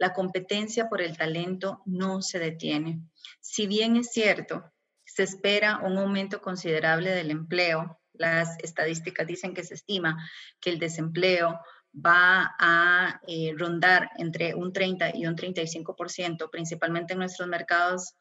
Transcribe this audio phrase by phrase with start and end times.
[0.00, 3.02] la competencia por el talento no se detiene.
[3.38, 4.64] Si bien es cierto,
[5.04, 10.16] se espera un aumento considerable del empleo, las estadísticas dicen que se estima
[10.58, 11.60] que el desempleo
[11.94, 18.14] va a eh, rondar entre un 30 y un 35%, principalmente en nuestros mercados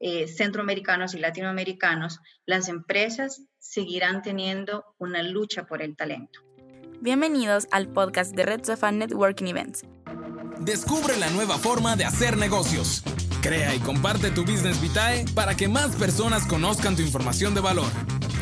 [0.00, 6.40] eh, centroamericanos y latinoamericanos, las empresas seguirán teniendo una lucha por el talento.
[7.00, 9.84] Bienvenidos al podcast de Red Sofa Networking Events.
[10.60, 13.02] Descubre la nueva forma de hacer negocios.
[13.40, 17.88] Crea y comparte tu Business Vitae para que más personas conozcan tu información de valor,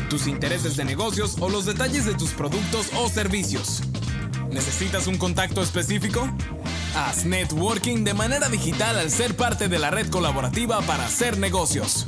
[0.09, 3.83] tus intereses de negocios o los detalles de tus productos o servicios.
[4.49, 6.27] ¿Necesitas un contacto específico?
[6.95, 12.07] Haz networking de manera digital al ser parte de la red colaborativa para hacer negocios.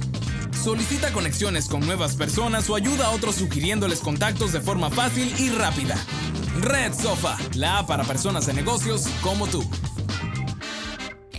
[0.63, 5.49] Solicita conexiones con nuevas personas o ayuda a otros sugiriéndoles contactos de forma fácil y
[5.49, 5.95] rápida.
[6.59, 9.63] Red Sofa, la A para personas de negocios como tú.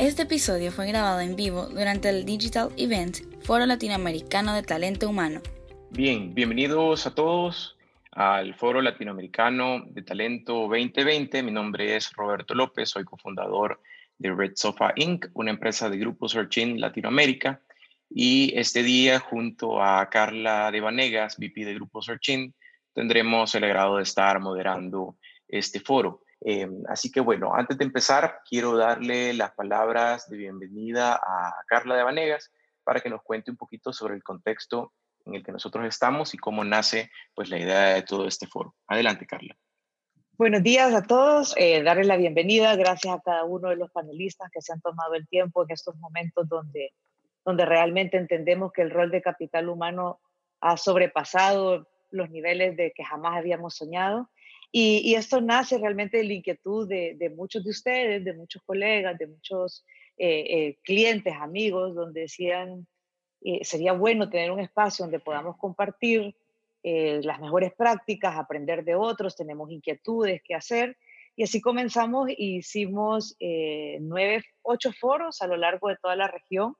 [0.01, 5.43] Este episodio fue grabado en vivo durante el Digital Event Foro Latinoamericano de Talento Humano.
[5.91, 7.77] Bien, bienvenidos a todos
[8.13, 11.43] al Foro Latinoamericano de Talento 2020.
[11.43, 13.83] Mi nombre es Roberto López, soy cofundador
[14.17, 17.61] de Red Sofa Inc., una empresa de Grupo Searching Latinoamérica.
[18.09, 22.55] Y este día, junto a Carla de Vanegas, VP de Grupo Searching,
[22.95, 26.23] tendremos el agrado de estar moderando este foro.
[26.43, 31.97] Eh, así que bueno, antes de empezar, quiero darle las palabras de bienvenida a Carla
[31.97, 32.51] de Vanegas
[32.83, 34.93] para que nos cuente un poquito sobre el contexto
[35.27, 38.75] en el que nosotros estamos y cómo nace pues la idea de todo este foro.
[38.87, 39.55] Adelante, Carla.
[40.41, 44.49] Buenos días a todos, eh, darles la bienvenida, gracias a cada uno de los panelistas
[44.51, 46.95] que se han tomado el tiempo en estos momentos donde,
[47.45, 50.19] donde realmente entendemos que el rol de capital humano
[50.63, 54.31] ha sobrepasado los niveles de que jamás habíamos soñado.
[54.73, 59.27] Y, esto nace realmente de la inquietud de, muchos de ustedes, de muchos colegas, de
[59.27, 59.85] muchos
[60.17, 62.87] eh, eh, clientes, amigos, donde decían,
[63.43, 66.37] eh, sería bueno tener un espacio donde podamos compartir
[66.83, 70.97] eh, las mejores prácticas, aprender de otros, tenemos inquietudes que hacer.
[71.35, 73.37] Y así comenzamos e hicimos
[74.01, 76.75] nueve, ocho foros a lo largo de toda la región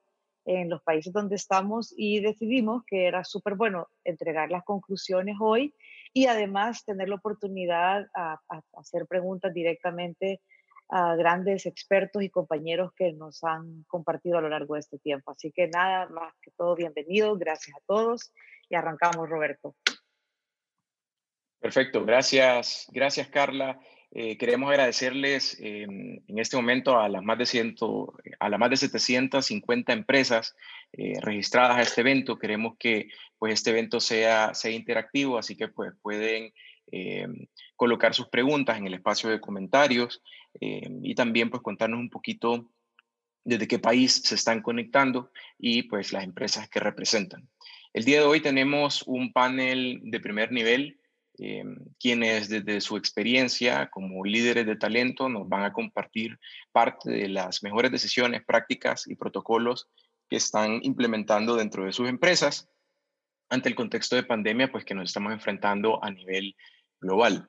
[0.45, 5.73] en los países donde estamos y decidimos que era súper bueno entregar las conclusiones hoy
[6.13, 8.41] y además tener la oportunidad a,
[8.75, 10.41] hacer preguntas directamente
[10.89, 15.31] a grandes expertos y compañeros que nos han compartido a lo largo de este tiempo.
[15.31, 18.33] Así que nada, más que todo, bienvenido, gracias a todos
[18.69, 19.77] y arrancamos, Roberto.
[21.61, 23.79] Perfecto, gracias, gracias Carla.
[24.13, 28.71] Eh, queremos agradecerles eh, en este momento a las más de, ciento, a las más
[28.71, 30.57] de 750 empresas
[30.93, 32.37] eh, registradas a este evento.
[32.37, 36.53] Queremos que pues, este evento sea, sea interactivo, así que pues, pueden
[37.77, 40.21] colocar sus preguntas en el espacio de comentarios
[40.61, 42.69] y también pues, contarnos un poquito
[43.45, 47.49] desde qué país se están conectando y pues las empresas que representan.
[47.93, 51.00] El día de hoy tenemos un panel de primer nivel
[51.43, 51.65] eh,
[51.99, 56.39] quienes desde su experiencia como líderes de talento nos van a compartir
[56.71, 59.89] parte de las mejores decisiones, prácticas y protocolos
[60.29, 62.69] que están implementando dentro de sus empresas
[63.49, 66.55] ante el contexto de pandemia pues que nos estamos enfrentando a nivel
[67.01, 67.49] global.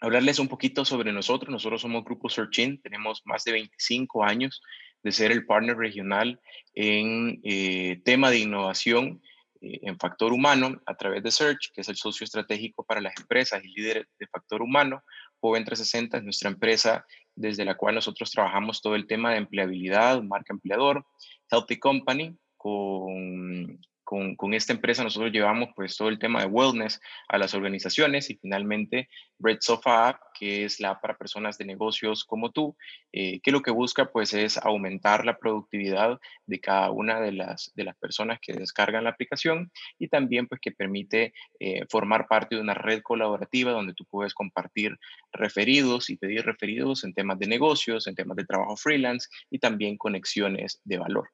[0.00, 1.52] Hablarles un poquito sobre nosotros.
[1.52, 4.60] Nosotros somos Grupo Searchin, tenemos más de 25 años
[5.04, 6.40] de ser el partner regional
[6.74, 9.22] en eh, tema de innovación
[9.60, 13.62] en factor humano a través de Search, que es el socio estratégico para las empresas
[13.64, 15.02] y líder de factor humano.
[15.40, 17.04] Joven 360 es nuestra empresa
[17.34, 21.06] desde la cual nosotros trabajamos todo el tema de empleabilidad, marca empleador,
[21.50, 26.98] Healthy Company, con con, esta empresa nosotros llevamos pues todo el tema de wellness
[27.28, 31.66] a las organizaciones y finalmente Red Sofa App, que es la app para personas de
[31.66, 32.74] negocios como tú,
[33.12, 37.70] eh, que lo que busca pues es aumentar la productividad de cada una de las,
[37.74, 42.56] de las personas que descargan la aplicación y también pues que permite eh, formar parte
[42.56, 44.96] de una red colaborativa donde tú puedes compartir
[45.32, 49.98] referidos y pedir referidos en temas de negocios, en temas de trabajo freelance y también
[49.98, 51.28] conexiones de valor.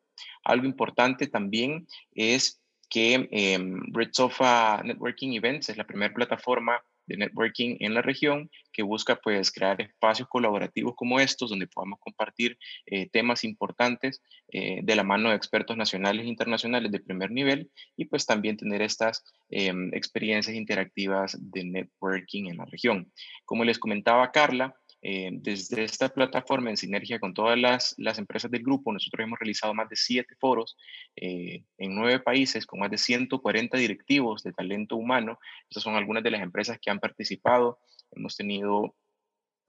[0.44, 2.63] Algo importante también es
[2.94, 3.58] que eh,
[3.91, 9.17] Red Sofa Networking Events es la primera plataforma de networking en la región que busca
[9.17, 12.56] pues crear espacios colaborativos como estos donde podamos compartir
[12.87, 17.69] eh, temas importantes eh, de la mano de expertos nacionales e internacionales de primer nivel
[17.96, 23.12] y pues también tener estas em, experiencias interactivas de networking en la región.
[23.44, 24.76] Como les comentaba Carla,
[25.06, 29.39] eh, desde esta plataforma, en sinergia con todas las, las, empresas del grupo, nosotros hemos
[29.39, 30.79] realizado más de siete foros
[31.15, 35.39] eh, en nueve países con más de 140 directivos de talento humano.
[35.69, 37.81] Estas son algunas de las empresas que han participado.
[38.12, 38.95] Hemos tenido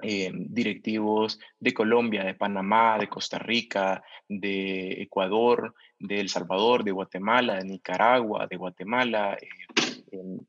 [0.04, 6.92] eh, directivos de Colombia, de Panamá, de Costa Rica, de Ecuador, de El Salvador, de
[6.92, 9.38] Guatemala, de Nicaragua, de Guatemala,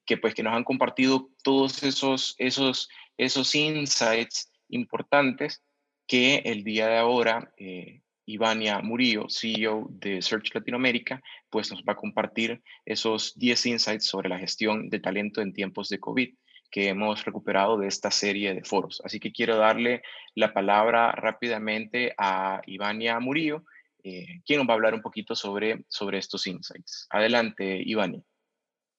[0.04, 5.62] que pues que nos han compartido todos esos, esos, esos insights importantes
[6.06, 11.92] que el día de ahora eh, Ivania Murillo, CEO de Search Latinoamérica, pues nos va
[11.92, 16.34] a compartir esos 10 insights sobre la gestión de talento en tiempos de COVID
[16.70, 19.00] que hemos recuperado de esta serie de foros.
[19.04, 20.02] Así que quiero darle
[20.34, 23.64] la palabra rápidamente a Ivania Murillo,
[24.02, 27.06] eh, quien nos va a hablar un poquito sobre, sobre estos insights.
[27.10, 28.22] Adelante, Ivania.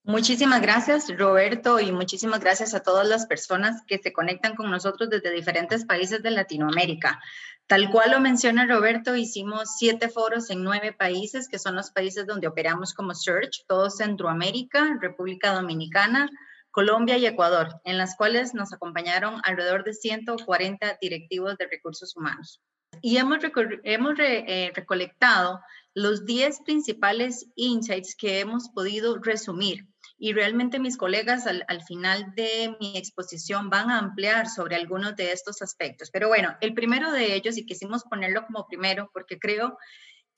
[0.04, 5.10] Muchísimas gracias, Roberto, y muchísimas gracias a todas las personas que se conectan con nosotros
[5.10, 7.20] desde diferentes países de Latinoamérica.
[7.68, 12.26] Tal cual lo menciona Roberto, hicimos siete foros en nueve países, que son los países
[12.26, 16.30] donde operamos como Search, todo Centroamérica, República Dominicana,
[16.72, 22.62] Colombia y Ecuador, en las cuales nos acompañaron alrededor de 140 directivos de recursos humanos.
[23.02, 23.40] Y hemos,
[23.84, 25.60] hemos eh, recolectado
[25.98, 29.88] los 10 principales insights que hemos podido resumir
[30.20, 35.32] y realmente mis colegas al, final de mi exposición van a ampliar sobre algunos de
[35.32, 36.12] estos aspectos.
[36.12, 39.80] Pero bueno, el primero de ellos, y quisimos ponerlo como primero, porque creo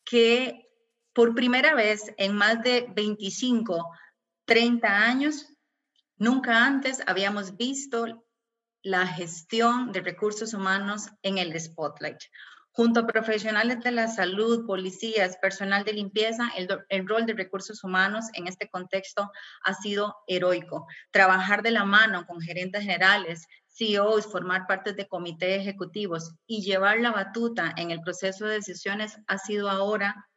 [0.06, 0.66] que
[1.12, 3.86] por primera vez en más de 25,
[4.46, 5.46] 30 años,
[6.16, 8.26] nunca antes habíamos visto
[8.82, 12.22] la gestión de recursos humanos en el spotlight.
[12.72, 18.26] Junto a profesionales de la salud, policías, personal de limpieza, el, rol de recursos humanos
[18.34, 19.32] en este contexto
[19.64, 20.88] ha sido heroico.
[21.12, 27.00] Trabajar de la mano con gerentes generales, CEOs, formar parte de comités ejecutivos y llevar
[27.00, 30.30] la batuta en el proceso de decisiones ha sido ahora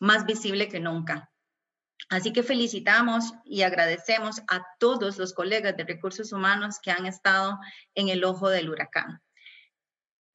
[0.00, 1.30] más visible que nunca.
[2.10, 7.58] Así que felicitamos y agradecemos a todos los colegas de recursos humanos que han estado
[7.94, 9.20] en el ojo del huracán.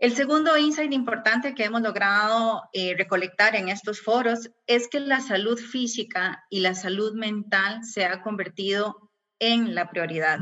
[0.03, 5.21] El segundo insight importante que hemos logrado eh, recolectar en estos foros es que la
[5.21, 10.39] salud física y la salud mental se ha convertido en la prioridad.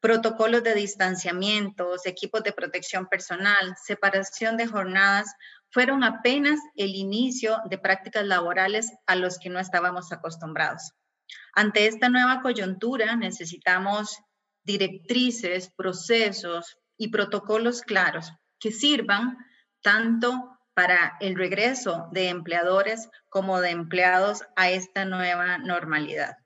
[0.00, 5.30] Protocolos de distanciamientos, equipos de protección personal, separación de jornadas
[5.68, 10.94] fueron apenas el inicio de prácticas laborales a los que no estábamos acostumbrados.
[11.52, 14.18] Ante esta nueva coyuntura necesitamos
[14.64, 19.36] directrices, procesos y protocolos claros que sirvan
[19.82, 26.36] tanto para el regreso de empleadores como de empleados a esta nueva normalidad.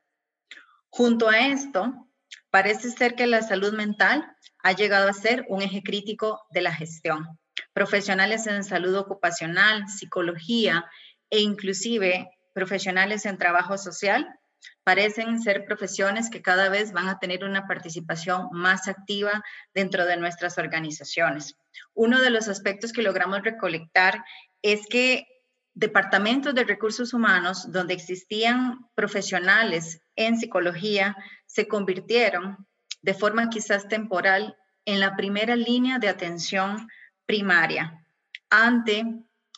[0.89, 2.09] Junto a esto,
[2.51, 6.75] parece ser que la salud mental ha llegado a ser un eje crítico de la
[6.75, 7.39] gestión.
[7.73, 10.85] Profesionales en salud ocupacional, psicología
[11.31, 14.40] e inclusive profesionales en trabajo social
[14.85, 19.43] parecen ser profesiones que cada vez van a tener una participación más activa
[19.75, 21.57] dentro de nuestras organizaciones.
[21.95, 24.25] Uno de los aspectos que logramos recolectar
[24.63, 25.27] es que
[25.75, 31.17] departamentos de recursos humanos donde existían profesionales en psicología
[31.47, 32.67] se convirtieron
[33.03, 36.89] de forma quizás temporal en la primera línea de atención
[37.27, 38.05] primaria
[38.51, 39.05] ante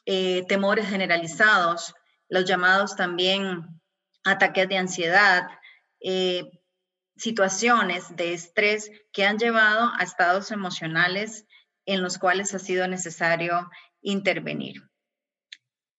[0.05, 1.95] eh, temores generalizados,
[2.29, 3.81] los llamados también
[4.25, 5.49] ataques de ansiedad,
[6.01, 6.51] eh,
[7.17, 11.47] situaciones de estrés que han llevado a estados emocionales
[11.87, 13.71] en los cuales ha sido necesario
[14.01, 14.83] intervenir.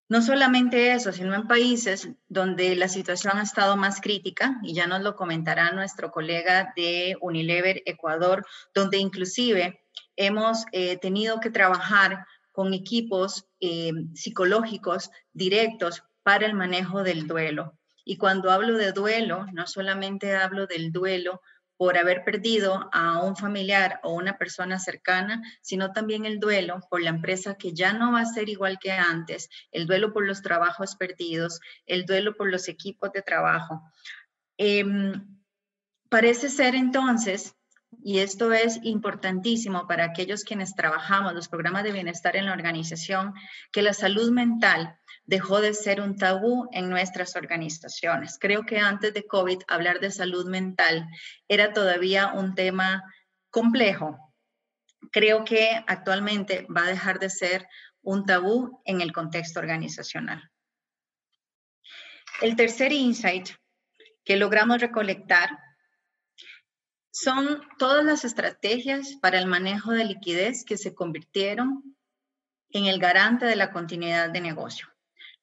[0.10, 4.86] No solamente eso, sino en países donde la situación ha estado más crítica, y ya
[4.86, 9.82] nos lo comentará nuestro colega de Unilever Ecuador, donde inclusive
[10.16, 17.80] hemos eh, tenido que trabajar con equipos eh, psicológicos directos para el manejo del duelo.
[18.04, 21.42] Y cuando hablo de duelo, no solamente hablo del duelo
[21.78, 27.02] por haber perdido a un familiar o una persona cercana, sino también el duelo por
[27.02, 30.42] la empresa que ya no va a ser igual que antes, el duelo por los
[30.42, 33.82] trabajos perdidos, el duelo por los equipos de trabajo.
[34.58, 35.42] Em,
[36.10, 37.56] parece ser entonces,
[38.04, 43.34] y esto es importantísimo para aquellos quienes trabajamos los programas de bienestar en la organización,
[43.72, 48.38] que la salud mental dejó de ser un tabú en nuestras organizaciones.
[48.40, 51.08] Creo que antes de COVID hablar de salud mental
[51.48, 53.04] era todavía un tema
[53.50, 54.18] complejo.
[55.12, 57.68] Creo que actualmente va a dejar de ser
[58.02, 60.50] un tabú en el contexto organizacional.
[62.42, 63.50] El tercer insight
[64.26, 65.50] que logramos recolectar
[67.12, 71.96] son todas las estrategias para el manejo de liquidez que se convirtieron
[72.72, 74.93] en el garante de la continuidad de negocio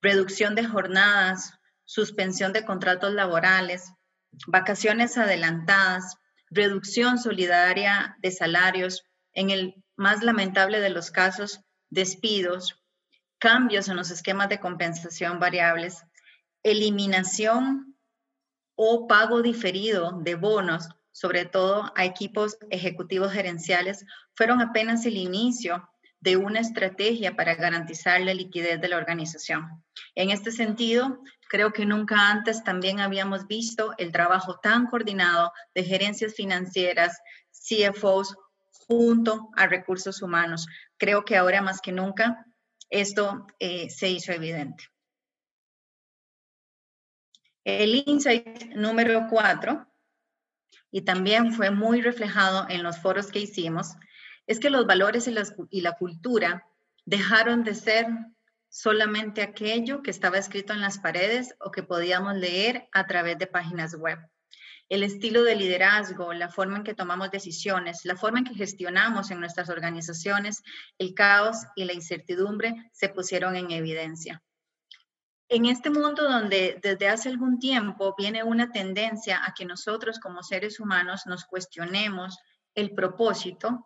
[0.03, 3.93] reducción de jornadas, suspensión de contratos laborales,
[4.47, 6.17] vacaciones adelantadas,
[6.51, 12.83] reducción solidaria de salarios en el más lamentable de los casos, despidos,
[13.39, 16.05] cambios en los esquemas de compensación variables,
[16.63, 17.97] eliminación
[18.77, 24.05] o pago diferido de bonos, sobre todo a equipos ejecutivos gerenciales,
[24.35, 25.90] fueron apenas el inicio
[26.21, 29.83] de una estrategia para garantizar la liquidez de la organización.
[30.15, 35.85] En este sentido, creo que nunca antes también habíamos visto el trabajo tan coordinado de
[35.85, 37.19] gerencias financieras,
[37.51, 38.37] CFOs,
[38.87, 40.67] junto a recursos humanos.
[40.99, 42.45] Creo que ahora más que nunca
[42.91, 44.85] esto eh, se hizo evidente.
[47.65, 49.87] El insight número cuatro,
[50.91, 53.95] y también fue muy reflejado en los foros que hicimos,
[54.51, 55.35] es que los valores y,
[55.71, 56.67] y la cultura
[57.05, 58.09] dejaron de ser
[58.69, 63.47] solamente aquello que estaba escrito en las paredes o que podíamos leer a través de
[63.47, 64.19] páginas web.
[64.89, 69.31] El estilo de liderazgo, la forma en que tomamos decisiones, la forma en que gestionamos
[69.31, 70.65] en nuestras organizaciones,
[70.99, 74.43] el caos y la incertidumbre se pusieron en evidencia.
[75.49, 80.43] En este mundo donde desde hace algún tiempo viene una tendencia a que nosotros como
[80.43, 82.37] seres humanos nos cuestionemos
[82.75, 83.85] el propósito,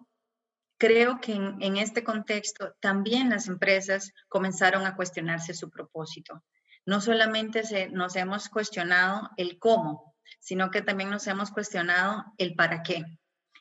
[0.78, 6.42] creo que en, este contexto también las empresas comenzaron a cuestionarse su propósito.
[6.86, 12.82] No solamente nos hemos cuestionado el cómo, sino que también nos hemos cuestionado el para
[12.82, 13.04] qué.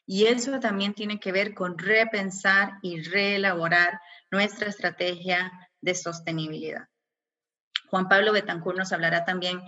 [0.06, 4.02] Y eso también tiene que ver con repensar y reelaborar
[4.32, 6.88] nuestra estrategia de sostenibilidad.
[7.90, 9.62] Juan Pablo Betancourt nos hablará también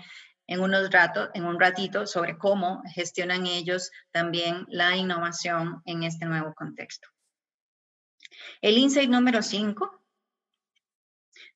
[0.47, 6.25] en, unos ratos, en un ratito sobre cómo gestionan ellos también la innovación en este
[6.25, 7.07] nuevo contexto.
[8.61, 10.01] El insight número 5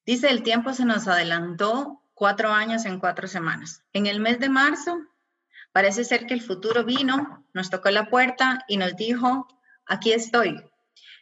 [0.05, 3.83] dice, el tiempo se nos adelantó cuatro años en cuatro semanas.
[3.93, 4.99] En el mes de marzo,
[5.71, 9.47] parece ser que el futuro vino, nos tocó la puerta y nos dijo,
[9.85, 10.61] aquí estoy.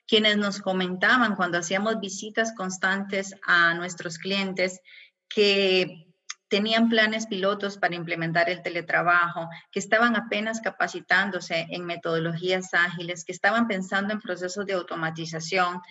[0.07, 4.81] Quienes nos comentaban cuando hacíamos visitas constantes a nuestros clientes
[5.27, 6.06] que
[6.49, 13.33] tenían planes pilotos para implementar el teletrabajo, que estaban apenas capacitándose en metodologías ágiles, que
[13.33, 15.81] estaban pensando en procesos de automatización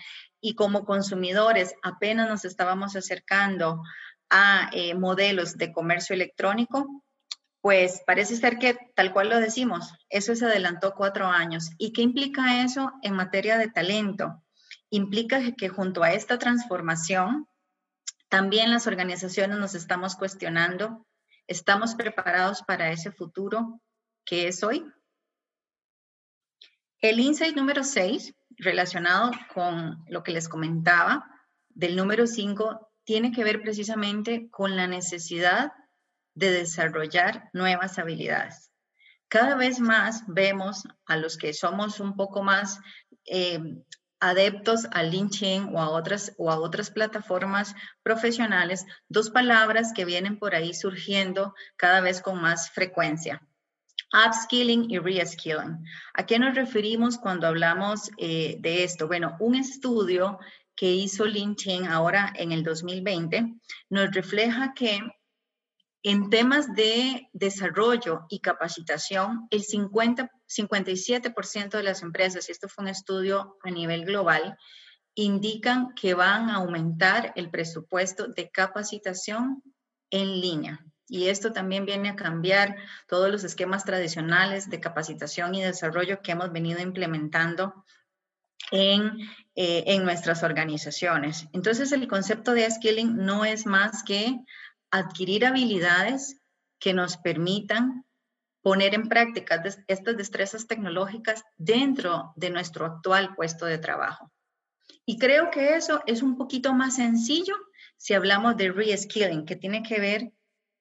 [0.40, 3.82] y como consumidores apenas nos estábamos acercando
[4.30, 7.02] a eh, modelos de comercio electrónico,
[7.60, 11.70] pues parece ser que tal cual lo decimos, eso se adelantó cuatro años.
[11.78, 14.42] ¿Y qué implica eso en materia de talento?
[14.90, 17.48] Implica que junto a esta transformación,
[18.28, 21.06] también las organizaciones nos estamos cuestionando,
[21.46, 23.80] ¿estamos preparados para ese futuro
[24.24, 24.84] que es hoy?
[27.00, 31.24] El insight número 6, relacionado con lo que les comentaba,
[31.68, 35.72] del número 5, tiene que ver precisamente con la necesidad
[36.34, 38.70] de desarrollar nuevas habilidades.
[39.28, 42.80] Cada vez más vemos a los que somos un poco más
[43.24, 43.60] eh,
[44.20, 50.38] adeptos a LinkedIn o a otras, o a otras plataformas profesionales, dos palabras que vienen
[50.38, 53.42] por ahí surgiendo cada vez con más frecuencia.
[54.12, 55.84] Upskilling y reskilling.
[56.14, 59.08] ¿A qué nos referimos cuando hablamos eh, de esto?
[59.08, 60.38] Bueno, un estudio
[60.76, 63.54] que hizo LinkedIn ahora en el 2020
[63.88, 65.00] nos refleja que
[66.08, 72.84] en temas de desarrollo y capacitación, el 50, 57% de las empresas, y esto fue
[72.84, 74.56] un estudio a nivel global,
[75.16, 79.64] indican que van a aumentar el presupuesto de capacitación
[80.10, 80.86] en línea.
[81.08, 82.76] Y esto también viene a cambiar
[83.08, 87.84] todos los esquemas tradicionales de capacitación y desarrollo que hemos venido implementando
[88.70, 89.18] en,
[89.56, 91.48] eh, en nuestras organizaciones.
[91.52, 94.38] Entonces, el concepto de skilling no es más que
[94.90, 96.40] adquirir habilidades
[96.78, 98.04] que nos permitan
[98.62, 104.32] poner en práctica estas destrezas tecnológicas dentro de nuestro actual puesto de trabajo.
[105.04, 107.54] Y creo que eso es un poquito más sencillo
[107.96, 110.32] si hablamos de reskilling, que tiene que ver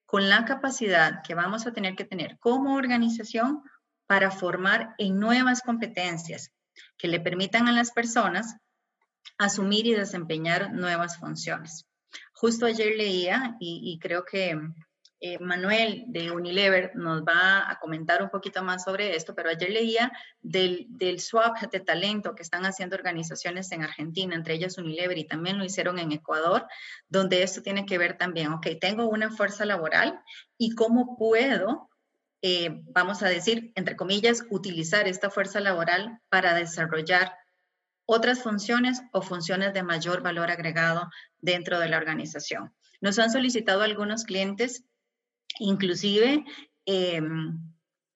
[0.06, 3.62] con la capacidad que vamos a tener que tener como organización
[4.08, 6.52] para formar en nuevas competencias
[6.98, 8.58] que le permitan a las personas
[9.38, 11.86] asumir y desempeñar nuevas funciones.
[12.34, 14.58] Justo ayer leía y, creo que
[15.22, 19.70] eh, Manuel de Unilever nos va a comentar un poquito más sobre esto, pero ayer
[19.70, 25.18] leía del, del, swap de talento que están haciendo organizaciones en Argentina, entre ellas Unilever,
[25.18, 26.68] y también lo hicieron en Ecuador,
[27.08, 30.20] donde esto tiene que ver también, ok, tengo una fuerza laboral
[30.58, 31.90] y cómo puedo,
[32.42, 37.34] eh, vamos a decir, entre comillas, utilizar esta fuerza laboral para desarrollar
[38.06, 41.10] otras funciones o funciones de mayor valor agregado
[41.40, 42.74] dentro de la organización.
[43.02, 44.86] Nos han solicitado algunos clientes,
[45.60, 46.46] inclusive,
[46.86, 47.60] em,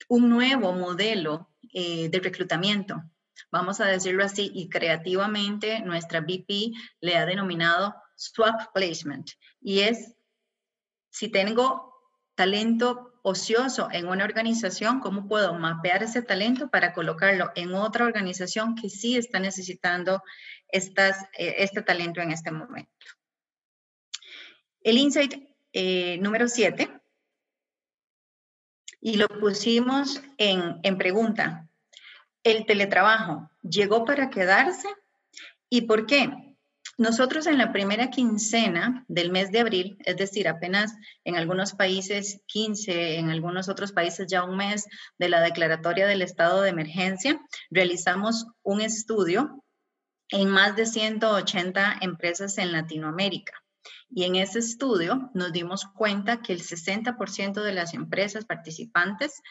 [0.07, 3.03] un nuevo modelo eh, de reclutamiento.
[3.51, 9.31] vamos a decirlo así, y creativamente nuestra VP le ha denominado swap placement.
[9.61, 10.13] Y es,
[11.09, 11.93] si tengo
[12.35, 18.75] talento ocioso en una organización, ¿cómo puedo mapear ese talento para colocarlo en otra organización
[18.75, 20.23] que sí está necesitando
[20.67, 22.91] estas, eh, este talento en este momento?
[24.81, 25.33] El insight
[25.73, 26.89] eh, número 7,
[29.01, 31.69] y lo pusimos en, en pregunta,
[32.43, 34.87] ¿el teletrabajo llegó para quedarse?
[35.69, 36.48] ¿Y por qué?
[36.99, 42.41] Nosotros en la primera quincena del mes de abril, es decir, apenas en algunos países
[42.47, 44.85] 15, en algunos otros países ya un mes
[45.17, 47.39] de la declaratoria del estado de emergencia,
[47.69, 49.63] realizamos un estudio
[50.27, 53.53] en más de 180 empresas en Latinoamérica.
[54.09, 59.41] Y en ese estudio nos dimos cuenta que el 60% de las empresas participantes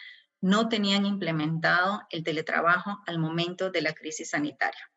[0.42, 4.90] no tenían implementado el teletrabajo al momento de la crisis sanitaria.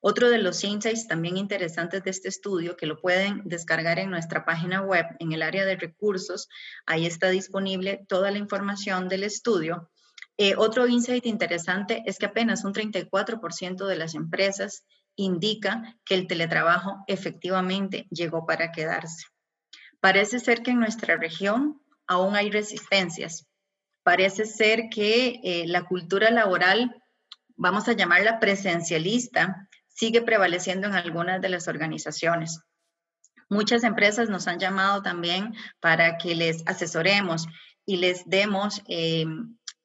[0.00, 4.44] Otro de los insights también interesantes de este estudio, que lo pueden descargar en nuestra
[4.44, 6.48] página web, en el área de recursos,
[6.86, 9.90] ahí está disponible toda la información del estudio.
[10.36, 14.84] Eh, otro insight interesante es que apenas un 34% de las empresas
[15.16, 19.26] indica que el teletrabajo efectivamente llegó para quedarse.
[20.00, 23.46] Parece ser que en nuestra región aún hay resistencias.
[24.04, 27.02] Parece ser que eh, la cultura laboral,
[27.56, 29.67] vamos a llamarla presencialista,
[29.98, 32.60] sigue prevaleciendo en algunas de las organizaciones.
[33.50, 37.46] Muchas empresas nos han llamado también para que les asesoremos
[37.84, 39.26] y les demos eh,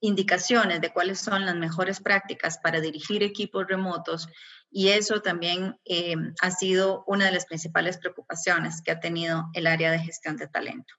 [0.02, 4.28] indicaciones de cuáles son las mejores prácticas para dirigir equipos remotos
[4.70, 9.66] y eso también eh, ha sido una de las principales preocupaciones que ha tenido el
[9.66, 10.94] área de gestión de talento.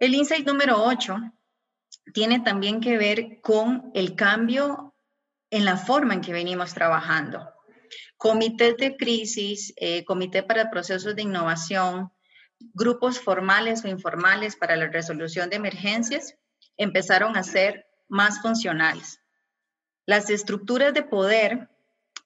[0.00, 1.16] El insight número 8
[2.12, 4.96] tiene también que ver con el cambio
[5.50, 7.52] en la forma en que venimos trabajando.
[8.18, 12.10] Comités de crisis, eh, comité para procesos de innovación,
[12.74, 16.34] grupos formales o informales para la resolución de emergencias
[16.76, 19.20] empezaron a ser más funcionales.
[20.04, 21.70] Las estructuras de poder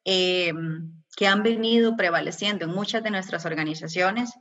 [0.05, 0.53] eh,
[1.17, 4.33] que han venido prevaleciendo en muchas de nuestras organizaciones,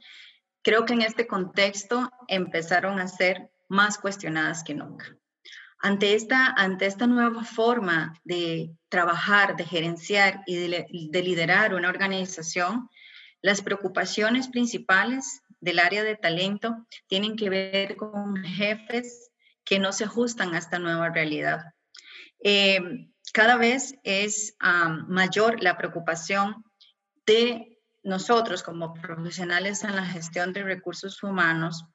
[0.62, 5.18] creo que en este contexto empezaron a ser más cuestionadas que nunca.
[5.82, 11.90] Ante esta, ante esta nueva forma de trabajar, de gerenciar y de, de liderar una
[11.90, 12.90] organización,
[13.42, 19.32] las preocupaciones principales del área de talento tienen que ver con jefes
[19.64, 21.74] que no se ajustan a esta nueva realidad.
[22.44, 24.56] Eh, cada vez es
[25.08, 26.64] mayor la preocupación
[27.26, 31.86] de nosotros como profesionales en la gestión de recursos humanos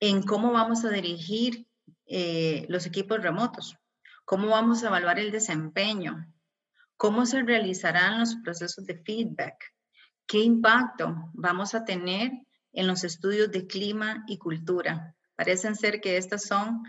[0.00, 1.66] en cómo vamos a dirigir
[2.14, 3.78] eh, los equipos remotos,
[4.26, 6.30] cómo vamos a evaluar el desempeño,
[6.98, 9.56] cómo se realizarán los procesos de feedback,
[10.26, 12.32] qué impacto vamos a tener
[12.74, 15.16] en los estudios de clima y cultura.
[15.36, 16.82] Parecen ser que estas son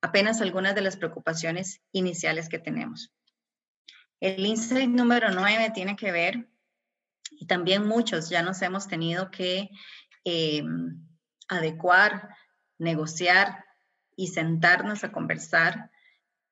[0.00, 3.12] apenas algunas de las preocupaciones iniciales que tenemos.
[4.20, 6.48] El insight número 9 tiene que ver,
[7.30, 9.68] y también muchos ya nos hemos tenido que
[10.24, 10.64] eh,
[11.46, 12.30] adecuar,
[12.78, 13.65] negociar
[14.16, 15.90] y sentarnos a conversar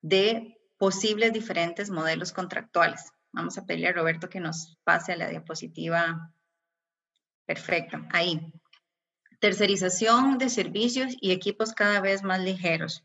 [0.03, 3.11] de posibles diferentes modelos contractuales.
[3.33, 6.33] Vamos a pedirle a Roberto que nos pase a la diapositiva.
[7.47, 8.53] Perfecto, ahí.
[9.41, 13.05] Tercerización de servicios y equipos cada vez más ligeros.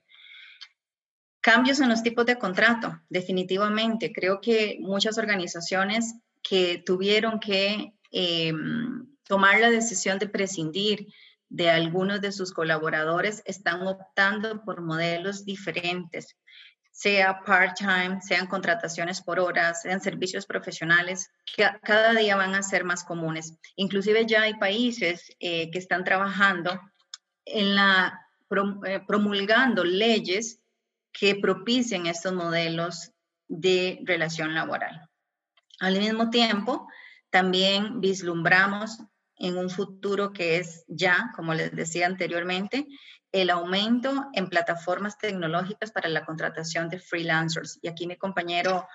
[1.41, 4.11] Cambios en los tipos de contrato, definitivamente.
[4.11, 8.53] Creo que muchas organizaciones que tuvieron que eh,
[9.23, 11.07] tomar la decisión de prescindir
[11.49, 16.37] de algunos de sus colaboradores están optando por modelos diferentes,
[16.91, 22.83] sea part-time, sean contrataciones por horas, sean servicios profesionales, que cada día van a ser
[22.83, 23.53] más comunes.
[23.75, 26.79] Inclusive ya hay países eh, que están trabajando
[27.45, 28.19] en la
[28.85, 30.59] eh, promulgando leyes
[31.11, 33.11] que propicien estos modelos
[33.47, 35.07] de relación laboral.
[35.79, 36.87] Al mismo tiempo,
[37.29, 38.99] también vislumbramos
[39.39, 42.85] en un futuro que es ya, como les decía anteriormente,
[43.31, 47.79] el aumento en plataformas tecnológicas para la contratación de freelancers.
[47.81, 48.87] Y aquí mi compañero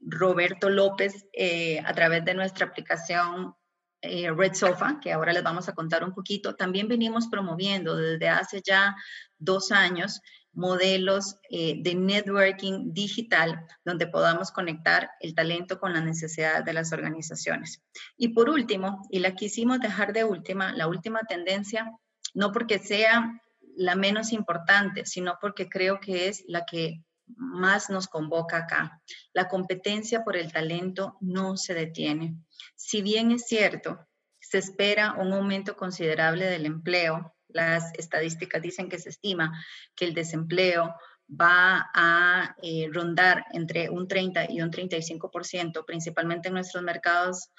[0.00, 3.54] Roberto López, eh, a través de nuestra aplicación
[4.00, 8.28] eh, Red Sofa, que ahora les vamos a contar un poquito, también venimos promoviendo desde
[8.28, 8.96] hace ya
[9.38, 10.20] dos años
[10.52, 16.92] modelos eh, de networking digital donde podamos conectar el talento con las necesidades de las
[16.92, 17.82] organizaciones.
[18.16, 21.90] Y por último, y la quisimos dejar de última, la última tendencia,
[22.34, 23.40] no porque sea
[23.76, 27.02] la menos importante, sino porque creo que es la que
[27.36, 29.00] más nos convoca acá.
[29.32, 32.36] La competencia por el talento no se detiene.
[32.76, 34.06] Si bien es cierto,
[34.40, 39.52] se espera un aumento considerable del empleo, las estadísticas dicen que se estima
[39.94, 40.94] que el desempleo
[41.28, 47.50] va a eh, rondar entre un 30 y un 35%, principalmente en nuestros mercados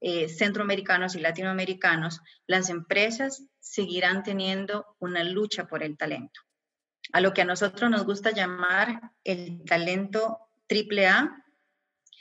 [0.00, 6.40] eh, centroamericanos y latinoamericanos, las empresas seguirán teniendo una lucha por el talento.
[7.12, 11.44] A lo que a nosotros nos gusta llamar el talento triple A,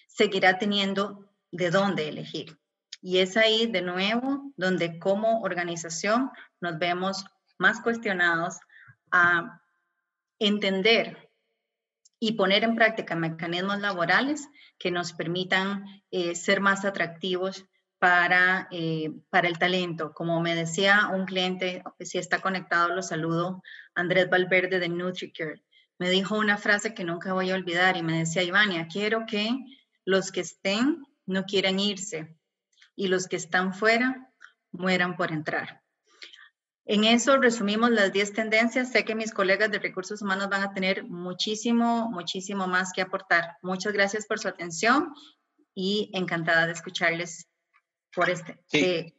[0.07, 2.57] seguirá teniendo de dónde elegir.
[3.05, 7.23] Y es ahí de nuevo donde como organización nos vemos
[7.59, 8.57] más cuestionados
[9.11, 9.61] a
[10.39, 11.29] entender
[12.19, 17.67] y poner en práctica mecanismos laborales que nos permitan eh, ser más atractivos
[17.99, 20.11] para, eh, para el talento.
[20.15, 23.61] Como me decía un cliente, si está conectado, lo saludo,
[23.93, 25.61] Andrés Valverde de NutriCure.
[25.99, 29.47] Me dijo una frase que nunca voy a olvidar y me decía, Ivania, quiero que
[30.05, 32.35] los que estén no quieran irse
[32.95, 34.31] y los que están fuera
[34.71, 35.81] mueran por entrar.
[36.87, 38.91] En eso resumimos las 10 tendencias.
[38.91, 43.57] Sé que mis colegas de recursos humanos van a tener muchísimo, muchísimo más que aportar.
[43.63, 45.11] Muchas gracias por su atención
[45.73, 47.47] y encantada de escucharles
[48.13, 48.59] por este,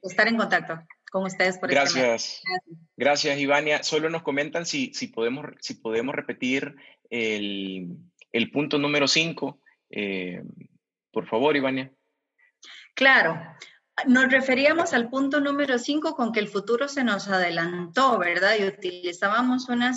[0.03, 1.97] estar en contacto con ustedes por gracias.
[1.97, 2.43] este Gracias.
[2.97, 3.83] Gracias, Ivania.
[3.83, 6.77] Solo nos comentan si, si, podemos, si podemos repetir
[7.11, 7.97] el,
[8.33, 9.61] el punto número 5.
[9.91, 10.43] Eh,
[11.11, 11.93] por favor, Ivania.
[12.97, 13.39] Claro.
[14.07, 18.57] Nos referíamos al punto número 5 con que el futuro se nos adelantó, ¿verdad?
[18.59, 19.95] Y utilizábamos una,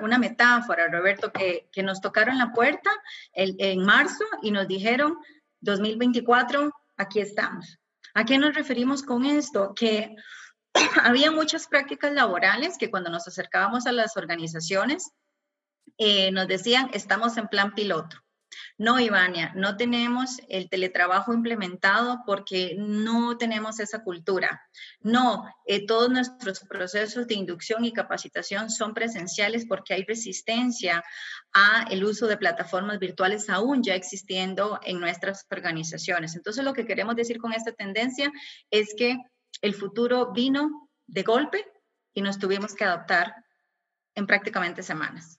[0.00, 2.90] una, metáfora, Roberto, que, que, nos tocaron la puerta
[3.34, 5.18] en marzo y nos dijeron,
[5.60, 7.78] 2024, aquí estamos.
[8.14, 9.72] ¿A qué nos referimos con esto?
[9.74, 10.16] Que
[11.04, 15.12] había muchas prácticas laborales que cuando nos acercábamos a las organizaciones
[15.96, 18.16] eh, nos decían, estamos en plan piloto.
[18.76, 24.62] No, Ivania, no tenemos el teletrabajo implementado porque no tenemos esa cultura.
[25.00, 31.04] No, eh, todos nuestros procesos de inducción y capacitación son presenciales porque hay resistencia
[31.52, 36.36] a el uso de plataformas virtuales aún ya existiendo en nuestras organizaciones.
[36.36, 38.30] Entonces, lo que queremos decir con esta tendencia
[38.70, 39.18] es que
[39.60, 41.66] el futuro vino de golpe
[42.14, 43.34] y nos tuvimos que adaptar
[44.14, 45.37] en prácticamente semanas.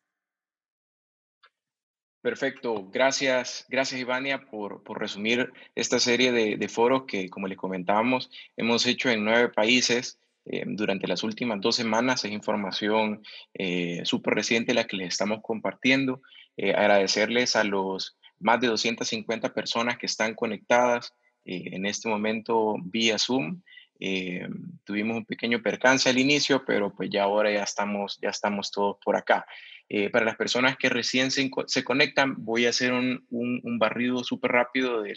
[2.21, 8.29] Perfecto, gracias, gracias Ivania por, por resumir esta serie de, foros que, como les comentábamos,
[8.57, 12.25] hemos hecho en nueve países eh, durante las últimas dos semanas.
[12.25, 16.21] Es información eh, súper reciente la que les estamos compartiendo.
[16.57, 21.13] Eh, agradecerles a los más de 250 personas que están conectadas
[21.45, 23.61] en este momento vía Zoom.
[24.83, 28.97] tuvimos un pequeño percance al inicio, pero pues ya ahora ya estamos, ya estamos todos
[29.03, 29.45] por acá.
[29.91, 31.49] Eh, para las personas que recién se,
[31.83, 35.15] conectan, voy a hacer un, barrido súper rápido de,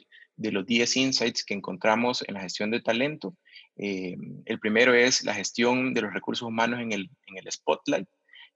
[0.51, 3.37] los 10 insights que encontramos en la gestión de talento.
[3.77, 7.11] Eh, el primero es la gestión de los recursos humanos en el,
[7.51, 8.09] spotlight.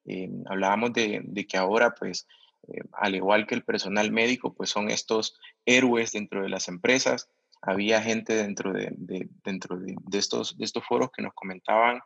[0.06, 2.26] Eh, hablábamos de, que ahora, pues,
[2.92, 7.28] al igual que el personal médico, pues son estos héroes dentro de las empresas.
[7.60, 8.90] Había gente dentro de,
[9.44, 12.00] dentro de, estos, de estos foros que nos comentaban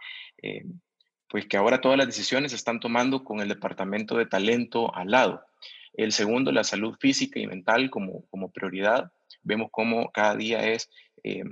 [1.30, 5.12] pues que ahora todas las decisiones se están tomando con el departamento de talento al
[5.12, 5.46] lado.
[5.92, 9.12] El segundo, la salud física y mental como, como prioridad.
[9.42, 10.90] Vemos cómo cada día es
[11.22, 11.44] eh,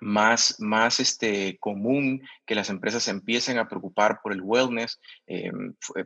[0.00, 5.52] más, más este, común que las empresas empiecen a preocupar por el wellness, eh,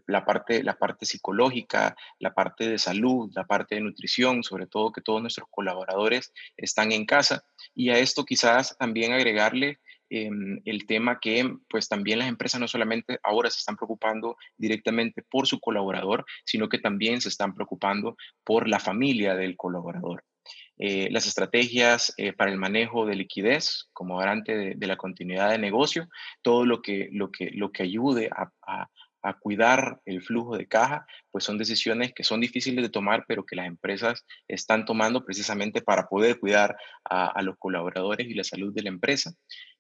[0.07, 4.93] la, parte, la parte psicológica, la parte de salud, la parte de nutrición, sobre todo
[4.93, 7.45] que todos nuestros colaboradores están en casa.
[7.75, 12.69] Y a esto quizás también agregarle Em, el tema que pues también las empresas no
[12.69, 18.17] solamente ahora se están preocupando directamente por su colaborador, sino que también se están preocupando
[18.45, 20.25] por la familia del colaborador.
[20.77, 25.59] Eh, las estrategias eh, para el manejo de liquidez como garante de, la continuidad de
[25.59, 26.09] negocio,
[26.43, 28.29] todo lo que, lo que, lo que ayude
[28.67, 28.89] a
[29.33, 33.57] cuidar el flujo de caja, pues son decisiones que son difíciles de tomar, pero que
[33.57, 38.83] las empresas están tomando precisamente para poder cuidar a, los colaboradores y la salud de
[38.83, 39.33] la empresa.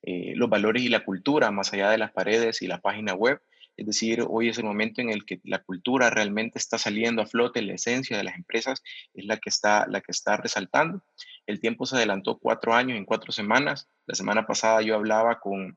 [0.03, 3.41] Eh, los valores y la cultura, más allá de las paredes y la página web,
[3.77, 7.27] es decir, hoy es el momento en el que la cultura realmente está saliendo a
[7.27, 8.83] flote, la esencia de las empresas
[9.15, 11.03] es la que está, la que está resaltando.
[11.47, 13.89] El tiempo se adelantó cuatro años en cuatro semanas.
[14.07, 15.77] La semana pasada yo hablaba con,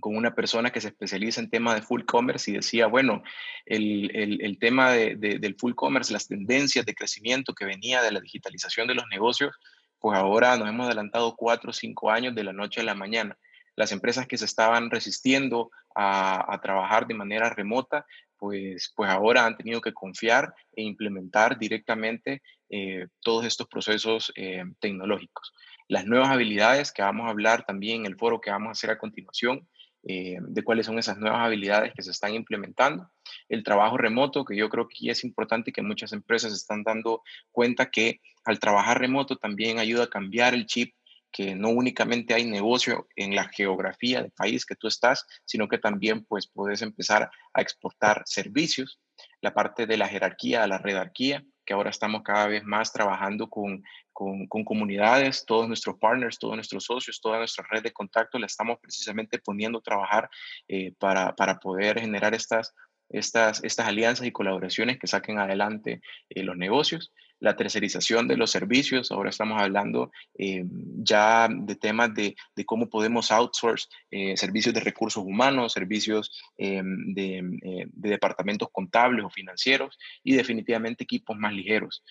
[0.00, 3.22] con una persona que se especializa en tema de full commerce y decía, bueno,
[3.66, 8.20] el, el, tema de, del full commerce, las tendencias de crecimiento que venía de la
[8.20, 9.54] digitalización de los negocios,
[9.98, 13.36] pues ahora nos hemos adelantado cuatro o cinco años de la noche a la mañana.
[13.76, 18.06] Las empresas que se estaban resistiendo a, a trabajar de manera remota,
[18.40, 24.64] pues, pues ahora han tenido que confiar e implementar directamente eh, todos estos procesos eh,
[24.80, 25.52] tecnológicos.
[25.88, 28.90] Las nuevas habilidades que vamos a hablar también en el foro que vamos a hacer
[28.90, 29.68] a continuación,
[30.02, 33.10] eh, de cuáles son esas nuevas habilidades que se están implementando.
[33.48, 37.90] El trabajo remoto, que yo creo que es importante que muchas empresas están dando cuenta
[37.90, 40.94] que al trabajar remoto también ayuda a cambiar el chip
[41.32, 45.78] que no únicamente hay negocio en la geografía del país que tú estás, sino que
[45.78, 49.00] también pues puedes empezar a exportar servicios,
[49.40, 53.48] la parte de la jerarquía a la redarquía, que ahora estamos cada vez más trabajando
[53.48, 58.46] con, con, comunidades, todos nuestros partners, todos nuestros socios, toda nuestra red de contacto la
[58.46, 60.28] estamos precisamente poniendo a trabajar
[60.66, 62.74] eh, para, para poder generar estas
[63.08, 67.12] estas, estas alianzas y colaboraciones que saquen adelante eh, los negocios.
[67.40, 70.64] La tercerización de los servicios, ahora estamos hablando eh,
[70.98, 76.82] ya de temas de, de, cómo podemos outsource eh, servicios de recursos humanos, servicios de,
[76.84, 82.02] de, departamentos contables o financieros y definitivamente equipos más ligeros.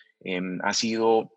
[0.63, 1.31] ha sido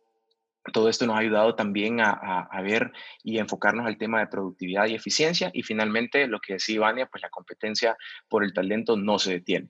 [0.71, 2.93] todo esto nos ha ayudado también a, ver
[3.25, 5.51] y enfocarnos al tema de productividad y eficiencia.
[5.53, 7.97] Y finalmente, lo que decía Ivania, pues la competencia
[8.29, 9.69] por el talento no se detiene.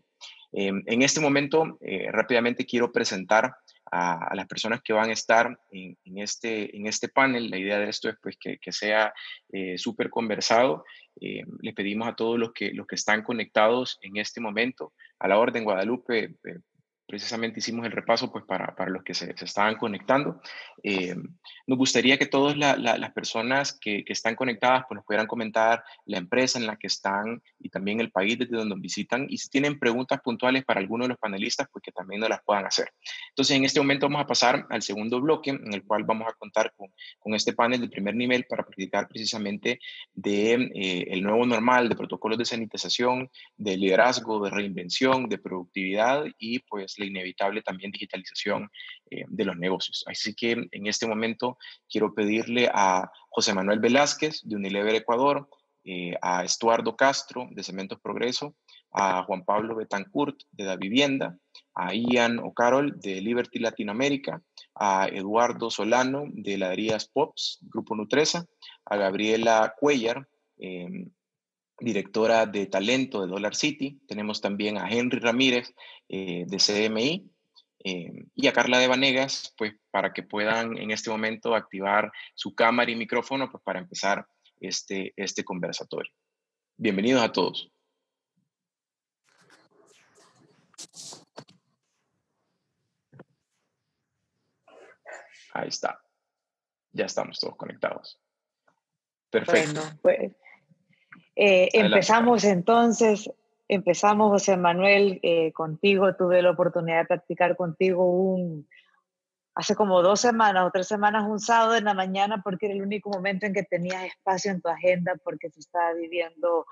[0.53, 3.55] Em, en este momento, eh, rápidamente quiero presentar
[3.93, 7.51] a, las personas que van a estar en, este, en este panel.
[7.51, 9.13] La idea de esto es pues, que, sea
[9.53, 10.85] eh, súper conversado.
[11.21, 15.29] Eh, le pedimos a todos los que, los que están conectados en este momento a
[15.29, 16.35] la Orden Guadalupe,
[17.07, 20.41] precisamente hicimos el repaso pues, para, para los que se, se estaban conectando.
[20.83, 21.15] Eh,
[21.67, 26.19] nos gustaría que todas las personas que, que, están conectadas pues, nos pudieran comentar la
[26.19, 29.27] empresa en la que están y también el país desde donde visitan.
[29.29, 32.43] Y si tienen preguntas puntuales para alguno de los panelistas, pues que también nos las
[32.43, 32.89] puedan hacer.
[33.31, 36.33] Entonces, en este momento vamos a pasar al segundo bloque, en el cual vamos a
[36.35, 36.89] contar con,
[37.19, 39.79] con este panel de primer nivel para practicar precisamente
[40.15, 46.25] de eh, el nuevo normal, de protocolos de sanitización, de liderazgo, de reinvención, de productividad
[46.39, 48.71] y pues inevitable también digitalización
[49.11, 50.05] eh, de los negocios.
[50.07, 55.49] Así que en este momento quiero pedirle a José Manuel Velázquez de Unilever Ecuador,
[55.85, 58.55] eh, a Estuardo Castro de Cementos Progreso,
[58.93, 61.37] a Juan Pablo Betancourt de La Vivienda,
[61.75, 64.41] a Ian O'Carroll de Liberty Latinoamérica,
[64.77, 68.47] a Eduardo Solano de Ladrillas Pops, Grupo Nutresa,
[68.85, 70.29] a Gabriela Cuellar,
[70.59, 71.09] eh,
[71.83, 74.01] directora de talento de Dollar City.
[74.07, 75.75] Tenemos también a Henry Ramírez
[76.09, 77.31] eh, de CMI
[77.85, 82.55] eh, y a Carla de Vanegas, pues para que puedan en este momento activar su
[82.55, 84.27] cámara y micrófono pues, para empezar
[84.61, 86.13] este, este conversatorio.
[86.77, 87.69] Bienvenidos a todos.
[95.55, 96.01] Ahí está.
[96.93, 98.19] Ya estamos todos conectados.
[99.31, 99.81] Perfecto.
[100.03, 100.33] pues
[101.35, 103.31] eh, empezamos entonces,
[103.69, 108.67] empezamos José Manuel eh, contigo, tuve la oportunidad de practicar contigo un,
[109.55, 112.83] hace como dos semanas o tres semanas un sábado en la mañana porque era el
[112.83, 116.67] único momento en que tenías espacio en tu agenda porque se estaba viviendo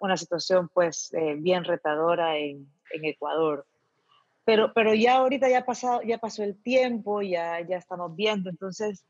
[0.00, 3.64] una situación pues eh, bien retadora en, en, Ecuador.
[4.44, 9.04] Pero, pero ya ahorita ya, pasado, ya pasó el tiempo, ya, ya estamos viendo, entonces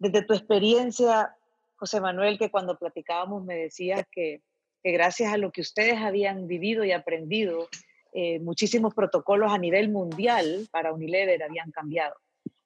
[0.00, 1.36] desde tu experiencia,
[1.84, 4.40] José Manuel, que cuando platicábamos me decía que,
[4.82, 7.68] gracias a lo que ustedes habían vivido y aprendido,
[8.14, 12.14] eh, muchísimos protocolos a nivel mundial para Unilever habían cambiado.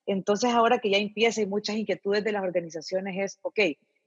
[0.07, 3.59] Entonces, ahora que ya empieza y muchas inquietudes de las organizaciones es, ok,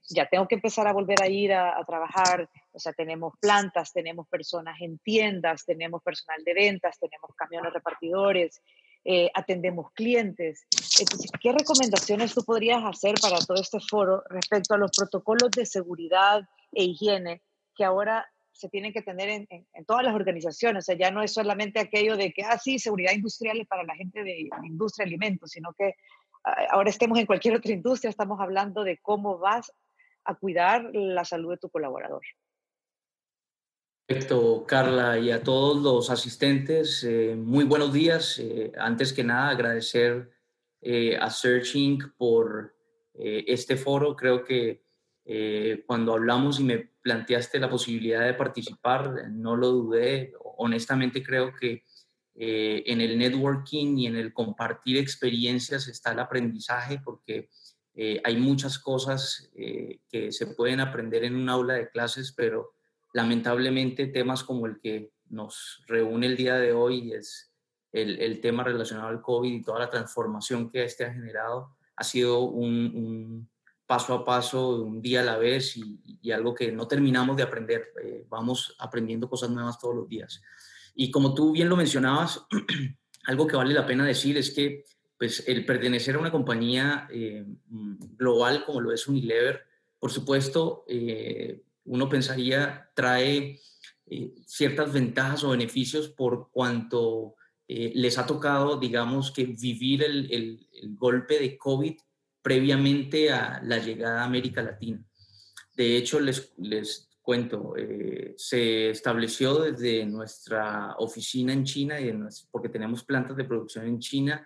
[0.08, 3.92] ya tengo que empezar a volver a ir a, a, trabajar, o sea, tenemos plantas,
[3.92, 8.62] tenemos personas en tiendas, tenemos personal de ventas, tenemos camiones repartidores,
[9.04, 10.66] eh, atendemos clientes.
[11.00, 15.66] Entonces, ¿qué recomendaciones tú podrías hacer para todo este foro respecto a los protocolos de
[15.66, 17.42] seguridad e higiene
[17.76, 20.84] que ahora se tienen que tener en, en, todas las organizaciones?
[20.84, 23.84] O sea, ya no es solamente aquello de que, ah, sí, seguridad industrial es para
[23.84, 25.96] la gente de industria de alimentos, sino que
[26.44, 29.74] ah, ahora estemos en cualquier otra industria, estamos hablando de cómo vas
[30.26, 32.22] a cuidar la salud de tu colaborador.
[34.12, 38.40] Perfecto, Carla, y a todos los asistentes, eh, muy buenos días.
[38.40, 40.30] Eh, antes que nada, agradecer
[40.82, 42.76] eh, a Searching por
[43.14, 44.14] este foro.
[44.18, 44.84] Creo que
[45.86, 50.34] cuando hablamos y me planteaste la posibilidad de participar, no lo dudé.
[50.58, 51.84] Honestamente, creo que
[52.36, 57.50] en el networking y en el compartir experiencias está el aprendizaje, porque
[58.24, 62.74] hay muchas cosas que se pueden aprender en un aula de clases, pero
[63.14, 67.52] lamentablemente temas como el que nos reúne el día de hoy es
[67.92, 72.42] el, tema relacionado al COVID y toda la transformación que este ha generado, ha sido
[72.42, 73.50] un,
[73.86, 77.92] paso a paso, un día a la vez y, algo que no terminamos de aprender.
[78.02, 80.42] Eh, vamos aprendiendo cosas nuevas todos los días.
[80.96, 82.46] Y como tú bien lo mencionabas,
[83.26, 84.86] algo que vale la pena decir es que
[85.18, 89.62] pues, el pertenecer a una compañía eh, global como lo es Unilever,
[90.00, 93.60] por supuesto, eh, uno pensaría trae
[94.08, 97.36] eh, ciertas ventajas o beneficios por cuanto
[97.68, 101.96] les ha tocado, digamos, que vivir el, el golpe de COVID
[102.42, 105.02] previamente a la llegada a América Latina.
[105.78, 112.12] De hecho, les, les cuento, eh, se estableció desde nuestra oficina en China, y
[112.52, 114.46] porque tenemos plantas de producción en China,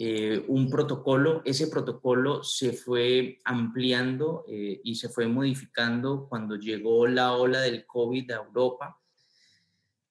[0.00, 1.42] eh, un protocolo.
[1.44, 7.86] Ese protocolo se fue ampliando eh, y se fue modificando cuando llegó la ola del
[7.86, 9.00] COVID a Europa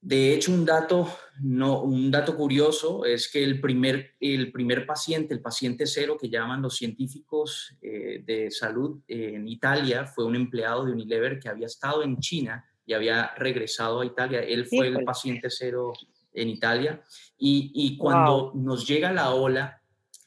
[0.02, 1.10] de hecho, un dato,
[1.42, 6.30] no, un dato curioso es que el primer, el primer paciente, el paciente cero que
[6.30, 11.66] llaman los científicos eh, de salud en Italia, fue un empleado de Unilever que había
[11.66, 14.40] estado en China y había regresado a Italia.
[14.40, 15.92] Él fue el paciente cero
[16.32, 17.04] en Italia.
[17.38, 19.79] Y, cuando nos llega la ola,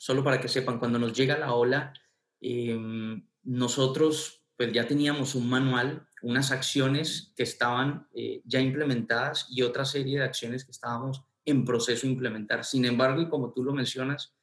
[0.03, 1.93] solo para que sepan, cuando nos llega la ola,
[2.41, 9.63] em, nosotros pues ya teníamos un manual unas acciones que estaban eh, ya implementadas y
[9.63, 12.65] otra serie de acciones que estábamos en proceso de implementar.
[12.65, 14.35] Sin embargo, y como tú lo mencionas,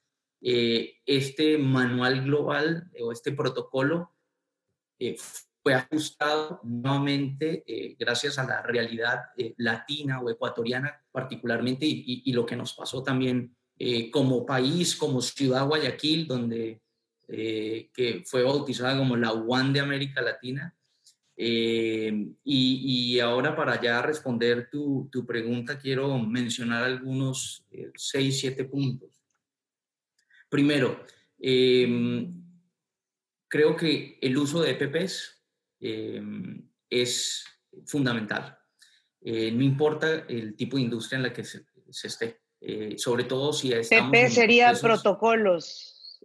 [0.41, 4.13] eh, este manual global o este protocolo
[4.97, 5.17] eh,
[5.61, 7.65] fue ajustado nuevamente
[7.99, 9.23] gracias a la realidad
[9.57, 13.57] latina o ecuatoriana particularmente y, lo que nos pasó también
[14.11, 16.81] como país, como ciudad Guayaquil, donde
[17.27, 20.75] que fue bautizada como la UAN de América Latina,
[21.41, 28.65] eh, y, ahora para ya responder tu, tu pregunta, quiero mencionar algunos eh, seis, siete
[28.65, 29.23] puntos.
[30.49, 31.05] Primero,
[31.39, 32.43] em,
[33.47, 35.41] creo que el uso de EPPs
[35.79, 37.45] em, es
[37.85, 38.59] fundamental.
[39.21, 42.41] Eh, no importa el tipo de industria en la que se, esté,
[42.97, 44.11] sobre todo si estamos...
[44.11, 46.19] PP sería protocolos.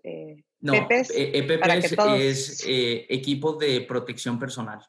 [0.60, 4.80] no, EPPs e es equipos de protección personal.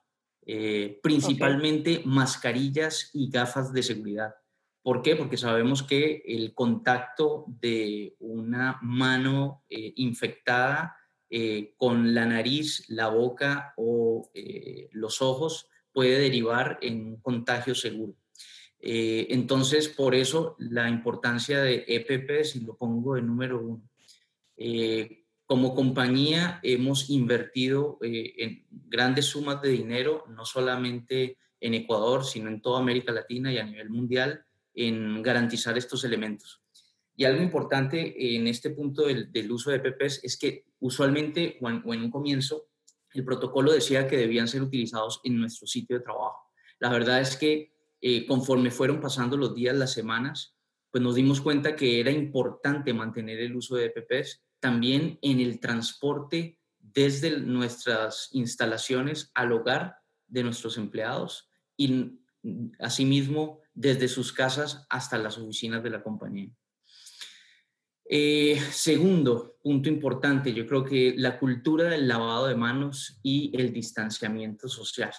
[0.47, 4.35] Eh, principalmente mascarillas y gafas de seguridad.
[4.83, 5.15] ¿Por qué?
[5.15, 10.95] Porque sabemos que el contacto de una mano eh, infectada
[11.31, 14.29] eh, con la nariz, la boca o
[14.91, 18.13] los ojos puede derivar en un contagio seguro.
[18.87, 23.81] Entonces, por eso la importancia de EPP, si lo pongo de número uno.
[25.45, 32.49] Como compañía hemos invertido eh, en grandes sumas de dinero, no solamente en Ecuador, sino
[32.49, 34.43] en toda América Latina y a nivel mundial,
[34.73, 36.63] en garantizar estos elementos.
[37.15, 41.83] Y algo importante en este punto del, uso de PPs es que usualmente o en,
[41.85, 42.67] un comienzo
[43.13, 46.51] el protocolo decía que debían ser utilizados en nuestro sitio de trabajo.
[46.79, 47.71] La verdad es que
[48.07, 50.55] eh, conforme fueron pasando los días, las semanas,
[50.91, 55.59] pues nos dimos cuenta que era importante mantener el uso de PPs también en el
[55.59, 59.95] transporte desde nuestras instalaciones al hogar
[60.27, 62.19] de nuestros empleados y
[62.77, 66.51] asimismo desde sus casas hasta las oficinas de la compañía.
[68.07, 73.73] Eh, segundo punto importante, yo creo que la cultura del lavado de manos y el
[73.73, 75.11] distanciamiento social.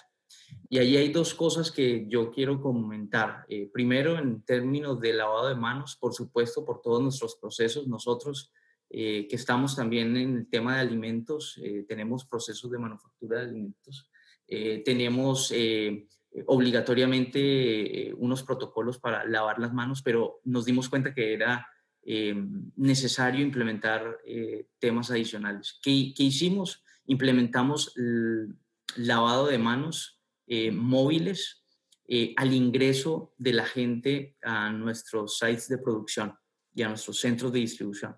[0.69, 3.45] Y ahí hay dos cosas que yo quiero comentar.
[3.47, 8.51] Eh, primero, en términos de lavado de manos, por supuesto, por todos nuestros procesos, nosotros
[8.89, 13.49] eh, que estamos también en el tema de alimentos, eh, tenemos procesos de manufactura de
[13.49, 14.09] alimentos,
[14.47, 15.53] eh, tenemos
[16.45, 21.67] obligatoriamente unos protocolos para lavar las manos, pero nos dimos cuenta que era
[22.75, 24.19] necesario implementar
[24.79, 25.79] temas adicionales.
[25.81, 26.83] ¿Qué, ¿Qué, hicimos?
[27.07, 28.55] Implementamos el
[28.97, 30.16] lavado de manos
[30.71, 31.65] móviles
[32.37, 36.33] al ingreso de la gente a nuestros sites de producción
[36.73, 38.15] y a nuestros centros de distribución.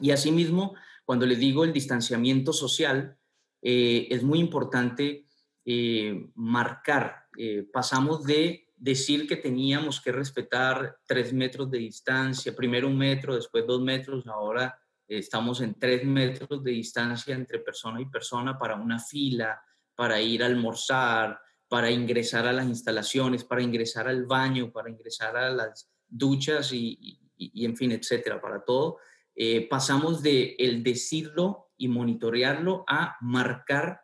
[0.00, 0.74] Y asimismo,
[1.04, 3.16] cuando le digo el distanciamiento social,
[3.62, 5.26] eh, es muy importante
[5.64, 7.26] eh, marcar.
[7.36, 13.34] Eh, pasamos de decir que teníamos que respetar tres metros de distancia, primero un metro,
[13.34, 18.76] después dos metros, ahora estamos en tres metros de distancia entre persona y persona para
[18.76, 19.60] una fila,
[19.98, 25.36] para ir a almorzar, para ingresar a las instalaciones, para ingresar al baño, para ingresar
[25.36, 28.98] a las duchas y, y en fin, etcétera, para todo.
[29.34, 34.02] Eh, pasamos de el decirlo y monitorearlo a marcar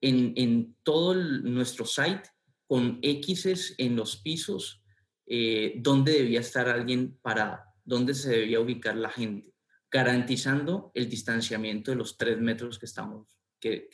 [0.00, 2.30] en, todo nuestro site
[2.66, 4.82] con X en los pisos
[5.26, 9.52] eh, dónde debía estar alguien parado, dónde se debía ubicar la gente,
[9.90, 13.26] garantizando el distanciamiento de los tres metros que, estamos,
[13.60, 13.90] que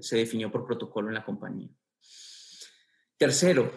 [0.00, 1.68] se definió por protocolo en la compañía.
[3.16, 3.72] Tercero,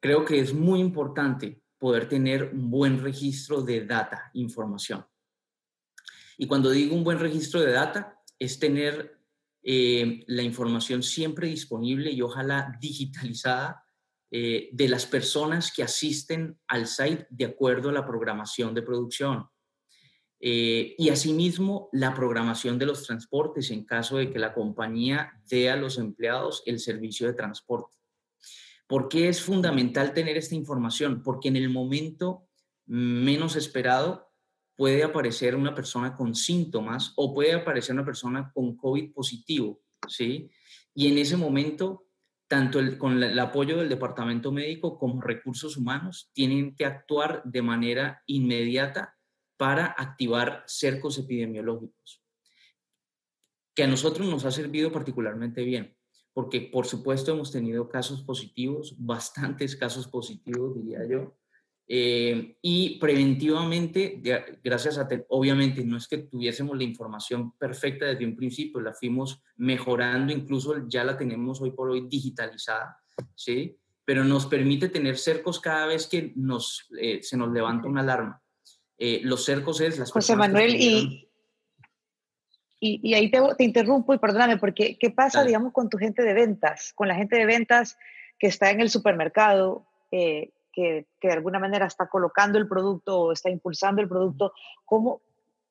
[0.00, 5.06] creo que es muy importante poder tener un buen registro de data, información.
[6.36, 9.18] Y cuando digo un buen registro de data, es tener
[9.62, 13.84] eh, la información siempre disponible y ojalá digitalizada
[14.30, 19.48] eh, de las personas que asisten al site de acuerdo a la programación de producción.
[20.40, 25.70] Eh, y asimismo, la programación de los transportes en caso de que la compañía dé
[25.70, 27.96] a los empleados el servicio de transporte.
[28.86, 31.22] ¿Por qué es fundamental tener esta información?
[31.22, 32.48] Porque en el momento
[32.86, 34.32] menos esperado
[34.76, 40.48] puede aparecer una persona con síntomas o puede aparecer una persona con COVID positivo, ¿sí?
[40.94, 42.06] Y en ese momento,
[42.46, 48.22] tanto con el apoyo del departamento médico como recursos humanos tienen que actuar de manera
[48.26, 49.17] inmediata
[49.58, 52.24] para activar cercos epidemiológicos,
[53.74, 55.94] que a nosotros nos ha servido particularmente bien,
[56.32, 61.36] porque por supuesto hemos tenido casos positivos, bastantes casos positivos, diría yo,
[61.90, 64.20] eh, y preventivamente,
[64.62, 69.42] gracias a, obviamente no es que tuviésemos la información perfecta desde un principio, la fuimos
[69.56, 72.98] mejorando, incluso ya la tenemos hoy por hoy digitalizada,
[73.34, 73.76] ¿sí?
[74.04, 78.42] Pero nos permite tener cercos cada vez que nos, eh, se nos levanta una alarma.
[78.98, 81.28] Eh, los cercos es las José Manuel, y,
[82.80, 86.34] y, ahí te, te, interrumpo y perdóname, porque ¿qué pasa, digamos, con tu gente de
[86.34, 87.96] ventas, con la gente de ventas
[88.38, 93.20] que está en el supermercado, eh, que, que, de alguna manera está colocando el producto
[93.20, 94.52] o está impulsando el producto?
[94.84, 95.22] ¿Cómo,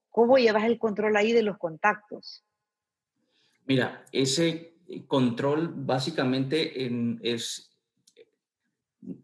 [0.09, 2.43] ¿Cómo llevas el control ahí de los contactos?
[3.65, 4.73] Mira, ese
[5.07, 7.77] control básicamente en, es,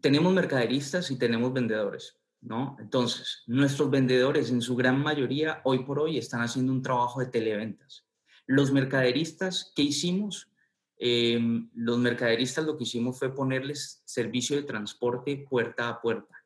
[0.00, 2.18] tenemos mercaderistas y tenemos vendedores.
[2.44, 2.76] ¿No?
[2.78, 7.26] Entonces, nuestros vendedores en su gran mayoría hoy por hoy están haciendo un trabajo de
[7.26, 8.06] televentas.
[8.46, 10.50] Los mercaderistas, ¿qué hicimos?
[10.96, 16.44] Em, los mercaderistas lo que hicimos fue ponerles servicio de transporte puerta a puerta.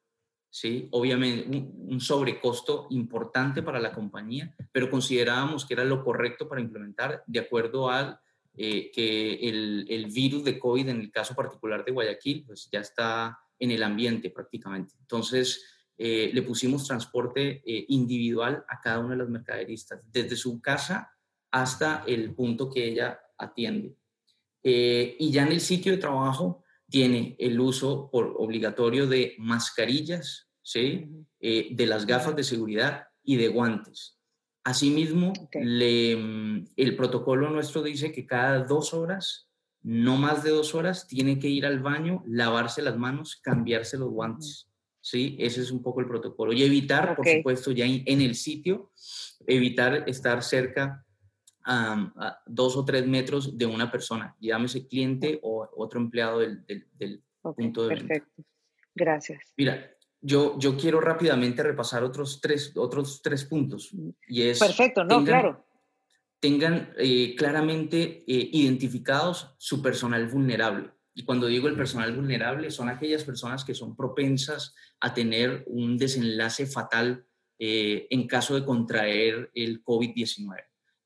[0.48, 0.88] ¿sí?
[0.92, 7.24] Obviamente un, sobrecosto importante para la compañía, pero considerábamos que era lo correcto para implementar
[7.26, 8.18] de acuerdo al
[8.54, 12.80] eh, que el, el, virus de COVID, en el caso particular de Guayaquil, pues ya
[12.80, 14.94] está en el ambiente prácticamente.
[15.00, 20.60] Entonces, eh, le pusimos transporte eh, individual a cada uno de los mercaderistas, desde su
[20.60, 21.10] casa
[21.50, 23.96] hasta el punto que ella atiende.
[24.62, 30.48] Eh, y ya en el sitio de trabajo tiene el uso por obligatorio de mascarillas,
[30.62, 31.10] ¿sí?
[31.40, 34.18] de las gafas de seguridad y de guantes.
[34.64, 39.48] Asimismo, mm, el protocolo nuestro dice que cada dos horas,
[39.82, 44.10] no más de dos horas, tiene que ir al baño, lavarse las manos, cambiarse los
[44.10, 44.67] guantes.
[45.08, 45.36] ¿Sí?
[45.38, 46.52] Ese es un poco el protocolo.
[46.52, 48.92] Y evitar, por supuesto, ya en, el sitio,
[49.46, 51.04] evitar estar cerca
[51.64, 57.22] a dos o tres metros de una persona, llámese cliente o otro empleado del, del,
[57.42, 58.42] punto de Perfecto.
[58.94, 59.54] Gracias.
[59.56, 59.90] Mira,
[60.20, 63.90] yo, yo quiero rápidamente repasar otros tres, otros tres puntos.
[63.92, 64.10] Mm.
[64.28, 65.64] Y es, Perfecto, no, claro.
[66.40, 70.90] Tengan eh, claramente eh, identificados su personal vulnerable.
[71.18, 75.98] Y cuando digo el personal vulnerable, son aquellas personas que son propensas a tener un
[75.98, 77.26] desenlace fatal
[77.58, 80.54] eh, en caso de contraer el COVID-19.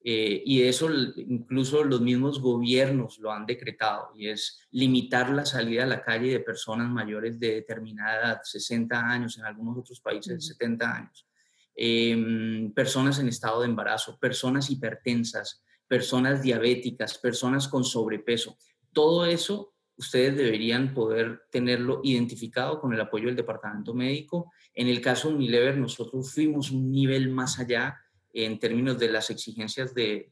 [0.05, 5.85] Eh, y eso incluso los mismos gobiernos lo han decretado, y es limitar la salida
[5.85, 10.47] a la calle de personas mayores de determinada edad, 60 años, en algunos otros países
[10.47, 11.27] 70 años,
[11.75, 18.59] em, personas en estado de embarazo, personas hipertensas, personas diabéticas, personas con sobrepeso.
[18.93, 24.53] Todo eso ustedes deberían poder tenerlo identificado con el apoyo del departamento médico.
[24.75, 27.99] En el caso de Unilever, nosotros fuimos un nivel más allá
[28.33, 30.31] en términos de las exigencias de,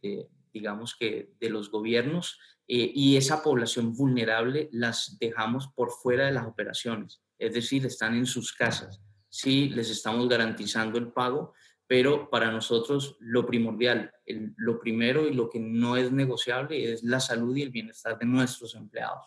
[0.52, 6.32] digamos que, de los gobiernos eh, y esa población vulnerable las dejamos por fuera de
[6.32, 9.00] las operaciones, es decir, están en sus casas.
[9.28, 11.52] Sí, les estamos garantizando el pago,
[11.86, 14.12] pero para nosotros lo primordial,
[14.56, 18.26] lo primero y lo que no es negociable es la salud y el bienestar de
[18.26, 19.26] nuestros empleados.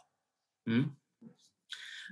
[0.65, 0.83] ¿Mm?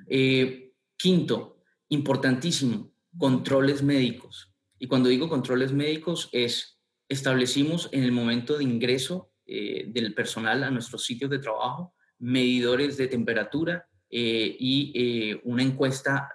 [0.08, 4.54] Eh, quinto, importantísimo, controles médicos.
[4.80, 10.64] Y cuando digo controles médicos es, establecimos en el momento de ingreso eh, del personal
[10.64, 16.30] a nuestros sitios de trabajo medidores de temperatura eh, y una encuesta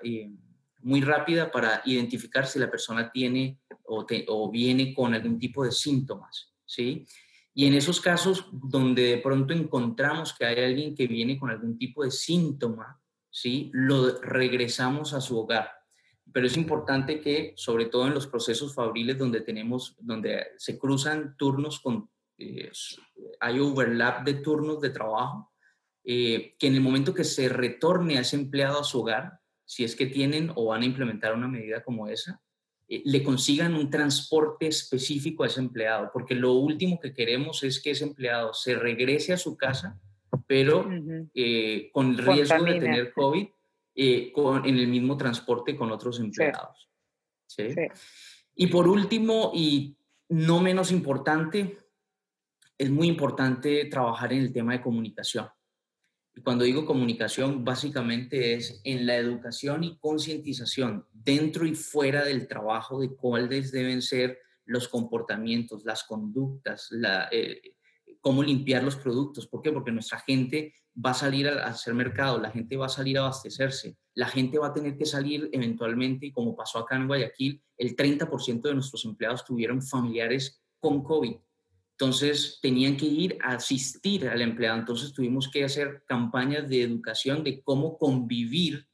[0.80, 5.70] muy rápida para identificar si la persona tiene o, o, viene con algún tipo de
[5.72, 7.04] síntomas, ¿sí?
[7.58, 11.78] Y en esos casos donde de pronto encontramos que hay alguien que viene con algún
[11.78, 13.00] tipo de síntoma,
[13.30, 13.70] ¿sí?
[13.72, 15.70] lo regresamos a su hogar.
[16.30, 21.34] Pero es importante que, sobre todo en los procesos fabriles donde tenemos, donde se cruzan
[21.38, 22.70] turnos con, eh,
[23.40, 25.50] hay overlap de turnos de trabajo,
[26.04, 29.82] eh, que en el momento que se retorne a ese empleado a su hogar, si
[29.82, 32.38] es que tienen o van a implementar una medida como esa,
[32.88, 37.90] le consigan un transporte específico a ese empleado, porque lo último que queremos es que
[37.90, 40.00] ese empleado se regrese a su casa,
[40.46, 40.88] pero
[41.34, 43.46] eh, con el riesgo de tener COVID
[44.32, 46.90] con, en el mismo transporte con otros empleados.
[48.54, 49.96] Y por último, y
[50.28, 51.78] no menos importante,
[52.78, 55.48] es muy importante trabajar en el tema de comunicación.
[56.36, 62.46] Y cuando digo comunicación, básicamente es en la educación y concientización dentro y fuera del
[62.46, 66.90] trabajo de cuáles deben ser los comportamientos, las conductas,
[67.30, 67.74] eh,
[68.20, 69.46] cómo limpiar los productos.
[69.46, 69.72] ¿Por qué?
[69.72, 73.22] Porque nuestra gente va a salir a hacer mercado, la gente va a salir a
[73.22, 77.62] abastecerse, la gente va a tener que salir eventualmente, y como pasó acá en Guayaquil,
[77.78, 81.36] el 30% de nuestros empleados tuvieron familiares con COVID.
[81.98, 84.78] Entonces tenían que ir a asistir al empleado.
[84.78, 88.86] Entonces tuvimos que hacer campañas de educación de cómo convivir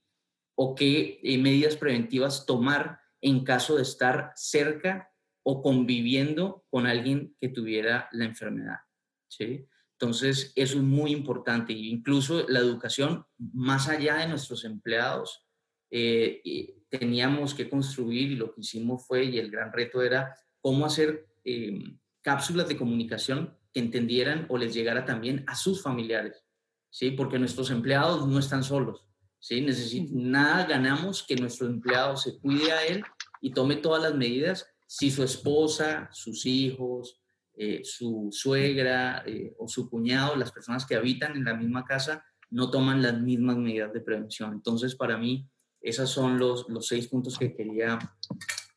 [0.55, 5.11] o qué eh, medidas preventivas tomar en caso de estar cerca
[5.43, 8.79] o conviviendo con alguien que tuviera la enfermedad.
[9.27, 9.67] ¿sí?
[9.99, 11.73] Entonces eso es muy importante.
[11.73, 15.45] Incluso la educación, más allá de nuestros empleados,
[15.91, 20.87] eh, teníamos que construir y lo que hicimos fue, y el gran reto era cómo
[20.87, 21.27] hacer...
[21.45, 26.45] Eh, cápsulas de comunicación que entendieran o les llegara también a sus familiares,
[26.91, 27.11] ¿sí?
[27.11, 29.07] Porque nuestros empleados no están solos,
[29.39, 29.66] ¿sí?
[30.12, 33.05] nada ganamos que nuestro empleado se cuide a él
[33.41, 37.20] y tome todas las medidas si su esposa, sus hijos,
[37.55, 42.25] eh, su suegra eh, o su cuñado, las personas que habitan en la misma casa,
[42.51, 44.53] no toman las mismas medidas de prevención.
[44.53, 45.49] Entonces, para mí,
[45.81, 47.99] esos son los, los seis puntos que quería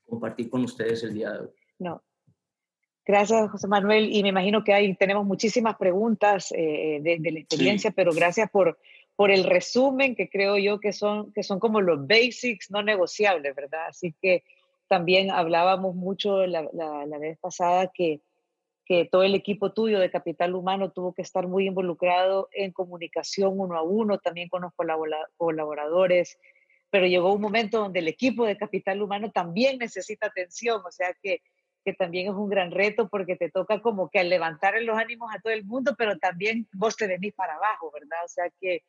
[0.06, 1.50] compartir con ustedes el día de hoy.
[1.80, 2.02] No,
[3.06, 4.12] Gracias, José Manuel.
[4.12, 8.80] Y me imagino que ahí tenemos muchísimas preguntas eh, de, la experiencia, pero gracias por,
[9.16, 13.56] por el resumen, que creo yo que son, que son como los basics no negociables,
[13.56, 13.88] ¿verdad?
[13.89, 14.43] Así que
[14.88, 18.22] también hablábamos mucho la, la, vez pasada que,
[18.86, 23.60] que todo el equipo tuyo de Capital Humano tuvo que estar muy involucrado en comunicación
[23.60, 24.74] uno a uno, también con los
[25.38, 26.39] colaboradores,
[26.89, 31.16] pero llegó un momento donde el equipo de Capital Humano también necesita atención, o sea
[31.22, 31.41] que
[31.86, 35.40] que también es un gran reto porque te toca como que levantar los ánimos a
[35.40, 38.18] todo el mundo, pero también vos te venís para abajo, ¿verdad?
[38.26, 38.84] O sea que,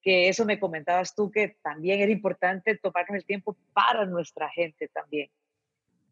[0.00, 4.88] que eso me comentabas tú, que también era importante tomarnos el tiempo para nuestra gente
[4.94, 5.28] también.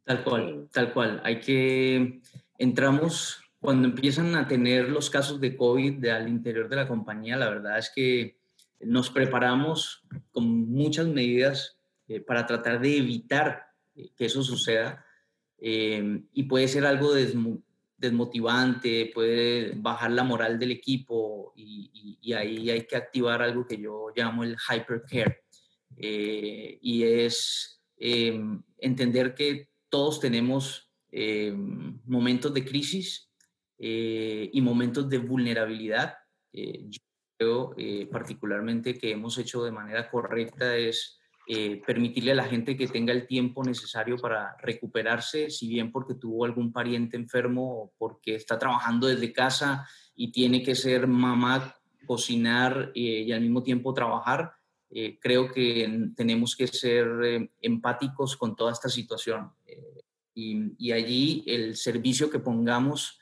[0.03, 1.21] Tal cual, tal cual.
[1.25, 2.21] Hay que,
[2.59, 7.49] entramos, cuando empiezan a tener los casos de COVID al interior de la compañía, la
[7.49, 8.39] verdad es que
[8.81, 11.79] nos preparamos con muchas medidas
[12.09, 15.04] eh, para tratar de evitar eh, que eso suceda
[15.67, 17.15] Em, y puede ser algo
[17.97, 23.79] desmotivante, puede bajar la moral del equipo y, y, ahí hay que activar algo que
[23.79, 25.45] yo llamo el hypercare.
[25.97, 33.31] Eh, y es em, entender que todos tenemos em, momentos de crisis
[33.79, 36.15] eh, y momentos de vulnerabilidad.
[36.53, 37.01] Eh, yo
[37.39, 37.75] creo
[38.11, 43.13] particularmente que hemos hecho de manera correcta es eh, permitirle a la gente que tenga
[43.13, 48.59] el tiempo necesario para recuperarse, si bien porque tuvo algún pariente enfermo o porque está
[48.59, 51.77] trabajando desde casa y tiene que ser mamá,
[52.07, 54.53] cocinar eh, y al mismo tiempo trabajar.
[54.91, 59.51] Eh, creo que tenemos que ser empáticos con toda esta situación.
[60.35, 63.19] Y, y, allí el servicio que pongamos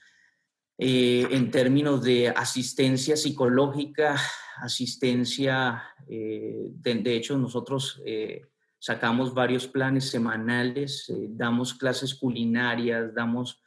[0.78, 4.16] en términos de asistencia psicológica,
[4.62, 8.46] asistencia, eh, de, hecho nosotros eh,
[8.78, 13.60] sacamos varios planes semanales, eh, damos clases culinarias, damos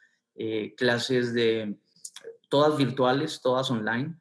[0.76, 1.78] clases de,
[2.50, 4.16] todas virtuales, todas online,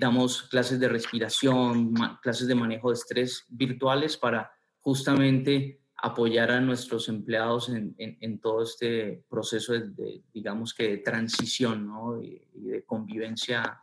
[0.00, 7.08] damos clases de respiración, clases de manejo de estrés virtuales para justamente apoyar a nuestros
[7.08, 12.20] empleados en, en, todo este proceso de, digamos que de transición ¿no?
[12.22, 13.82] y, de convivencia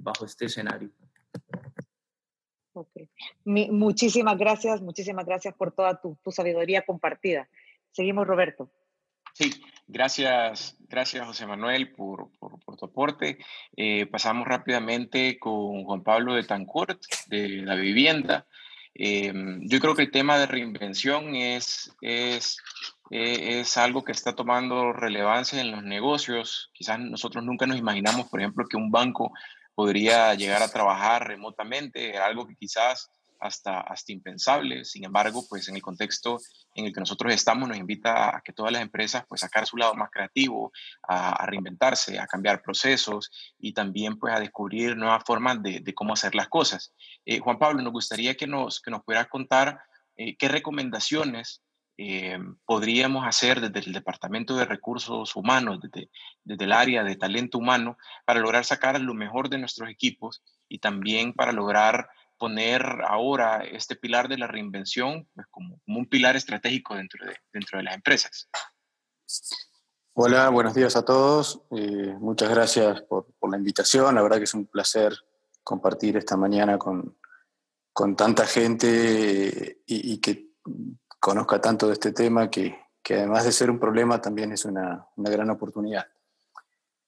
[0.00, 0.90] bajo este escenario.
[2.72, 3.08] Okay.
[3.44, 7.48] muchísimas gracias, muchísimas gracias por toda tu, sabiduría compartida.
[7.90, 8.70] Seguimos, Roberto.
[9.32, 9.50] Sí,
[9.86, 12.30] gracias, gracias José Manuel por,
[12.78, 13.38] tu aporte.
[13.76, 18.46] Eh, pasamos rápidamente con Juan Pablo de Tancourt, de la vivienda.
[18.94, 19.32] Eh,
[19.62, 22.58] yo creo que el tema de reinvención es, es,
[23.10, 26.70] eh, es algo que está tomando relevancia en los negocios.
[26.72, 29.32] Quizás nosotros nunca nos imaginamos, por ejemplo, que un banco
[29.74, 34.84] podría llegar a trabajar remotamente, algo que quizás hasta, hasta impensable.
[34.84, 36.38] Sin embargo, pues en el contexto
[36.74, 39.76] en el que nosotros estamos nos invita a que todas las empresas pues sacar su
[39.76, 40.72] lado más creativo,
[41.06, 46.34] a, reinventarse, a cambiar procesos y también pues a descubrir nuevas formas de, cómo hacer
[46.34, 46.92] las cosas.
[47.24, 49.80] Eh, Juan Pablo, nos gustaría que nos, que nos pudieras contar
[50.16, 51.62] eh, qué recomendaciones
[52.00, 56.10] eh, podríamos hacer desde el Departamento de Recursos Humanos, desde,
[56.44, 60.78] desde el área de talento humano, para lograr sacar lo mejor de nuestros equipos y
[60.78, 62.08] también para lograr
[62.38, 67.78] poner ahora este pilar de la reinvención pues, como, un pilar estratégico dentro de, dentro
[67.78, 68.48] de las empresas.
[70.14, 71.62] Hola, buenos días a todos.
[71.70, 74.14] Eh, muchas gracias por, la invitación.
[74.14, 75.12] La verdad que es un placer
[75.62, 77.18] compartir esta mañana con,
[77.92, 80.54] con tanta gente y, y, que
[81.20, 85.06] conozca tanto de este tema que, que, además de ser un problema también es una,
[85.16, 86.06] una gran oportunidad.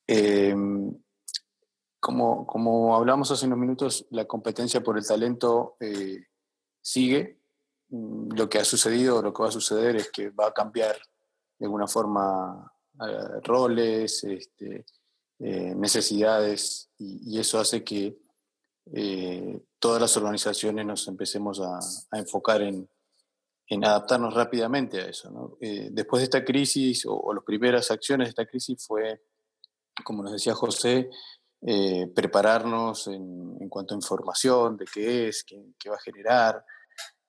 [0.07, 0.55] Eh,
[2.01, 6.25] como, como hablamos hace unos minutos, la competencia por el talento eh,
[6.81, 7.39] sigue.
[7.91, 10.97] Mm, lo que ha sucedido, lo que va a suceder es que va a cambiar
[11.59, 12.73] de alguna forma
[13.07, 14.87] eh, roles, este,
[15.39, 18.17] eh, necesidades, y, eso hace que
[19.79, 21.79] todas las organizaciones nos empecemos a,
[22.19, 22.89] enfocar en,
[23.69, 25.57] en, adaptarnos rápidamente a eso.
[25.61, 29.23] después de esta crisis, o, o las primeras acciones de esta crisis fue,
[30.03, 31.09] como nos decía José,
[31.63, 36.65] eh, prepararnos en, cuanto a información de qué es, qué, va a generar,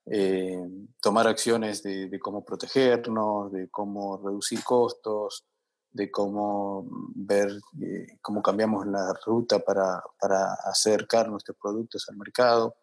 [0.06, 0.58] eh,
[1.02, 5.46] tomar acciones de, cómo protegernos, de cómo reducir costos,
[5.92, 7.50] de cómo ver
[7.82, 12.78] eh, cómo cambiamos la ruta para, para, acercar nuestros productos al mercado.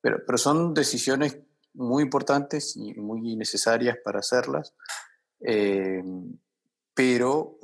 [0.00, 1.38] Pero, pero son decisiones
[1.74, 4.74] muy importantes y muy necesarias para hacerlas,
[6.94, 7.58] pero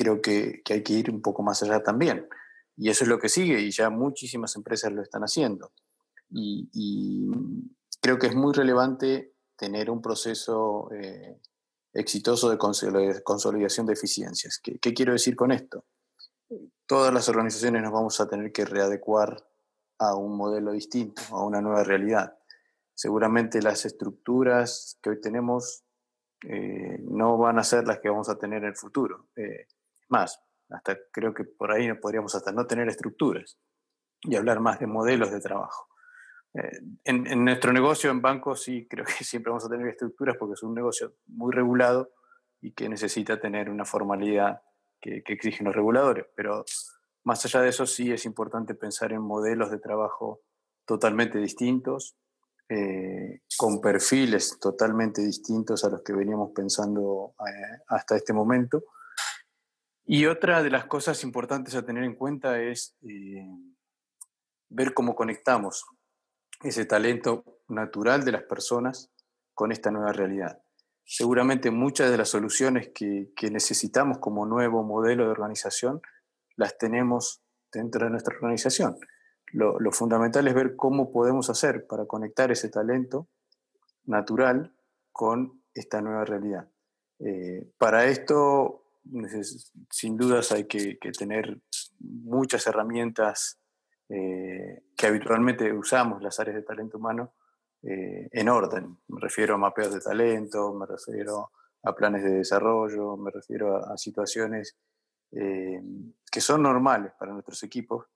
[0.00, 2.26] creo que, hay que ir un poco más allá también.
[2.74, 5.72] Y eso es lo que sigue y ya muchísimas empresas lo están haciendo.
[6.30, 7.28] Y,
[8.00, 11.38] creo que es muy relevante tener un proceso eh,
[11.92, 14.58] exitoso de consolidación de eficiencias.
[14.62, 15.84] ¿Qué, ¿Qué, quiero decir con esto?
[16.86, 19.46] Todas las organizaciones nos vamos a tener que readecuar
[19.98, 22.38] a un modelo distinto, a una nueva realidad.
[22.94, 25.84] Seguramente las estructuras que hoy tenemos
[26.48, 29.28] eh, no van a ser las que vamos a tener en el futuro.
[29.36, 29.66] Eh,
[30.10, 30.40] más,
[30.70, 33.58] hasta creo que por ahí podríamos hasta no tener estructuras
[34.22, 35.88] y hablar más de modelos de trabajo.
[36.54, 40.54] Eh, en, nuestro negocio, en bancos, sí creo que siempre vamos a tener estructuras porque
[40.54, 42.10] es un negocio muy regulado
[42.60, 44.62] y que necesita tener una formalidad
[45.00, 46.26] que, exigen los reguladores.
[46.34, 46.64] Pero
[47.24, 50.42] más allá de eso, sí es importante pensar en modelos de trabajo
[50.84, 52.16] totalmente distintos,
[52.68, 58.84] eh, con perfiles totalmente distintos a los que veníamos pensando eh, hasta este momento
[60.12, 63.46] y otra de las cosas importantes a tener en cuenta es eh,
[64.68, 65.86] ver cómo conectamos
[66.64, 69.12] ese talento natural de las personas
[69.54, 70.60] con esta nueva realidad.
[71.04, 76.02] Seguramente muchas de las soluciones que, necesitamos como nuevo modelo de organización
[76.56, 78.96] las tenemos dentro de nuestra organización.
[79.52, 83.28] Lo, fundamental es ver cómo podemos hacer para conectar ese talento
[84.06, 84.74] natural
[85.12, 86.68] con esta nueva realidad.
[87.20, 88.79] Eh, para esto
[89.90, 91.60] sin dudas hay que, tener
[91.98, 93.58] muchas herramientas
[94.08, 97.34] eh, que habitualmente usamos las áreas de talento humano
[97.82, 98.98] eh, en orden.
[99.08, 103.96] Me refiero a mapeos de talento, me refiero a planes de desarrollo, me refiero a,
[103.96, 104.76] situaciones
[105.32, 105.80] eh,
[106.30, 108.06] que son normales para nuestros equipos,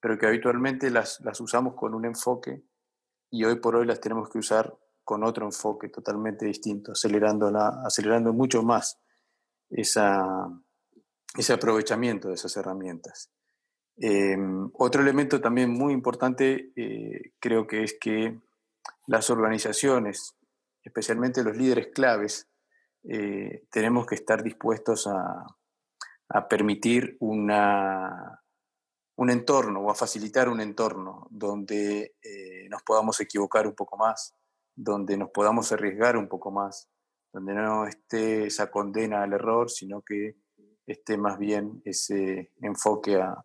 [0.00, 2.62] pero que habitualmente las, las usamos con un enfoque
[3.30, 7.46] y hoy por hoy las tenemos que usar con otro enfoque totalmente distinto, acelerando,
[7.84, 9.00] acelerando mucho más
[9.70, 13.30] ese aprovechamiento de esas herramientas.
[13.98, 18.38] Em, otro elemento también muy importante eh, creo que es que
[19.06, 20.36] las organizaciones,
[20.82, 22.46] especialmente los líderes claves,
[23.04, 25.46] eh, tenemos que estar dispuestos a,
[26.50, 27.50] permitir un
[29.30, 34.34] entorno o a facilitar un entorno donde eh, nos podamos equivocar un poco más,
[34.74, 36.88] donde nos podamos arriesgar un poco más,
[37.36, 40.36] donde no esté esa condena al error, sino que
[40.86, 43.44] esté más bien ese enfoque a,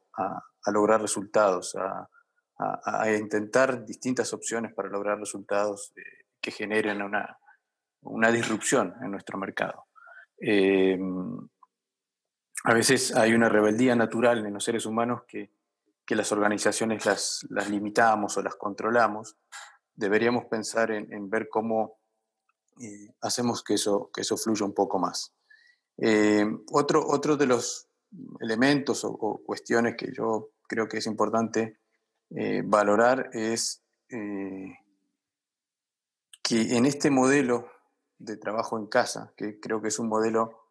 [0.68, 6.02] lograr resultados, a, intentar distintas opciones para lograr resultados eh,
[6.40, 7.38] que generen una,
[8.04, 9.88] una, disrupción en nuestro mercado.
[10.38, 11.38] Em,
[12.64, 15.52] a veces hay una rebeldía natural en los seres humanos que,
[16.08, 19.38] las organizaciones las, las, limitamos o las controlamos.
[19.94, 22.01] Deberíamos pensar en ver cómo
[23.22, 25.34] hacemos que eso, que eso fluya un poco más.
[25.98, 27.88] Eh, otro, otro de los
[28.40, 31.80] elementos o, cuestiones que yo creo que es importante
[32.32, 34.78] eh, valorar es eh,
[36.42, 37.70] que en este modelo
[38.18, 40.70] de trabajo en casa, que creo que es un modelo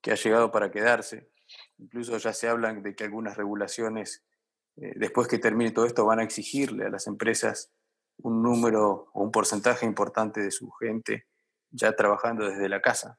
[0.00, 1.30] que ha llegado para quedarse,
[1.78, 4.24] incluso ya se habla de que algunas regulaciones,
[4.76, 7.72] después que termine todo esto, van a exigirle a las empresas
[8.18, 11.27] un número o un porcentaje importante de su gente
[11.70, 13.18] ya trabajando desde la casa.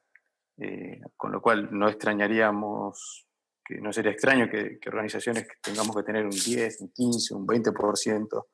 [0.57, 3.27] Eh, con lo cual no extrañaríamos,
[3.63, 7.47] que no sería extraño que, organizaciones que tengamos que tener un 10, un 15, un
[7.47, 8.45] 20%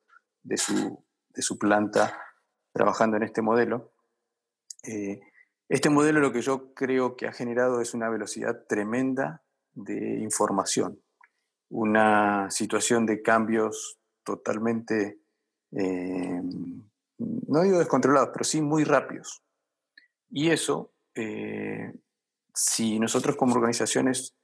[0.43, 2.21] de su, de su planta
[2.73, 3.93] trabajando en este modelo.
[4.83, 5.19] Eh,
[5.69, 9.43] este modelo lo que yo creo que ha generado es una velocidad tremenda
[9.73, 11.01] de información,
[11.69, 15.21] una situación de cambios totalmente,
[15.71, 16.41] eh,
[17.17, 19.44] no digo descontrolados, pero sí muy rápidos.
[20.29, 21.93] Y eso eh,
[22.53, 24.35] si nosotros como organizaciones,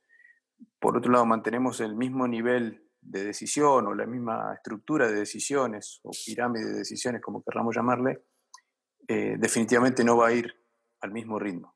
[0.79, 5.99] por otro lado, mantenemos el mismo nivel de decisión o la misma estructura de decisiones
[6.03, 8.23] o pirámide de decisiones, como querramos llamarle,
[9.07, 10.53] eh, definitivamente no va a ir
[11.01, 11.75] al mismo ritmo.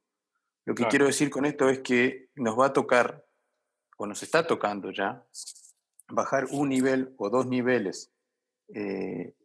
[0.65, 3.23] Lo que quiero decir con esto es que nos va a tocar,
[3.97, 5.25] o nos está tocando ya,
[6.09, 8.11] bajar un nivel o dos niveles
[8.73, 9.35] eh,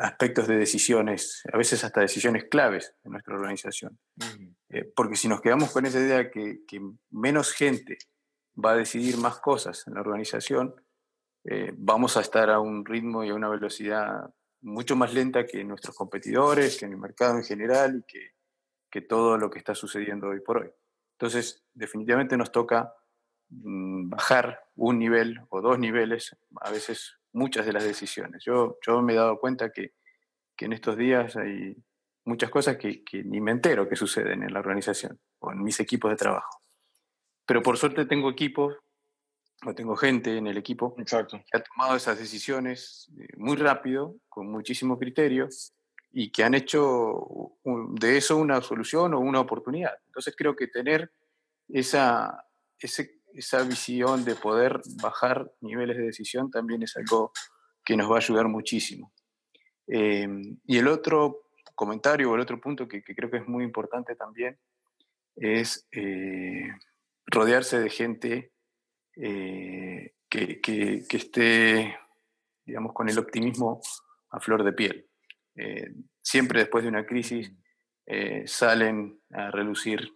[0.00, 3.98] aspectos de decisiones, a veces hasta decisiones claves en nuestra organización.
[4.68, 7.98] Eh, porque si nos quedamos con esa idea que, que, menos gente
[8.62, 10.74] va a decidir más cosas en la organización,
[11.44, 14.30] eh, vamos a estar a un ritmo y a una velocidad
[14.62, 18.32] mucho más lenta que nuestros competidores, que en el mercado en general y que,
[18.90, 20.70] que todo lo que está sucediendo hoy por hoy.
[21.18, 22.94] Entonces, definitivamente nos toca
[23.48, 28.42] mm, bajar un nivel o dos niveles, a veces muchas de las decisiones.
[28.44, 29.92] Yo, yo me he dado cuenta que,
[30.56, 31.76] que en estos días hay
[32.24, 35.80] muchas cosas que, que, ni me entero que suceden en la organización o en mis
[35.80, 36.62] equipos de trabajo.
[37.46, 38.76] Pero por suerte tengo equipos
[39.66, 41.38] o tengo gente en el equipo Exacto.
[41.38, 45.48] que ha tomado esas decisiones eh, muy rápido, con muchísimo criterio
[46.12, 49.94] y que han hecho de eso una solución o una oportunidad.
[50.06, 51.12] Entonces creo que tener
[51.68, 52.46] esa,
[52.78, 57.32] ese esa visión de poder bajar niveles de decisión también es algo
[57.84, 59.12] que nos va a ayudar muchísimo.
[59.86, 64.14] Em, y el otro comentario o el otro punto que, creo que es muy importante
[64.14, 64.58] también
[65.34, 66.68] es eh,
[67.26, 68.52] rodearse de gente
[69.16, 71.98] eh, que, que, esté,
[72.64, 73.80] digamos, con el optimismo
[74.30, 75.08] a flor de piel.
[75.56, 77.52] Eh, siempre después de una crisis
[78.46, 80.12] salen a relucir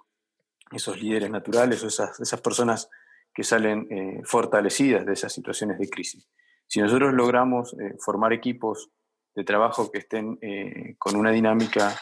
[0.72, 2.90] esos líderes naturales o esas, esas personas
[3.34, 6.28] que salen eh, fortalecidas de esas situaciones de crisis.
[6.66, 8.90] Si nosotros logramos eh, formar equipos
[9.34, 11.94] de trabajo que estén eh, con una dinámica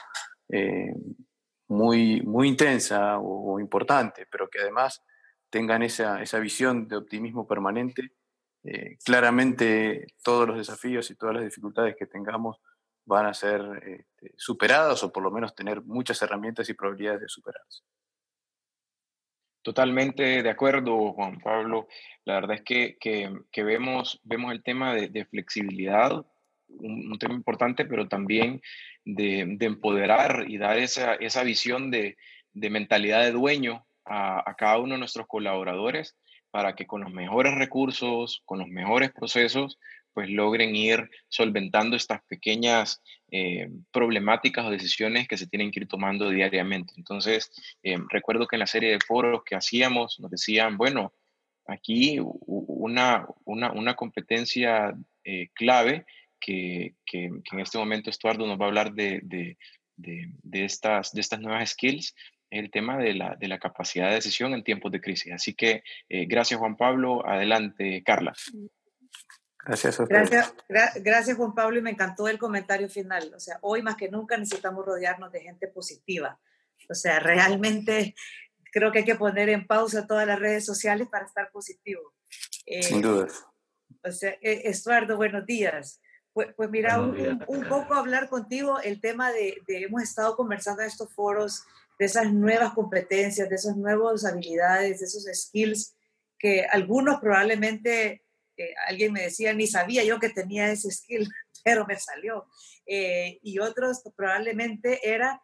[1.68, 5.03] muy, muy intensa o, importante, pero que además
[5.49, 8.12] tengan esa, esa visión de optimismo permanente,
[9.03, 12.59] claramente todos los desafíos y todas las dificultades que tengamos
[13.07, 17.28] van a ser este, superados o por lo menos tener muchas herramientas y probabilidades de
[17.28, 17.83] superarse.
[19.62, 21.86] Totalmente de acuerdo, Juan Pablo.
[22.24, 26.26] La verdad es que, que, vemos, vemos el tema de, flexibilidad,
[26.68, 28.60] un, tema importante, pero también
[29.04, 32.16] de, de, empoderar y dar esa, esa visión de,
[32.52, 36.16] de mentalidad de dueño a, a, cada uno de nuestros colaboradores
[36.50, 39.78] para que con los mejores recursos, con los mejores procesos,
[40.12, 45.88] pues logren ir solventando estas pequeñas eh, problemáticas o decisiones que se tienen que ir
[45.88, 46.92] tomando diariamente.
[46.96, 47.50] Entonces,
[47.82, 51.14] eh, recuerdo que en la serie de foros que hacíamos nos decían, bueno,
[51.66, 54.94] aquí una, una, competencia
[55.24, 56.04] eh, clave
[56.38, 59.56] que, que, en este momento Estuardo nos va a hablar de, de,
[59.96, 62.14] de, estas, de estas nuevas skills,
[62.50, 65.32] el tema de la, de la, capacidad de decisión en tiempos de crisis.
[65.32, 68.34] Así que gracias Juan Pablo, adelante Carla.
[69.64, 70.54] Gracias Gracias,
[70.96, 73.32] gracias Juan Pablo y me encantó el comentario final.
[73.34, 76.38] O sea, hoy más que nunca necesitamos rodearnos de gente positiva.
[76.88, 78.14] O sea, realmente
[78.72, 82.14] creo que hay que poner en pausa todas las redes sociales para estar positivo.
[82.66, 83.28] Eh, Sin duda.
[84.02, 86.00] O sea, e, Estuardo, buenos días.
[86.32, 90.88] Pues, pues mira, un, poco hablar contigo el tema de, de, hemos estado conversando en
[90.88, 91.62] estos foros
[91.98, 95.94] de esas nuevas competencias, de esas nuevas habilidades, de esos skills
[96.38, 98.24] que algunos probablemente
[98.86, 101.28] alguien me decía, ni sabía yo que tenía ese skill,
[101.64, 102.46] pero me salió.
[102.86, 105.42] Eh, y otros probablemente era,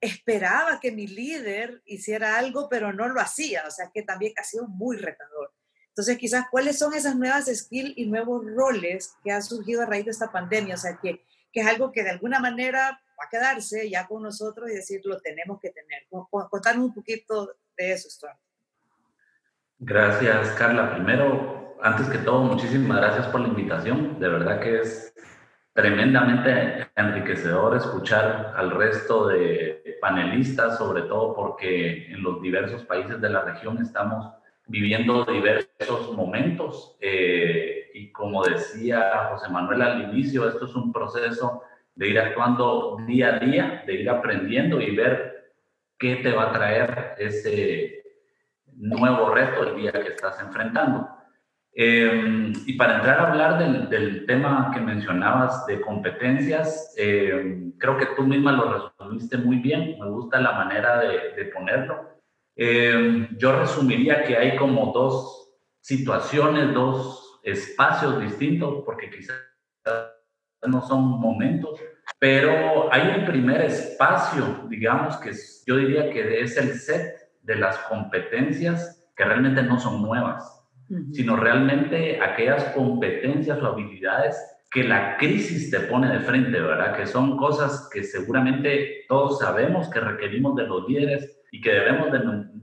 [0.00, 4.44] esperaba que mi líder hiciera algo, pero no lo hacía, o sea que también ha
[4.44, 5.52] sido muy retador.
[5.88, 10.06] Entonces, quizás, ¿cuáles son esas nuevas skills y nuevos roles que han surgido a raíz
[10.06, 10.74] de esta pandemia?
[10.74, 11.22] O sea, que,
[11.52, 15.02] que es algo que de alguna manera va a quedarse ya con nosotros y decir,
[15.04, 16.06] lo tenemos que tener.
[16.08, 18.38] Contanos un poquito de eso, Stuart.
[19.84, 20.94] Gracias, Carla.
[20.94, 24.20] Primero, antes que todo, muchísimas gracias por la invitación.
[24.20, 25.12] De verdad que es
[25.72, 33.28] tremendamente enriquecedor escuchar al resto de panelistas, sobre todo porque en los diversos países de
[33.28, 34.32] la región estamos
[34.68, 36.96] viviendo diversos momentos.
[37.00, 41.64] Eh, y como decía José Manuel al inicio, esto es un proceso
[41.96, 45.50] de ir actuando día a día, de ir aprendiendo y ver
[45.98, 48.01] qué te va a traer ese
[48.82, 51.08] nuevo reto el día que estás enfrentando.
[51.74, 57.96] Eh, y para entrar a hablar del, del, tema que mencionabas de competencias, eh, creo
[57.96, 62.12] que tú misma lo resumiste muy bien, me gusta la manera de, de ponerlo.
[62.56, 69.36] Eh, yo resumiría que hay como dos situaciones, dos espacios distintos, porque quizás
[70.66, 71.80] no son momentos,
[72.18, 75.32] pero hay un primer espacio, digamos, que
[75.66, 80.62] yo diría que es el set de las competencias que realmente no son nuevas
[81.12, 84.36] sino realmente aquellas competencias o habilidades
[84.70, 86.96] que la crisis te pone de frente, ¿verdad?
[86.96, 92.08] Que son cosas que seguramente todos sabemos que requerimos de los líderes y que debemos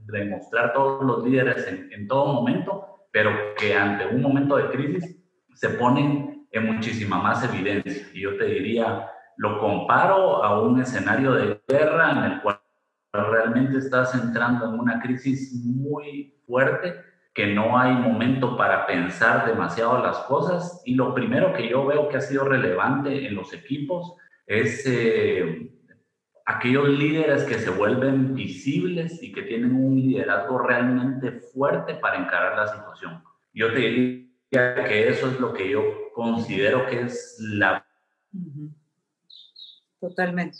[0.06, 5.16] demostrar todos los líderes en, en todo momento, pero que ante un momento de crisis
[5.54, 8.08] se ponen en muchísima más evidencia.
[8.12, 12.59] Y yo te diría, lo comparo a un escenario de guerra en el cual
[13.12, 16.94] realmente estás entrando en una crisis muy fuerte
[17.34, 22.08] que no hay momento para pensar demasiado las cosas y lo primero que yo veo
[22.08, 24.14] que ha sido relevante en los equipos
[24.46, 25.70] es eh,
[26.44, 32.56] aquellos líderes que se vuelven visibles y que tienen un liderazgo realmente fuerte para encarar
[32.56, 33.22] la situación.
[33.54, 35.82] Yo te diría que eso es lo que yo
[36.14, 37.86] considero que es la...
[40.00, 40.58] Totalmente.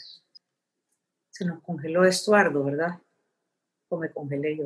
[1.41, 2.99] Se nos congeló Estuardo, ¿verdad?
[3.89, 4.65] O me congelé yo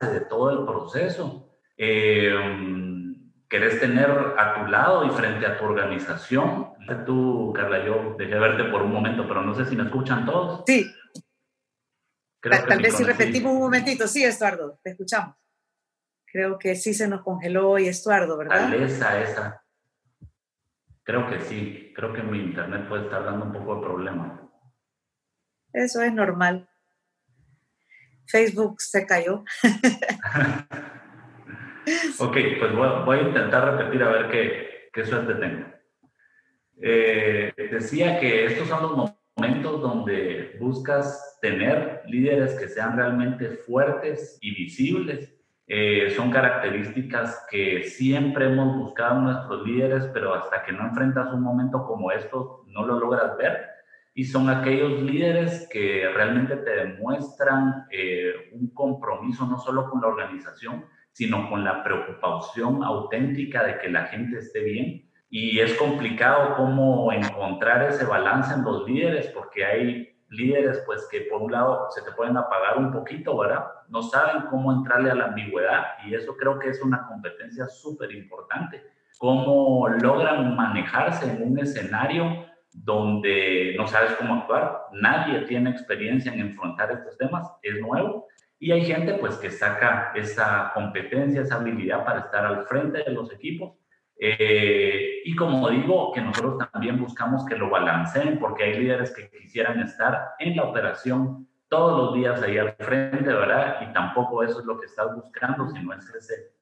[0.00, 1.56] de todo el proceso.
[1.76, 2.34] Eh,
[3.48, 6.72] querés tener a tu lado y frente a tu organización.
[7.06, 10.64] Tú, Carla, yo dejé verte por un momento, pero no sé si me escuchan todos.
[10.66, 10.92] Sí.
[12.42, 14.08] Tal, vez si repetimos un momentito.
[14.08, 15.36] Sí, Estuardo, te escuchamos.
[16.26, 18.74] Creo que sí se nos congeló hoy Estuardo, ¿verdad?
[18.74, 19.59] esa, esa.
[21.10, 21.92] Creo que sí.
[21.92, 24.48] Creo que mi internet puede estar dando un poco de problema.
[25.72, 26.68] Eso es normal.
[28.28, 29.42] Facebook se cayó.
[32.20, 32.72] ok, pues
[33.04, 35.66] voy, a intentar repetir a ver qué, qué suerte tengo.
[36.80, 44.38] Eh, decía que estos son los momentos donde buscas tener líderes que sean realmente fuertes
[44.40, 45.39] y visibles.
[45.72, 51.32] Eh, son características que siempre hemos buscado en nuestros líderes, pero hasta que no enfrentas
[51.32, 53.70] un momento como estos, no lo logras ver
[54.14, 60.08] y son aquellos líderes que realmente te demuestran eh, un compromiso no solo con la
[60.08, 65.08] organización, sino con la preocupación auténtica de que la gente esté bien.
[65.28, 71.22] Y es complicado cómo encontrar ese balance en los líderes, porque hay líderes pues que
[71.22, 73.64] por un lado se te pueden apagar un poquito, ¿verdad?
[73.88, 78.12] No saben cómo entrarle a la ambigüedad y eso creo que es una competencia súper
[78.12, 78.82] importante.
[79.18, 86.40] Cómo logran manejarse en un escenario donde no sabes cómo actuar, nadie tiene experiencia en
[86.40, 88.28] enfrentar estos temas, es nuevo,
[88.60, 93.10] y hay gente pues que saca esa competencia, esa habilidad para estar al frente de
[93.10, 93.79] los equipos.
[94.22, 99.30] Eh, y como digo, que nosotros también buscamos que lo balanceen, porque hay líderes que
[99.30, 103.78] quisieran estar en la operación todos los días ahí al frente, ¿verdad?
[103.80, 106.52] Y tampoco eso es lo que estás buscando, sino es ese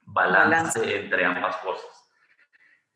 [0.00, 0.80] balance.
[0.96, 2.10] entre ambas cosas.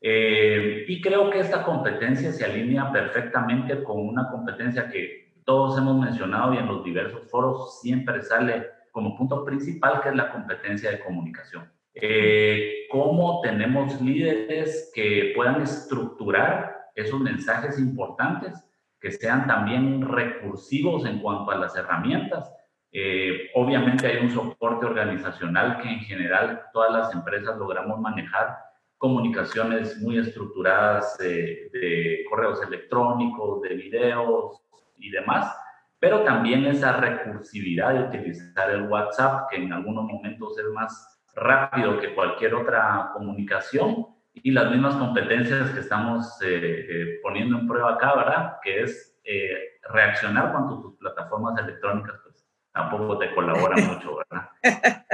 [0.00, 5.96] Eh, y creo que esta competencia se alinea perfectamente con una competencia que todos hemos
[5.96, 10.90] mencionado y en los diversos foros siempre sale como punto principal, que es la competencia
[10.90, 11.77] de comunicación.
[12.00, 18.64] Eh, cómo tenemos líderes que puedan estructurar esos mensajes importantes,
[19.00, 22.52] que sean también recursivos en cuanto a las herramientas.
[22.92, 28.56] Eh, obviamente hay un soporte organizacional que en general todas las empresas logramos manejar
[28.96, 34.62] comunicaciones muy estructuradas de, correos electrónicos, de videos
[34.96, 35.54] y demás,
[35.98, 41.98] pero también esa recursividad de utilizar el WhatsApp, que en algunos momentos es más rápido
[41.98, 44.06] que cualquier otra comunicación,
[44.42, 48.56] y las mismas competencias que estamos eh, eh, poniendo en prueba acá, ¿verdad?
[48.62, 54.50] Que es eh, reaccionar cuando tus plataformas electrónicas pues, tampoco te colaboran mucho, ¿verdad?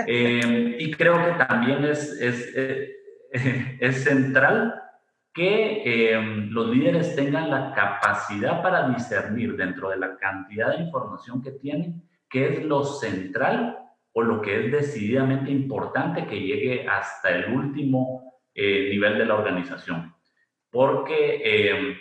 [0.06, 2.52] y creo que también es, es
[3.80, 4.80] es central
[5.32, 11.42] que em, los líderes tengan la capacidad para discernir dentro de la cantidad de información
[11.42, 13.78] que tienen qué es lo central
[14.14, 19.34] o lo que es decididamente importante que llegue hasta el último eh, nivel de la
[19.34, 20.14] organización.
[20.70, 21.96] porque eh,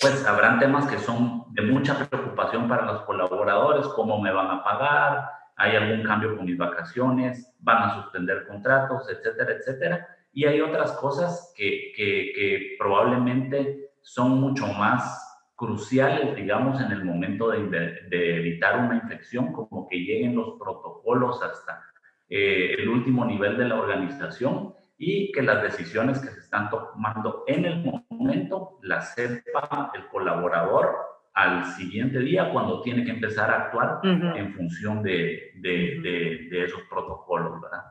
[0.00, 4.64] pues habrán temas que son de mucha preocupación para los colaboradores, cómo me van a
[4.64, 5.24] pagar,
[5.56, 10.08] hay algún cambio con mis vacaciones, van a suspender contratos, etcétera, etcétera.
[10.32, 15.27] Y hay otras cosas que, que, que probablemente son mucho más
[15.58, 17.66] cruciales, digamos, en el momento de,
[18.08, 21.82] de, evitar una infección, como que lleguen los protocolos hasta
[22.28, 27.42] eh, el último nivel de la organización y que las decisiones que se están tomando
[27.48, 30.94] en el momento las sepa el colaborador
[31.34, 36.82] al siguiente día cuando tiene que empezar a actuar en función de, de, de, esos
[36.88, 37.82] protocolos, ¿verdad?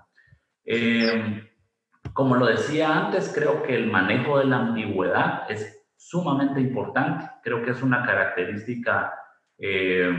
[0.64, 1.44] Eh,
[2.14, 7.30] como lo decía antes, creo que el manejo de la ambigüedad es sumamente importante.
[7.44, 9.14] Creo que es una característica
[9.58, 10.10] eh,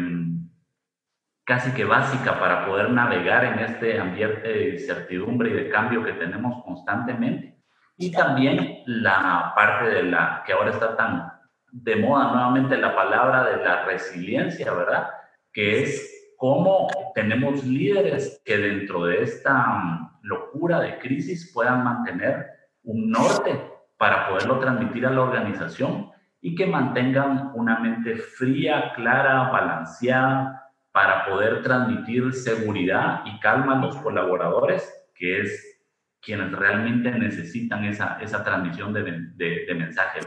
[1.44, 6.12] casi que básica para poder navegar en este ambiente de incertidumbre y de cambio que
[6.12, 7.56] tenemos constantemente.
[7.96, 11.32] Y también la parte de la que ahora está tan
[11.70, 15.08] de moda nuevamente la palabra de la resiliencia, ¿verdad?
[15.52, 22.46] Que es cómo tenemos líderes que dentro de esta mm, locura de crisis puedan mantener
[22.84, 29.51] un norte para poderlo transmitir a la organización y que mantengan una mente fría, clara,
[29.51, 30.55] balanceada,
[30.92, 35.80] para poder transmitir seguridad y calma a los colaboradores, que es
[36.20, 39.03] quienes realmente necesitan esa, esa transmisión de,
[39.34, 40.20] de, de mensaje.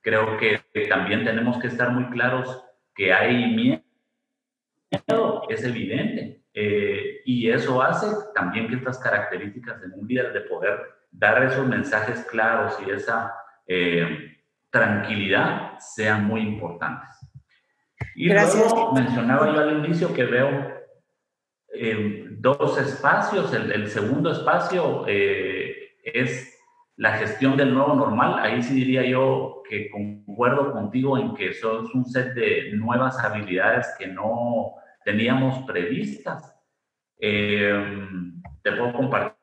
[0.00, 3.82] Creo que también tenemos que estar muy claros que hay miedo,
[5.48, 10.78] es evidente, eh, y eso hace también que estas características en un líder de poder
[11.14, 13.34] dar esos mensajes claros y esa
[13.66, 14.36] eh,
[14.70, 17.10] tranquilidad sean muy importantes.
[18.14, 18.72] Y Gracias.
[18.72, 20.74] luego mencionaba yo al inicio que veo
[21.72, 23.52] eh, dos espacios.
[23.54, 26.54] El, el segundo espacio es
[26.96, 31.82] la gestión del nuevo normal, ahí sí diría yo que concuerdo contigo en que eso
[31.82, 36.56] es un set de nuevas habilidades que no teníamos previstas.
[37.18, 38.08] Eh,
[38.62, 39.33] te puedo compartir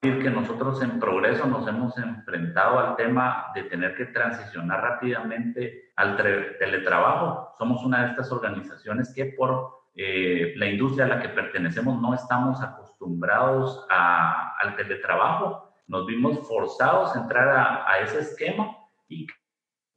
[0.00, 6.16] que nosotros en progreso nos hemos enfrentado al tema de tener que transicionar rápidamente al
[6.16, 7.54] teletrabajo.
[7.58, 12.14] Somos una de estas organizaciones que por eh, la industria a la que pertenecemos no
[12.14, 18.76] estamos acostumbrados a, al teletrabajo nos vimos forzados a entrar a, ese esquema
[19.08, 19.26] y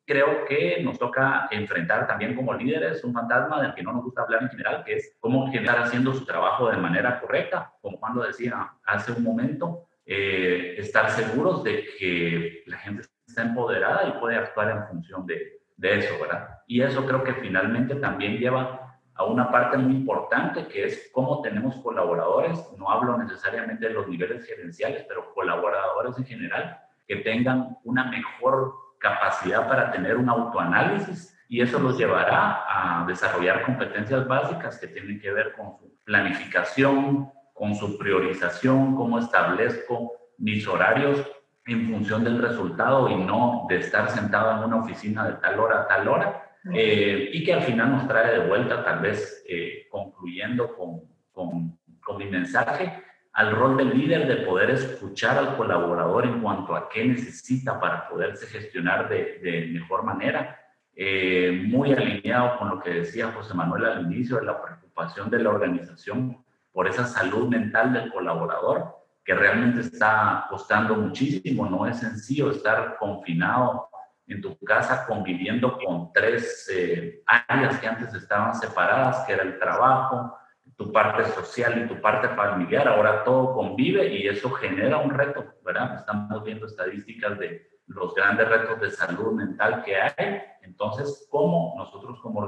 [0.06, 4.24] creo que nos toca enfrentar también como líderes un fantasma del que no nos gusta
[4.24, 8.24] hablar en general, que es cómo estar haciendo su trabajo de manera correcta, como cuando
[8.24, 14.36] decía hace un momento, eh, estar seguros de que la gente está empoderada y puede
[14.36, 16.60] actuar en función de, de eso, ¿verdad?
[16.68, 18.84] Y eso creo que finalmente también lleva
[19.16, 24.08] a una parte muy importante que es cómo tenemos colaboradores, no hablo necesariamente de los
[24.08, 31.38] niveles gerenciales, pero colaboradores en general, que tengan una mejor capacidad para tener un autoanálisis
[31.48, 37.32] y eso los llevará a desarrollar competencias básicas que tienen que ver con su planificación,
[37.54, 41.26] con su priorización, cómo establezco mis horarios
[41.66, 45.82] en función del resultado y no de estar sentado en una oficina de tal hora
[45.82, 49.86] a tal hora, eh, y que al final nos trae de vuelta, tal vez eh,
[49.90, 51.02] concluyendo con,
[51.32, 56.76] con, con, mi mensaje, al rol del líder de poder escuchar al colaborador en cuanto
[56.76, 60.60] a qué necesita para poderse gestionar de, de mejor manera.
[60.96, 65.40] Eh, muy alineado con lo que decía José Manuel al inicio de la preocupación de
[65.40, 66.43] la organización
[66.74, 72.98] por esa salud mental del colaborador, que realmente está costando muchísimo, no es sencillo estar
[72.98, 73.90] confinado
[74.28, 79.60] en tu casa conviviendo con tres eh, áreas que antes estaban separadas, que era el
[79.60, 80.36] trabajo,
[80.76, 85.46] tu parte social y tu parte familiar, ahora todo convive y eso genera un reto,
[85.64, 85.96] ¿verdad?
[85.96, 90.42] Estamos viendo estadísticas de los grandes retos de salud mental que hay.
[90.62, 92.48] Entonces, ¿cómo nosotros como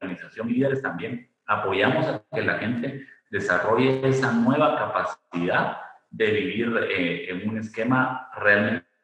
[0.00, 5.78] organización líderes también apoyamos a que la gente desarrolle esa nueva capacidad
[6.10, 8.94] de vivir eh, en un esquema realmente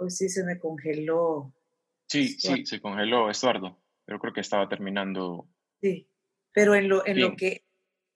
[0.00, 1.52] pues sí se me congeló.
[2.08, 5.46] Sí, sí, se congeló, Estuardo, pero creo que estaba terminando.
[5.82, 6.08] Sí,
[6.54, 7.66] pero en lo, en lo, que,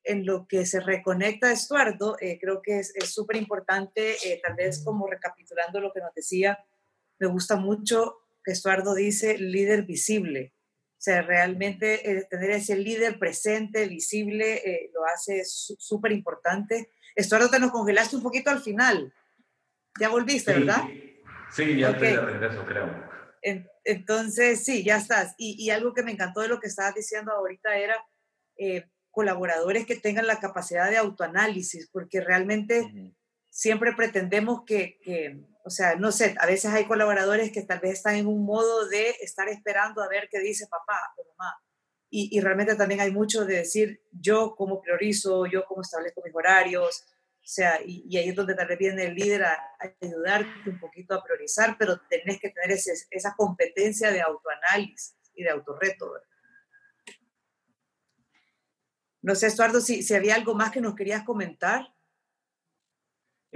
[0.03, 4.83] en lo que se reconecta Estuardo, eh, creo que es súper importante, eh, tal vez
[4.83, 6.59] como recapitulando lo que nos decía,
[7.19, 10.54] me gusta mucho que Estuardo dice líder visible.
[11.05, 16.89] Sea, realmente eh, tener ese líder presente, visible, lo hace súper importante.
[17.15, 19.13] Estuardo, te nos congelaste un poquito al final.
[20.01, 20.83] Ya volviste, ¿verdad?
[21.55, 22.91] Sí, ya estoy de regreso, creo.
[23.85, 25.35] entonces, sí, ya estás.
[25.39, 27.97] Y, algo que me encantó de lo que estabas diciendo ahorita era
[28.57, 33.15] eh, colaboradores que tengan la capacidad de autoanálisis, porque realmente
[33.51, 34.99] siempre pretendemos que,
[35.65, 38.87] O sea, no sé, a veces hay colaboradores que tal vez están en un modo
[38.89, 41.57] de estar esperando a ver qué dice papá o mamá.
[42.11, 46.35] Y, y realmente también hay mucho de decir yo cómo priorizo, yo cómo establezco mis
[46.35, 47.05] horarios,
[47.45, 49.59] o sea, y, ahí es donde tal viene el líder a,
[50.01, 52.71] ayudarte un poquito a priorizar, pero tenés que tener
[53.11, 56.11] esa competencia de autoanálisis y de autorreto.
[59.21, 61.94] No sé, Estuardo, si, si había algo más que nos querías comentar.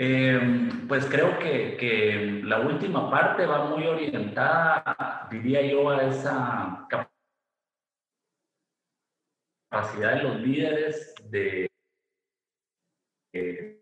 [0.00, 6.86] Eh, pues creo que, la última parte va muy orientada, diría yo, a esa
[9.68, 11.68] capacidad de los líderes de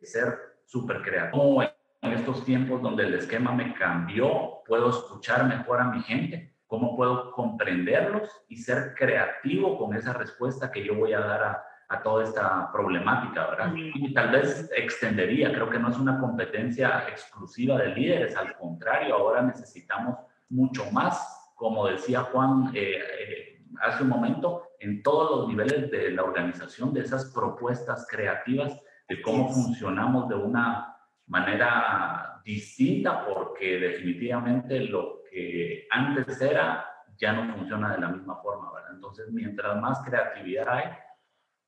[0.03, 1.63] ser súper creativo.
[2.01, 6.97] En estos tiempos donde el esquema me cambió, puedo escuchar mejor a mi gente, cómo
[6.97, 12.03] puedo comprenderlos y ser creativo con esa respuesta que yo voy a dar a, a
[12.03, 13.73] toda esta problemática, ¿verdad?
[13.77, 19.15] Y tal vez extendería, creo que no es una competencia exclusiva de líderes, al contrario,
[19.15, 20.17] ahora necesitamos
[20.49, 26.11] mucho más, como decía Juan eh, eh, hace un momento, en todos los niveles de
[26.11, 28.79] la organización, de esas propuestas creativas
[29.09, 30.97] de cómo funcionamos de una
[31.29, 36.85] manera distinta, porque definitivamente lo que antes era
[37.17, 38.91] ya no funciona de la misma forma, ¿verdad?
[38.95, 40.85] Entonces, mientras más creatividad hay,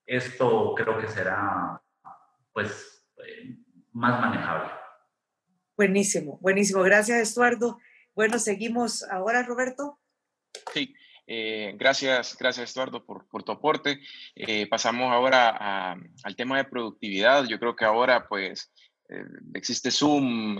[0.08, 1.80] esto creo que será,
[2.52, 3.56] pues, eh,
[3.92, 4.72] más manejable.
[5.76, 6.82] Buenísimo, buenísimo.
[6.82, 7.78] Gracias, Estuardo.
[8.14, 10.00] Bueno, seguimos ahora, Roberto.
[10.72, 10.94] Sí,
[11.26, 14.00] eh, gracias, gracias Eduardo por, tu aporte.
[14.34, 15.92] Eh, pasamos ahora
[16.24, 17.44] al tema de productividad.
[17.44, 18.72] Yo creo que ahora pues
[19.10, 19.22] eh,
[19.54, 20.56] existe Zoom,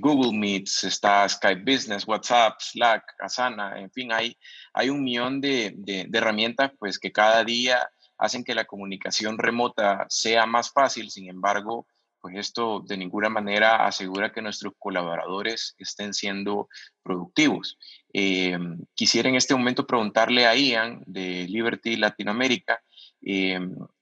[0.00, 4.36] Google Meets, está Skype Business, WhatsApp, Slack, Asana, en fin, hay,
[4.72, 7.86] hay un millón de, de, de herramientas pues que cada día
[8.18, 11.10] hacen que la comunicación remota sea más fácil.
[11.10, 11.86] Sin embargo,
[12.20, 16.68] pues esto de ninguna manera asegura que nuestros colaboradores estén siendo
[17.02, 17.78] productivos.
[18.12, 18.58] Eh,
[18.94, 22.80] quisiera en este momento preguntarle a Ian de Liberty Latinoamérica
[23.22, 23.60] eh,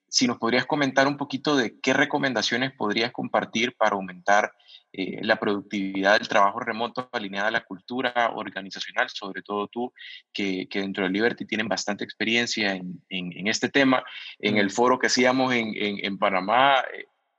[0.08, 4.52] si nos podrías comentar un poquito de qué recomendaciones podrías compartir para aumentar
[4.96, 9.92] eh, la productividad del trabajo remoto alineada a la cultura organizacional, sobre todo tú,
[10.32, 14.04] que, dentro de Liberty tienen bastante experiencia en, este tema.
[14.38, 16.84] En el foro que hacíamos en, en Panamá,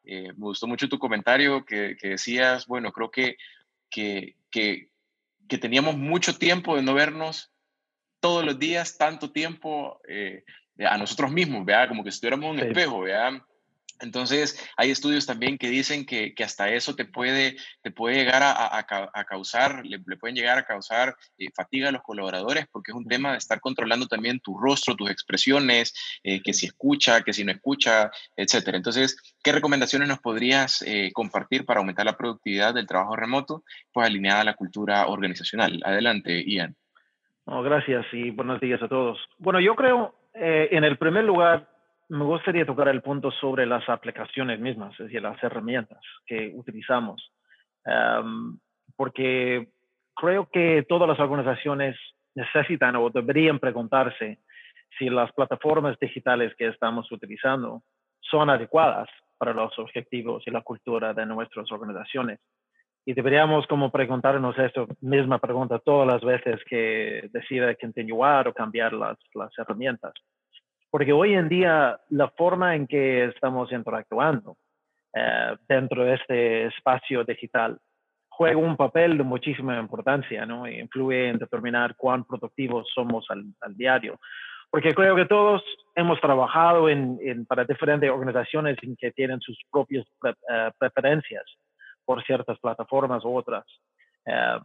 [0.06, 3.38] eh, me gustó mucho tu comentario que, decías, bueno, creo que,
[3.90, 4.90] que, que,
[5.60, 7.52] teníamos mucho tiempo de no vernos
[8.20, 10.44] todos los días, tanto tiempo eh,
[10.80, 11.88] a nosotros mismos, ¿vea?
[11.88, 13.44] Como que estuviéramos en un espejo, ¿vea?
[14.00, 19.26] Entonces, hay estudios también que dicen que, hasta eso te puede, te puede llegar a,
[19.26, 23.32] causar, le, pueden llegar a causar eh, fatiga a los colaboradores, porque es un tema
[23.32, 25.94] de estar controlando también tu rostro, tus expresiones,
[26.24, 28.78] eh, que si escucha, que si no escucha, etcétera.
[28.78, 34.08] Entonces, ¿qué recomendaciones nos podrías eh, compartir para aumentar la productividad del trabajo remoto, pues
[34.08, 35.82] alineada a la cultura organizacional?
[35.84, 36.76] Adelante, Ian.
[37.46, 39.18] gracias y buenos días a todos.
[39.38, 41.75] Bueno, yo creo, en el primer lugar,
[42.10, 47.32] me gustaría tocar el punto sobre las aplicaciones mismas, es decir, las herramientas que utilizamos,
[48.96, 49.70] porque
[50.16, 51.98] creo que todas las organizaciones
[52.36, 54.40] necesitan o deberían preguntarse
[54.98, 57.84] si las plataformas digitales que estamos utilizando
[58.22, 62.40] son adecuadas para los objetivos y la cultura de nuestras organizaciones.
[63.06, 68.94] Y deberíamos como preguntarnos esta misma pregunta todas las veces que decida continuar o cambiar
[68.94, 70.14] las, las herramientas
[70.96, 74.56] porque hoy en día la forma en que estamos interactuando
[75.14, 77.78] eh, dentro de este espacio digital
[78.30, 80.66] juega un papel de muchísima importancia, ¿no?
[80.66, 84.18] Influye en determinar cuán productivos somos al, diario.
[84.72, 85.62] Porque creo que todos
[85.96, 91.44] hemos trabajado en, para diferentes organizaciones en que tienen sus propias eh, preferencias
[92.06, 93.66] por ciertas plataformas u otras.
[94.24, 94.62] Em,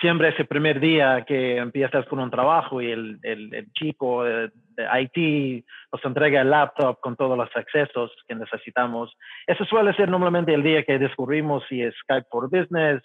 [0.00, 5.64] siempre ese primer día que empiezas con un trabajo y el, el, chico de, IT
[5.92, 9.16] nos entrega el laptop con todos los accesos que necesitamos.
[9.46, 13.02] Eso suele ser normalmente el día que descubrimos si es Skype for Business,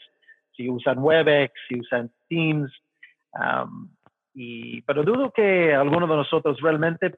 [0.55, 2.71] si usan Webex, si usan Teams.
[4.33, 7.15] y, pero dudo que alguno de nosotros realmente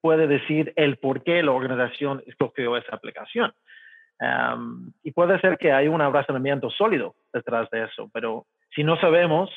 [0.00, 3.52] puede decir el por qué la organización escogió esa aplicación.
[5.02, 9.50] y puede ser que hay un abrazamiento sólido detrás de eso, pero si no sabemos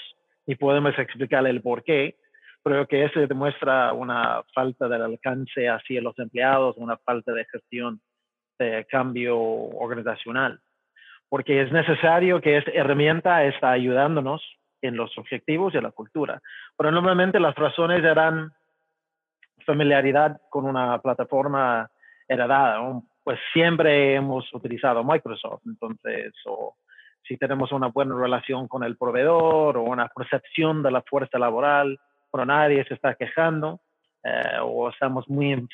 [0.45, 2.15] y podemos explicar el por qué,
[2.63, 8.01] creo que eso demuestra una falta del alcance hacia los empleados, una falta de gestión
[8.57, 10.59] de cambio organizacional.
[11.29, 14.41] Porque es necesario que esta herramienta está ayudándonos
[14.81, 16.41] en los objetivos y en la cultura.
[16.77, 18.51] Pero normalmente las razones eran
[19.65, 21.89] familiaridad con una plataforma
[22.27, 22.79] heredada,
[23.23, 25.61] pues siempre hemos utilizado Microsoft.
[25.65, 26.75] Entonces, o
[27.27, 31.99] si tenemos una buena relación con el proveedor o una percepción de la fuerza laboral,
[32.31, 33.79] pero nadie se está quejando
[34.23, 35.67] eh, o estamos muy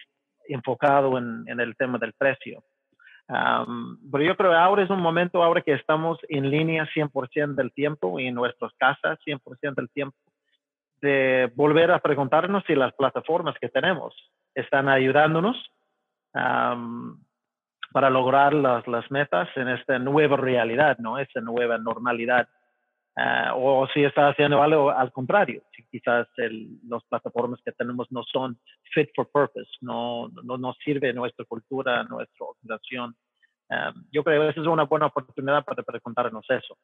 [0.48, 2.64] enfocados en, en, el tema del precio.
[3.28, 7.72] pero yo creo que ahora es un momento, ahora que estamos en línea 100% del
[7.72, 10.18] tiempo y en nuestras casas 100% del tiempo,
[11.02, 14.14] de volver a preguntarnos si las plataformas que tenemos
[14.54, 15.58] están ayudándonos
[17.92, 21.18] para lograr las, las, metas en esta nueva realidad, ¿no?
[21.18, 22.48] Esta nueva normalidad.
[23.18, 26.28] Ah, o si está haciendo algo al contrario, si quizás
[26.88, 28.58] las plataformas que tenemos no son
[28.94, 33.14] fit for purpose, no, no nos sirve nuestra cultura, nuestra organización.
[34.12, 36.78] yo creo que esa es una buena oportunidad para preguntarnos eso.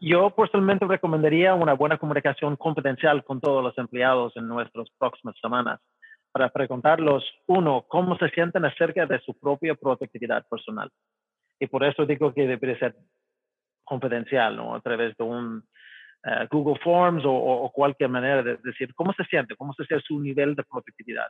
[0.00, 5.80] yo personalmente recomendaría una buena comunicación confidencial con todos los empleados en nuestras próximas semanas
[6.36, 10.90] para preguntarlos, uno, cómo se sienten acerca de su propia productividad personal.
[11.58, 12.94] Y por eso digo que debería ser
[13.82, 14.74] confidencial, ¿no?
[14.74, 15.64] A través de un
[16.24, 20.20] eh, Google Forms o, cualquier manera de decir cómo se siente, cómo se siente su
[20.20, 21.28] nivel de productividad.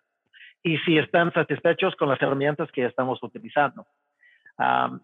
[0.65, 3.87] Y si están satisfechos con las herramientas que estamos utilizando.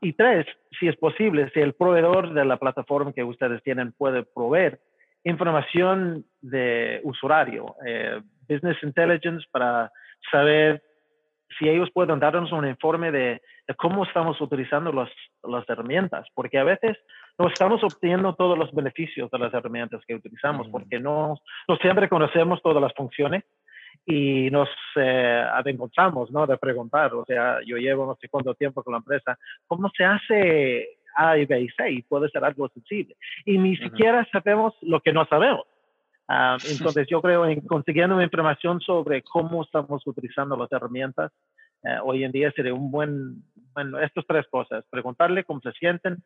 [0.00, 0.46] y tres,
[0.80, 4.80] si es posible, si el proveedor de la plataforma que ustedes tienen puede proveer
[5.22, 9.90] información de usuario, eh, business intelligence para
[10.30, 10.82] saber
[11.58, 13.40] si ellos pueden darnos un informe de,
[13.76, 15.10] cómo estamos utilizando las,
[15.42, 16.96] las herramientas, porque a veces
[17.38, 21.38] no estamos obteniendo todos los beneficios de las herramientas que utilizamos, porque no,
[21.68, 23.44] no siempre conocemos todas las funciones
[24.04, 26.46] y nos eh, encontramos, ¿no?
[26.46, 30.04] De preguntar, o sea, yo llevo no sé cuánto tiempo con la empresa, ¿cómo se
[30.04, 31.90] hace A y B y C?
[31.90, 33.16] Y puede ser algo sensible.
[33.44, 35.66] Y ni siquiera sabemos lo que no sabemos.
[36.34, 41.30] Ah, entonces, yo creo en consiguiendo información sobre cómo estamos utilizando las herramientas
[41.84, 43.42] eh, hoy en día sería un buen,
[43.74, 46.22] bueno, estas tres cosas, preguntarle cómo se sienten,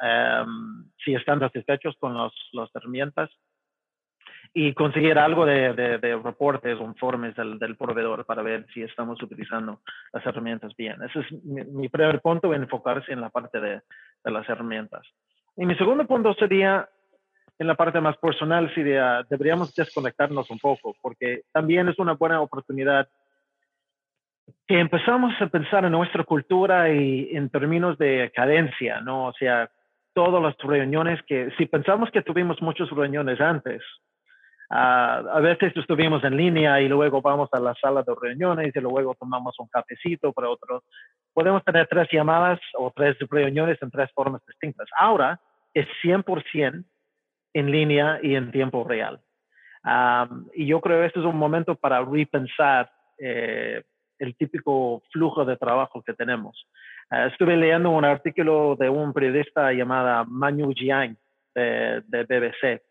[0.00, 3.30] em, si están satisfechos con los, las herramientas
[4.52, 9.22] y conseguir algo de, de, reportes o informes del, del, proveedor para ver si estamos
[9.22, 9.80] utilizando
[10.12, 11.02] las herramientas bien.
[11.02, 13.80] Ese es mi, primer punto, enfocarse en la parte de,
[14.24, 15.02] de, las herramientas.
[15.56, 16.88] Y mi segundo punto sería
[17.58, 22.40] en la parte más personal, si deberíamos desconectarnos un poco, porque también es una buena
[22.40, 23.08] oportunidad
[24.66, 29.26] que empezamos a pensar en nuestra cultura y en términos de cadencia, ¿no?
[29.26, 29.70] O sea,
[30.14, 33.82] todas las reuniones que, si pensamos que tuvimos muchas reuniones antes,
[34.70, 38.80] uh, a veces estuvimos en línea y luego vamos a la sala de reuniones y
[38.80, 40.84] luego tomamos un cafecito para otros.
[41.32, 44.88] Podemos tener tres llamadas o tres reuniones en tres formas distintas.
[44.98, 45.40] Ahora
[45.74, 46.84] es 100%
[47.52, 49.20] en línea y en tiempo real.
[50.54, 53.82] y yo creo que este es un momento para repensar eh,
[54.18, 56.66] el típico flujo de trabajo que tenemos.
[57.10, 61.16] Ah, estuve leyendo un artículo de un periodista llamada Manu Jiang
[61.54, 62.82] de, BBC,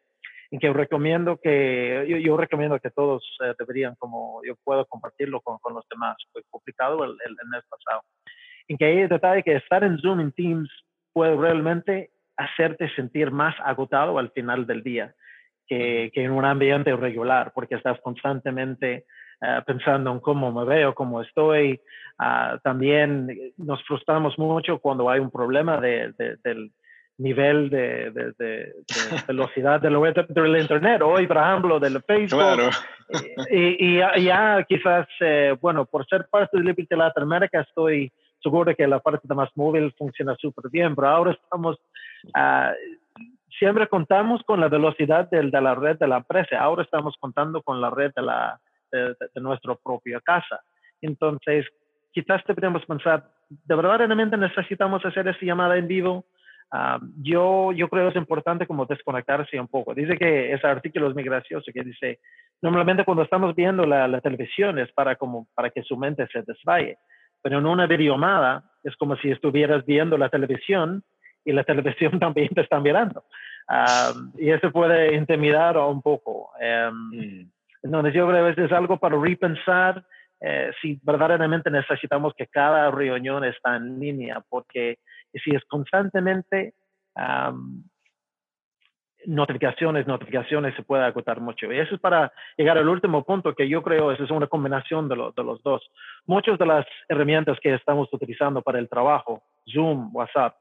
[0.51, 5.57] en que recomiendo que, yo, recomiendo que todos eh, deberían, como yo puedo compartirlo con,
[5.59, 8.01] con los demás, fue publicado el, el, mes pasado,
[8.67, 10.69] en que hay detalle que estar en Zoom, en Teams,
[11.13, 15.14] puede realmente hacerte sentir más agotado al final del día
[15.68, 19.05] que, que en un ambiente regular, porque estás constantemente
[19.41, 21.80] eh, pensando en cómo me veo, cómo estoy.
[22.18, 26.72] Ah, también nos frustramos mucho cuando hay un problema de, del
[27.19, 28.73] nivel de, de,
[29.27, 29.95] velocidad del,
[30.30, 31.01] del, Internet.
[31.03, 32.72] Hoy, por ejemplo, del Facebook.
[33.51, 38.11] Y, y, ya, quizás, eh, bueno, por ser parte de Liberty Latinoamérica, estoy
[38.47, 41.77] seguro que la parte de más móvil funciona súper bien, pero ahora estamos...
[42.27, 42.73] Uh,
[43.59, 47.61] siempre contamos con la velocidad de, de, la red de la empresa, ahora estamos contando
[47.61, 48.59] con la red de la,
[48.91, 50.61] de, nuestra propia casa.
[51.01, 51.65] Entonces,
[52.11, 56.25] quizás deberíamos pensar, ¿de verdaderamente necesitamos hacer esta llamada en vivo?
[56.71, 59.93] Ah, yo, yo creo que es importante como desconectarse un poco.
[59.93, 62.19] Dice que ese artículo es muy gracioso, que dice,
[62.61, 66.41] normalmente cuando estamos viendo la, la televisión es para, como, para que su mente se
[66.43, 66.97] desvaye,
[67.47, 71.01] pero en una videomada es como si estuvieras viendo la televisión
[71.45, 73.23] y la televisión también te está mirando.
[73.69, 76.51] Ah, y eso puede intimidar un poco.
[76.59, 77.49] Um,
[77.81, 80.03] entonces yo creo que es algo para repensar
[80.41, 84.99] eh, si verdaderamente necesitamos que cada reunión está en línea, porque
[85.41, 86.73] si es constantemente
[89.27, 91.71] notificaciones, notificaciones, se puede agotar mucho.
[91.71, 95.15] Y eso es para llegar al último punto, que yo creo es una combinación de,
[95.15, 95.87] de los dos.
[96.25, 100.55] Muchas de las herramientas que estamos utilizando para el trabajo, Zoom, WhatsApp,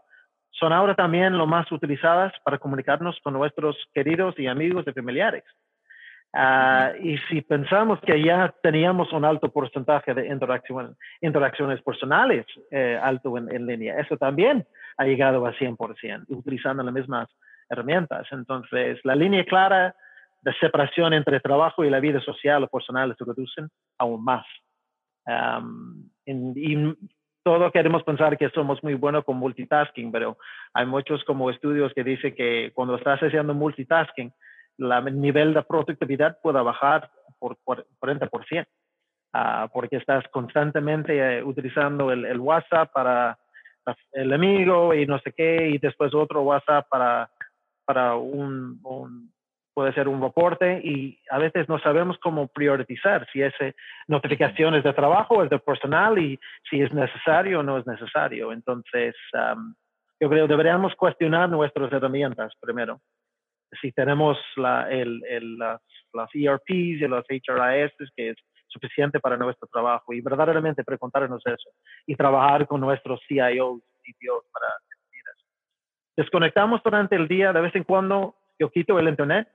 [0.51, 5.45] son ahora también lo más utilizadas para comunicarnos con nuestros queridos y amigos y familiares
[6.39, 10.29] Ah, y si pensamos que ya teníamos un alto porcentaje de
[11.23, 14.67] interacciones personales eh, alto en, en, línea, eso también
[14.99, 17.29] ha llegado a 100%, utilizando las mismas
[17.69, 18.27] herramientas.
[18.31, 19.95] Entonces, la línea clara
[20.43, 23.69] de separación entre trabajo y la vida social o personal se reducen
[23.99, 24.47] aún más.
[26.25, 26.95] y
[27.43, 30.37] todos queremos pensar que somos muy buenos con multitasking, pero
[30.75, 34.33] hay muchos como estudios que dicen que cuando estás haciendo multitasking,
[34.79, 38.67] el nivel de productividad puede bajar por, 40%,
[39.33, 43.39] ah, porque estás constantemente eh, utilizando el, WhatsApp para
[44.13, 47.31] el amigo y no sé qué, y después otro WhatsApp para,
[47.87, 48.81] para un,
[49.73, 53.55] puede ser un reporte y a veces no sabemos cómo priorizar si es
[54.09, 56.39] notificaciones de trabajo, es de personal y
[56.69, 58.53] si es necesario o no es necesario.
[58.53, 59.15] Entonces,
[60.21, 63.01] yo creo que deberíamos cuestionar nuestras herramientas primero
[63.81, 65.81] si tenemos la, el, el, las,
[66.13, 68.37] las, ERPs y los HRIS, que es
[68.69, 71.71] suficiente para nuestro trabajo y verdaderamente preguntarnos eso
[72.07, 74.67] y trabajar con nuestros CIOs, CTOs para.
[76.17, 79.49] Desconectamos durante el día, de vez en cuando yo quito el internet,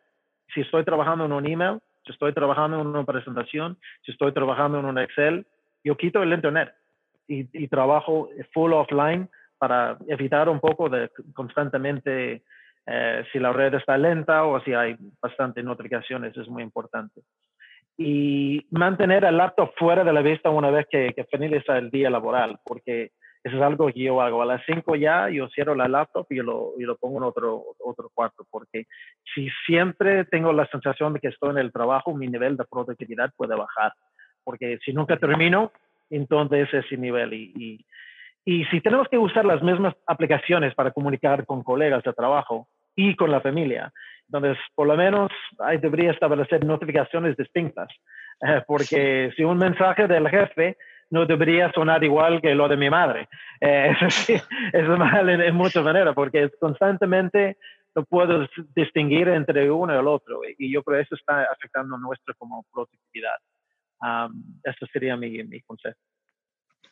[0.53, 4.79] si estoy trabajando en un email, si estoy trabajando en una presentación, si estoy trabajando
[4.79, 5.45] en un Excel,
[5.83, 6.73] yo quito el internet
[7.27, 12.43] y, trabajo full offline para evitar un poco de constantemente
[12.85, 17.21] eh, si la red está lenta o si hay bastante notificaciones, es muy importante.
[17.97, 22.09] Y mantener el laptop fuera de la vista una vez que, que finaliza el día
[22.09, 23.11] laboral, porque
[23.43, 24.41] eso es algo que yo hago.
[24.41, 27.63] A las 5 ya yo cierro la laptop y lo, y lo pongo en otro,
[27.79, 28.85] otro cuarto, porque
[29.33, 33.31] si siempre tengo la sensación de que estoy en el trabajo, mi nivel de productividad
[33.35, 33.93] puede bajar,
[34.43, 35.71] porque si nunca termino,
[36.09, 37.33] entonces ese nivel.
[37.33, 37.85] Y, y,
[38.45, 43.15] y si tenemos que usar las mismas aplicaciones para comunicar con colegas de trabajo y
[43.15, 43.91] con la familia,
[44.27, 47.89] entonces por lo menos ahí debería establecer notificaciones distintas,
[48.47, 50.77] eh, porque si un mensaje del jefe
[51.11, 53.27] no debería sonar igual que lo de mi madre.
[53.59, 54.33] Eh, eso sí,
[54.73, 57.57] es mal en, muchas maneras, porque constantemente
[57.93, 61.97] no puedo distinguir entre uno y el otro, y yo creo que eso está afectando
[61.97, 63.35] nuestra como productividad.
[64.63, 65.99] eso sería mi, mi consejo.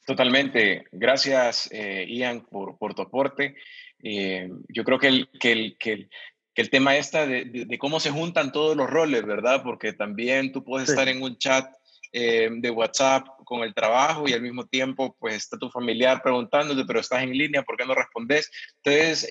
[0.06, 0.86] Totalmente.
[0.92, 3.56] Gracias, eh, Ian, por, por, tu aporte.
[4.02, 6.10] Eh, yo creo que el, que el, que
[6.56, 9.62] el, tema está de, de, cómo se juntan todos los roles, ¿verdad?
[9.64, 11.66] Porque también tú puedes estar en un chat
[12.12, 16.86] eh, de WhatsApp con el trabajo y al mismo tiempo pues está tu familiar preguntándote,
[16.86, 18.52] pero estás en línea, ¿por qué no respondes?
[18.84, 19.28] Entonces,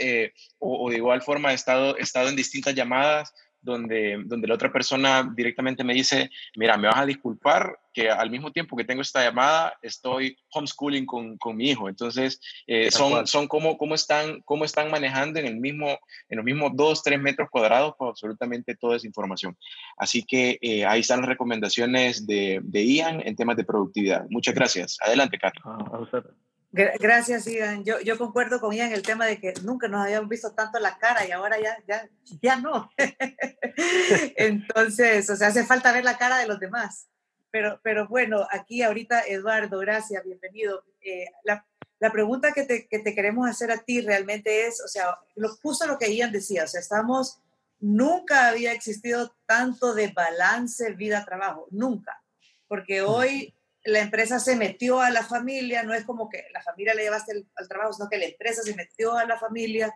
[0.59, 4.55] o, o, de igual forma he estado, he estado en distintas llamadas donde, donde la
[4.55, 8.85] otra persona directamente me dice, mira, me vas a disculpar que al mismo tiempo que
[8.85, 11.89] tengo esta llamada estoy homeschooling con, con mi hijo.
[11.89, 15.99] Entonces, eh, son, son cómo, cómo, están, cómo están manejando en, el mismo,
[16.29, 19.57] en los mismos dos, tres metros cuadrados con absolutamente toda esa información.
[19.97, 24.27] Así que eh, ahí están las recomendaciones de, de, Ian en temas de productividad.
[24.31, 24.97] Muchas gracias.
[25.01, 25.65] Adelante, Carlos.
[25.67, 26.25] Ah,
[26.71, 27.83] Gracias, Ian.
[27.85, 30.79] Yo, yo concuerdo con Ian en el tema de que nunca nos habíamos visto tanto
[30.79, 32.09] la cara y ahora ya, ya,
[32.43, 32.91] ya no.
[34.37, 37.09] Entonces, o sea, hace falta ver la cara de los demás.
[37.51, 40.85] Pero, pero bueno, aquí ahorita, Eduardo, gracias, bienvenido.
[41.01, 41.67] Eh, la,
[41.99, 45.49] la, pregunta que te, que te, queremos hacer a ti realmente es, o sea, lo,
[45.63, 47.41] justo lo que Ian decía, o sea, estamos,
[47.81, 52.23] nunca había existido tanto de balance vida-trabajo, nunca.
[52.67, 53.55] Porque hoy
[53.85, 57.33] la empresa se metió a la familia, no es como que la familia le llevaste
[57.55, 59.95] al trabajo, sino que la empresa se metió a la familia.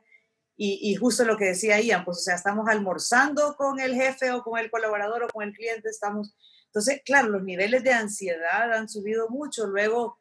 [0.64, 4.44] Y, justo lo que decía Ian, pues o sea, estamos almorzando con el jefe o
[4.44, 6.36] con el colaborador o con el cliente, estamos...
[6.66, 10.20] Entonces, claro, los niveles de ansiedad han subido mucho, luego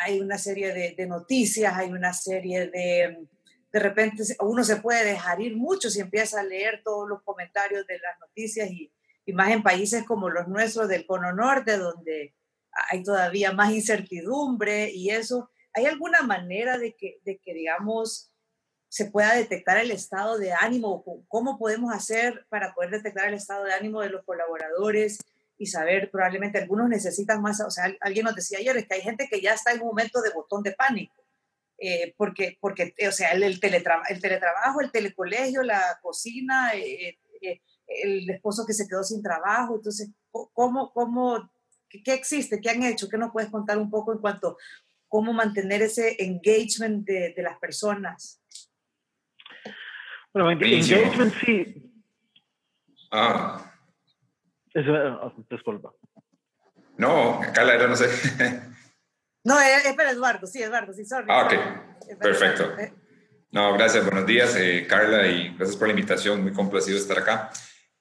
[0.00, 3.28] hay una serie de, noticias, hay una serie de...
[3.72, 7.86] De repente uno se puede dejar ir mucho si empieza a leer todos los comentarios
[7.86, 8.90] de las noticias y,
[9.24, 12.34] y más en países como los nuestros del Cono Norte, donde
[12.90, 15.50] hay todavía más incertidumbre y eso.
[15.72, 18.32] ¿Hay alguna manera de que, de que, digamos,
[18.88, 21.04] se pueda detectar el estado de ánimo?
[21.28, 25.18] ¿Cómo podemos hacer para poder detectar el estado de ánimo de los colaboradores
[25.58, 29.26] y saber, probablemente algunos necesitan más, o sea, alguien nos decía ayer, que hay gente
[29.30, 31.14] que ya está en un momento de botón de pánico.
[31.78, 37.60] Eh, porque, porque, o sea, el, el, el teletrabajo, el telecolegio, la cocina, eh, eh,
[37.86, 41.50] el esposo que se quedó sin trabajo, entonces, ¿cómo, cómo
[41.88, 42.60] ¿Qué, existe?
[42.60, 43.08] ¿Qué han hecho?
[43.08, 44.56] ¿Qué nos puedes contar un poco en cuanto a
[45.08, 48.42] cómo mantener ese engagement de, de las personas?
[50.32, 51.82] Bueno, engagement sí.
[53.10, 53.72] Ah.
[54.74, 55.92] Oh, disculpa.
[56.98, 58.08] No, Carla, no sé.
[59.44, 61.26] no, es para Eduardo, sí, Eduardo, sí, sorry.
[61.30, 62.78] Ah, ok, perfecto.
[62.78, 62.92] Eh.
[63.50, 67.18] No, gracias, buenos días, eh, Carla, y gracias por la invitación, muy complacido de estar
[67.18, 67.50] acá.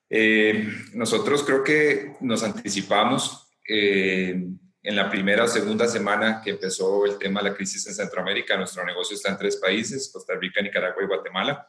[0.09, 4.47] Eh, nosotros creo que nos anticipamos eh,
[4.83, 8.57] en la primera o segunda semana que empezó el tema de la crisis en Centroamérica.
[8.57, 11.67] Nuestro negocio está en tres países, Costa Rica, Nicaragua y Guatemala.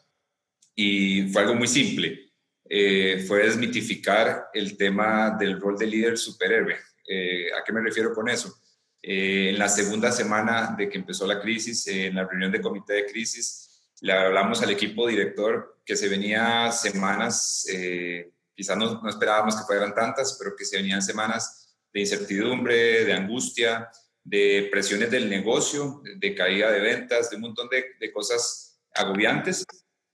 [0.74, 2.32] Y fue algo muy simple.
[2.68, 6.74] Eh, fue desmitificar el tema del rol de líder superhéroe.
[6.74, 8.54] ¿A qué me refiero con eso?
[9.08, 13.06] en la segunda semana de que empezó la crisis, en la reunión de comité de
[13.06, 13.66] crisis,
[14.00, 19.64] le hablamos al equipo director que se venía semanas, eh, quizás no, no, esperábamos que
[19.64, 21.65] fueran tantas, pero que se venían semanas
[21.96, 23.88] de incertidumbre, de angustia,
[24.22, 29.64] de presiones del negocio, de caída de ventas, de un montón de, cosas agobiantes.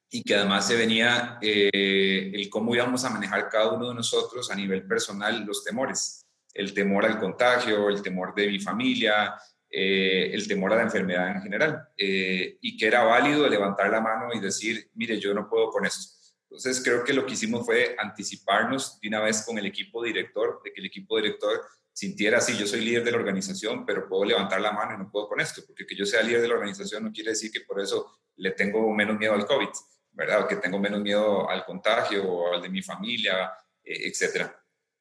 [0.08, 4.48] Y que además se venía eh, el cómo íbamos a manejar cada uno de nosotros
[4.52, 9.34] a nivel personal los temores, el temor al contagio, el temor de mi familia,
[9.68, 11.88] eh, el temor a la enfermedad en general.
[11.96, 15.84] Eh, y que era válido levantar la mano y decir, mire, yo no puedo con
[15.84, 16.21] esto.
[16.52, 20.60] Entonces creo que lo que hicimos fue anticiparnos de una vez con el equipo director,
[20.62, 24.26] de que el equipo director sintiera, sí, yo soy líder de la organización, pero puedo
[24.26, 26.54] levantar la mano y no puedo con esto, porque que yo sea líder de la
[26.54, 29.68] organización no quiere decir que por eso le tengo menos miedo al COVID,
[30.12, 30.42] ¿verdad?
[30.42, 33.50] O que tengo menos miedo al contagio o al de mi familia,
[33.82, 34.54] eh, etcétera.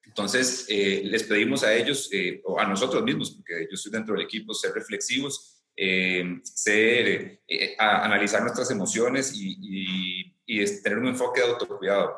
[0.03, 4.15] Entonces, eh, les pedimos a ellos, eh, o a nosotros mismos, porque yo estoy dentro
[4.15, 6.41] del equipo, ser reflexivos, eh,
[7.80, 12.18] a, analizar nuestras emociones y, y, tener un enfoque de autocuidado.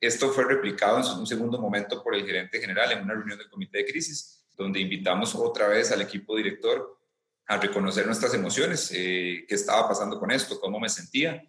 [0.00, 3.50] esto fue replicado en un segundo momento por el gerente general en una reunión del
[3.50, 6.98] comité de crisis, donde invitamos otra vez al equipo director
[7.46, 11.42] a reconocer nuestras emociones, qué estaba pasando con esto, cómo me sentía,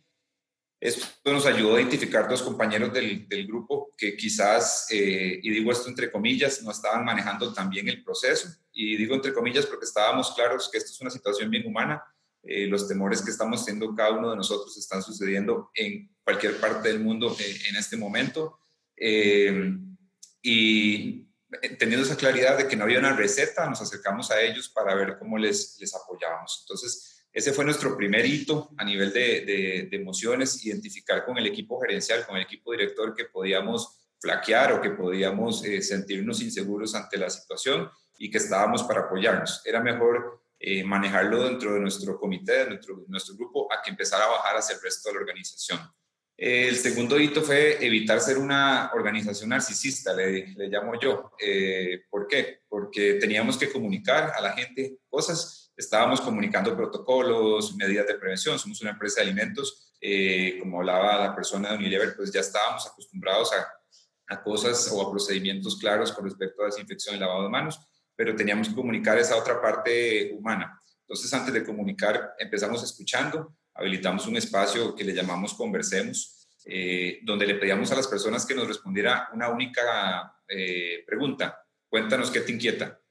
[0.84, 5.88] esto nos ayudó a identificar dos compañeros del, grupo que quizás, eh, y digo esto
[5.88, 8.50] entre comillas, no estaban manejando tan bien el proceso.
[8.74, 12.04] Y digo entre comillas porque estábamos claros que esto es una situación bien humana.
[12.44, 16.90] Eh, los temores que estamos teniendo cada uno de nosotros están sucediendo en cualquier parte
[16.90, 18.60] del mundo eh, en este momento.
[20.42, 21.30] y
[21.80, 25.18] teniendo esa claridad de que no había una receta, nos acercamos a ellos para ver
[25.18, 26.66] cómo les, les apoyábamos.
[26.66, 32.26] Entonces, ese fue nuestro primer hito a nivel de, emociones, identificar con el equipo gerencial,
[32.28, 37.32] con el equipo director que podíamos flaquear o que podíamos eh, sentirnos inseguros ante la
[37.32, 37.90] situación
[38.20, 39.64] y que estábamos para apoyarnos.
[39.66, 44.28] Era mejor eh, manejarlo dentro de nuestro comité, de nuestro, grupo, a que empezar a
[44.28, 45.80] bajar hacia el resto de la organización.
[46.38, 51.32] El segundo hito fue evitar ser una organización narcisista, le, le llamo yo.
[51.40, 52.60] Eh, ¿Por qué?
[52.70, 58.82] Porque teníamos que comunicar a la gente cosas estábamos comunicando protocolos, medidas de prevención, somos
[58.82, 63.52] una empresa de alimentos, eh, como hablaba la persona de Unilever, pues ya estábamos acostumbrados
[63.54, 63.68] a,
[64.44, 67.80] cosas o a procedimientos claros con respecto a desinfección y lavado de manos,
[68.16, 70.82] pero teníamos que comunicar esa otra parte humana.
[71.02, 77.46] Entonces, antes de comunicar, empezamos escuchando, habilitamos un espacio que le llamamos Conversemos, eh, donde
[77.46, 81.64] le pedíamos a las personas que nos respondiera una única eh, pregunta.
[81.88, 83.03] Cuéntanos qué te inquieta.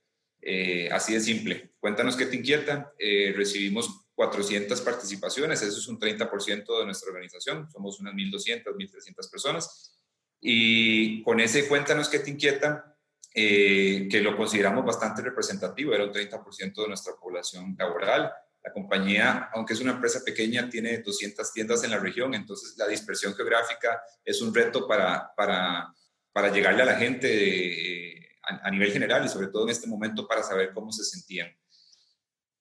[0.43, 1.71] Eh, así de simple.
[1.79, 2.93] Cuéntanos qué te inquieta.
[2.99, 9.31] Eh, recibimos 400 participaciones, eso es un 30% de nuestra organización, somos unas 1.200, 1.300
[9.31, 9.99] personas.
[10.41, 12.97] Y con ese cuéntanos qué te inquieta,
[13.35, 18.31] eh, que lo consideramos bastante representativo, era un 30% de nuestra población laboral.
[18.63, 22.87] La compañía, aunque es una empresa pequeña, tiene 200 tiendas en la región, entonces la
[22.87, 25.93] dispersión geográfica es un reto para, para,
[26.33, 28.22] para llegarle a la gente
[28.63, 31.49] a, nivel general y sobre todo en este momento para saber cómo se sentían.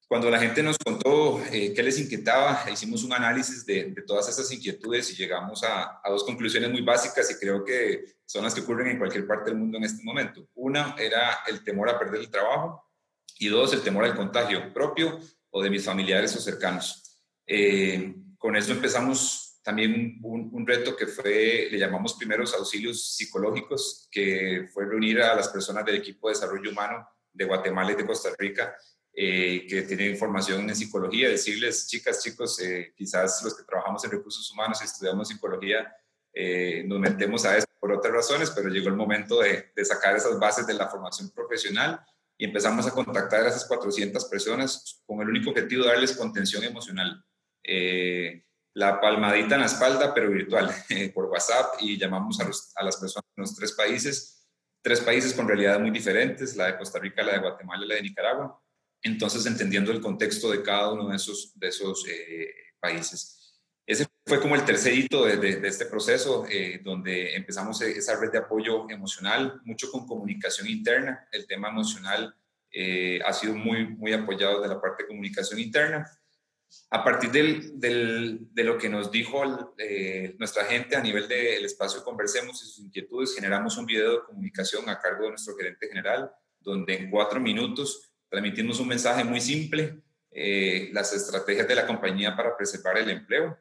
[0.08, 4.52] Cuando la gente nos contó eh, qué les inquietaba, hicimos un análisis de, todas esas
[4.52, 8.88] inquietudes y llegamos a, dos conclusiones muy básicas y creo que son las que ocurren
[8.88, 10.48] en cualquier parte del mundo en este momento.
[10.56, 12.92] Una era el temor a perder el trabajo
[13.40, 15.18] y dos, el temor al contagio propio
[15.50, 17.20] o de mis familiares o cercanos.
[17.48, 24.68] Eh, con eso empezamos también un, reto que fue, le llamamos primeros auxilios psicológicos, que
[24.74, 28.30] fue reunir a las personas del equipo de desarrollo humano de Guatemala y de Costa
[28.38, 28.76] Rica,
[29.14, 34.12] eh, que tienen formación en psicología, decirles, chicas, chicos, eh, quizás los que trabajamos en
[34.12, 35.94] recursos humanos y estudiamos psicología,
[36.34, 40.16] eh, nos metemos a esto por otras razones, pero llegó el momento de, de, sacar
[40.16, 42.00] esas bases de la formación profesional
[42.38, 46.64] y empezamos a contactar a esas 400 personas con el único objetivo de darles contención
[46.64, 47.24] emocional.
[47.64, 50.74] Eh, la palmadita en la espalda, pero virtual,
[51.14, 52.46] por WhatsApp y llamamos a,
[52.84, 54.48] las personas de los tres países,
[54.82, 57.96] tres países con realidades muy diferentes, la de Costa Rica, la de Guatemala y la
[57.96, 58.62] de Nicaragua.
[59.04, 63.38] Entonces, entendiendo el contexto de cada uno de esos, de esos eh, países.
[63.86, 68.38] Ese fue como el tercer hito de, este proceso, eh, donde empezamos esa red de
[68.38, 71.28] apoyo emocional, mucho con comunicación interna.
[71.32, 72.36] El tema emocional
[72.72, 76.06] eh, ha sido muy, muy apoyado de la parte de comunicación interna
[76.90, 79.44] A partir de lo que nos dijo
[79.78, 84.24] eh, nuestra gente a nivel del espacio Conversemos y sus inquietudes, generamos un video de
[84.24, 89.42] comunicación a cargo de nuestro gerente general, donde en cuatro minutos transmitimos un mensaje muy
[89.42, 93.58] simple, eh, las estrategias de la compañía para preservar el empleo.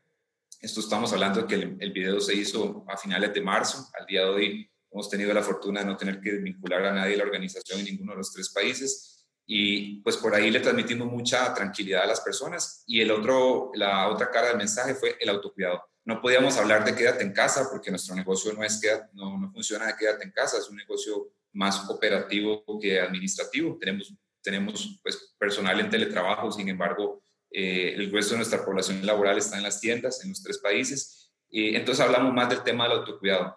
[0.60, 4.06] Esto estamos hablando de que el, el video se hizo a finales de marzo, al
[4.06, 7.16] día de hoy hemos tenido la fortuna de no tener que vincular a nadie de
[7.18, 9.19] la organización en ninguno de los tres países
[9.52, 12.84] y pues por ahí le transmitimos mucha tranquilidad a las personas.
[12.86, 15.82] Y el otro, la otra cara del mensaje fue el autocuidado.
[16.04, 18.80] No podíamos hablar de quédate en casa porque nuestro negocio no, es
[19.12, 23.76] no, no funciona de quédate en casa, es un negocio más operativo que administrativo.
[23.76, 29.36] Tenemos, tenemos pues, personal en teletrabajo, sin embargo, eh, el resto de nuestra población laboral
[29.36, 31.32] está en las tiendas en los tres países.
[31.48, 33.56] y entonces hablamos más del tema del autocuidado.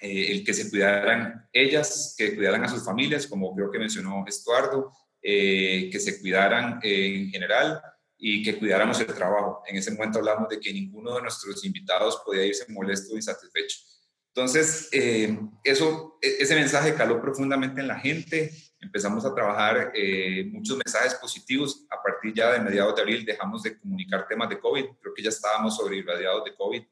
[0.00, 4.24] Eh, el que se cuidaran ellas, que cuidaran a sus familias, como creo que mencionó
[4.26, 7.82] Estuardo, eh, que se cuidaran eh, en general
[8.18, 9.62] y que cuidáramos el trabajo.
[9.66, 13.78] En ese momento hablamos de que ninguno de nuestros invitados podía irse molesto o insatisfecho.
[14.28, 18.52] Entonces, eh, eso, e, ese mensaje caló profundamente en la gente.
[18.80, 19.92] Empezamos a trabajar
[20.52, 21.86] muchos mensajes positivos.
[21.90, 24.84] A partir ya de mediados de abril dejamos de comunicar temas de COVID.
[25.00, 26.82] Creo que ya estábamos sobre irradiados de COVID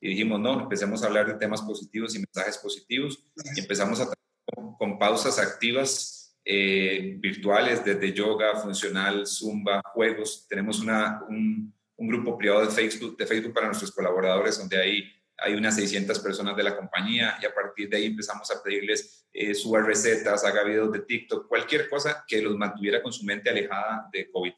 [0.00, 3.22] y dijimos, no, empecemos a hablar de temas positivos y mensajes positivos.
[3.54, 4.12] Y empezamos a
[4.46, 10.46] con, con pausas activas eh, virtuales, desde yoga, funcional, zumba, juegos.
[10.48, 15.04] Tenemos una, un, grupo privado de Facebook, de Facebook para nuestros colaboradores, donde hay,
[15.38, 19.26] hay unas 600 personas de la compañía y a partir de ahí empezamos a pedirles
[19.32, 23.50] eh, suba recetas, haga videos de TikTok, cualquier cosa que los mantuviera con su mente
[23.50, 24.52] alejada de COVID.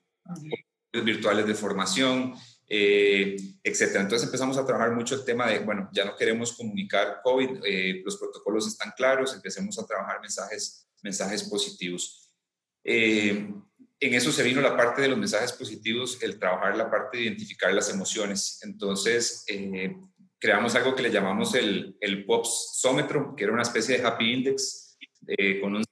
[1.04, 2.34] Virtuales de formación,
[2.68, 4.02] eh, etcétera.
[4.02, 8.02] Entonces empezamos a trabajar mucho el tema de, bueno, ya no queremos comunicar COVID, eh,
[8.04, 12.32] los protocolos están claros, empecemos a trabajar mensajes mensajes positivos.
[12.84, 13.52] Eh,
[13.98, 17.24] en eso se vino la parte de los mensajes positivos, el trabajar la parte de
[17.24, 18.60] identificar las emociones.
[18.62, 19.96] Entonces, eh,
[20.38, 24.96] creamos algo que le llamamos el, el POPSómetro, que era una especie de Happy Index
[25.26, 25.84] eh, con un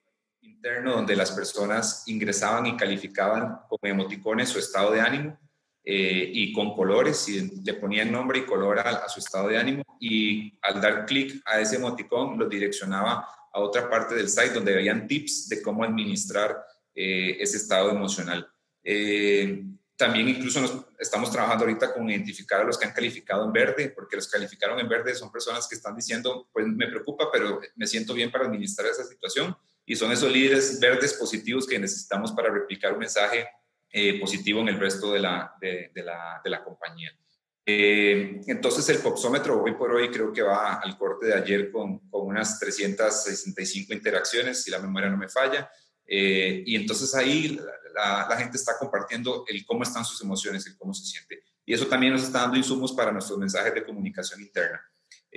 [0.42, 5.38] interno donde las personas ingresaban y calificaban con emoticones su estado de ánimo
[5.86, 10.58] y con colores, y le ponían nombre y color a, su estado de ánimo y
[10.62, 15.06] al dar clic a ese emoticón lo direccionaba a otra parte del site donde habían
[15.06, 16.60] tips de cómo administrar
[16.92, 18.46] eh, ese estado emocional.
[18.82, 19.64] Eh,
[19.96, 23.90] también incluso nos, estamos trabajando ahorita con identificar a los que han calificado en verde,
[23.90, 27.86] porque los calificaron en verde son personas que están diciendo, pues me preocupa, pero me
[27.86, 29.56] siento bien para administrar esa situación.
[29.86, 33.46] Y son esos líderes verdes positivos que necesitamos para replicar un mensaje
[33.90, 37.16] eh, positivo en el resto de la, de, la, de la compañía.
[37.66, 41.98] Eh, entonces el popsómetro hoy por hoy creo que va al corte de ayer con,
[42.10, 45.70] con unas 365 interacciones, si la memoria no me falla.
[46.06, 47.58] Eh, y entonces ahí
[47.94, 51.42] la, la, gente está compartiendo el cómo están sus emociones, el cómo se siente.
[51.64, 54.82] Y eso también nos está dando insumos para nuestros mensajes de comunicación interna.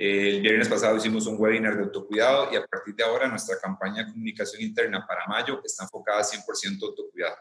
[0.00, 3.58] Eh, el viernes pasado hicimos un webinar de autocuidado y a partir de ahora nuestra
[3.58, 7.36] campaña de comunicación interna para mayo está enfocada 100% autocuidado.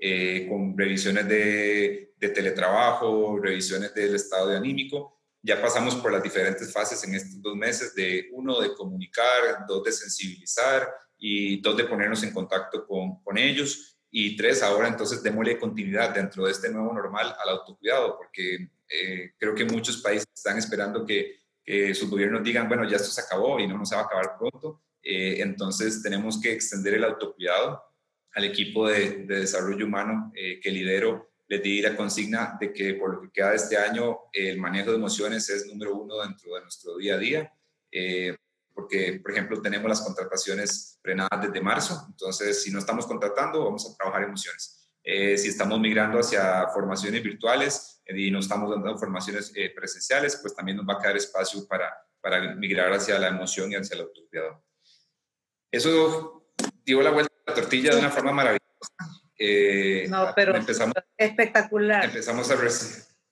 [0.00, 5.18] Eh, con revisiones de, teletrabajo, revisiones del estado de anímico.
[5.42, 9.82] Ya pasamos por las diferentes fases en estos dos meses de uno, de comunicar, dos,
[9.82, 10.88] de sensibilizar
[11.18, 13.98] y dos, de ponernos en contacto con, ellos.
[14.10, 19.32] Y tres, ahora entonces démosle continuidad dentro de este nuevo normal al autocuidado, porque eh,
[19.36, 23.20] creo que muchos países están esperando que, que, sus gobiernos digan, bueno, ya esto se
[23.20, 24.80] acabó y no nos va a acabar pronto.
[25.02, 27.87] Eh, entonces tenemos que extender el autocuidado
[28.38, 33.14] al equipo de, desarrollo humano eh, que lidero, les di la consigna de que por
[33.14, 36.60] lo que queda de este año, el manejo de emociones es número uno dentro de
[36.60, 37.52] nuestro día a día.
[37.90, 38.36] Eh,
[38.72, 43.90] porque, por ejemplo, tenemos las contrataciones frenadas desde marzo, entonces si no estamos contratando, vamos
[43.90, 44.88] a trabajar emociones.
[45.02, 50.76] Eh, si estamos migrando hacia formaciones virtuales y no estamos dando formaciones presenciales, pues también
[50.76, 54.62] nos va a quedar espacio para, para migrar hacia la emoción y hacia el autocuidado.
[55.72, 56.52] Eso
[56.84, 58.68] dio la vuelta la tortilla de una forma maravillosa.
[59.38, 62.04] Eh, no, pero empezamos, espectacular.
[62.04, 62.54] Empezamos a,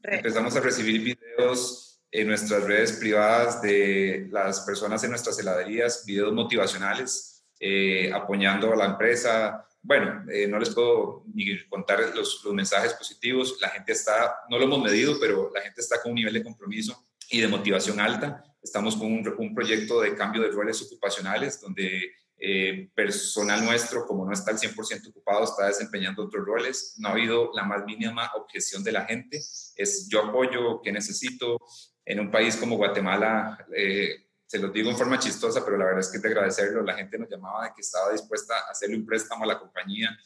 [0.03, 6.33] empezamos a recibir videos en nuestras redes privadas de las personas en nuestras heladerías, videos
[6.33, 9.67] motivacionales, eh, apoyando a la empresa.
[9.83, 13.59] Bueno, eh, no les puedo ni contar los, los, mensajes positivos.
[13.61, 16.43] La gente está, no lo hemos medido, pero la gente está con un nivel de
[16.43, 18.43] compromiso y de motivación alta.
[18.63, 24.25] Estamos con un, un proyecto de cambio de roles ocupacionales donde eh, personal nuestro, como
[24.25, 26.95] no está al 100% ocupado, está desempeñando otros roles.
[26.99, 29.39] No ha habido la más mínima objeción de la gente.
[29.77, 31.59] Es yo apoyo, que necesito.
[32.05, 36.01] En un país como Guatemala, eh, se los digo en forma chistosa, pero la verdad
[36.01, 36.83] es que es de agradecerlo.
[36.83, 40.17] La gente nos llamaba de que estaba dispuesta a hacerle un préstamo a la compañía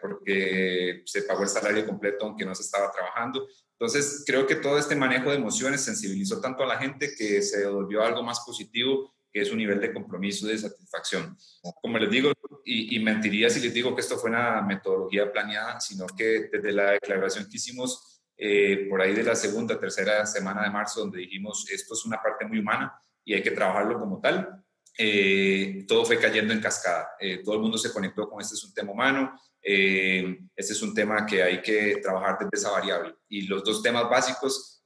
[0.00, 3.46] porque se pagó el salario completo aunque no se estaba trabajando.
[3.72, 7.66] Entonces, creo que todo este manejo de emociones sensibilizó tanto a la gente que se
[7.66, 11.36] volvió algo más positivo, que es un nivel de compromiso y de satisfacción.
[11.80, 12.32] Como les digo,
[12.64, 16.72] y, y, mentiría si les digo que esto fue una metodología planeada, sino que desde
[16.72, 21.20] la declaración que hicimos eh, por ahí de la segunda, tercera semana de marzo, donde
[21.20, 22.92] dijimos esto es una parte muy humana
[23.24, 24.64] y hay que trabajarlo como tal,
[24.96, 27.10] eh, todo fue cayendo en cascada.
[27.18, 30.82] Eh, todo el mundo se conectó con este es un tema humano, eh, este es
[30.82, 33.14] un tema que hay que trabajar desde esa variable.
[33.28, 34.84] Y los dos temas básicos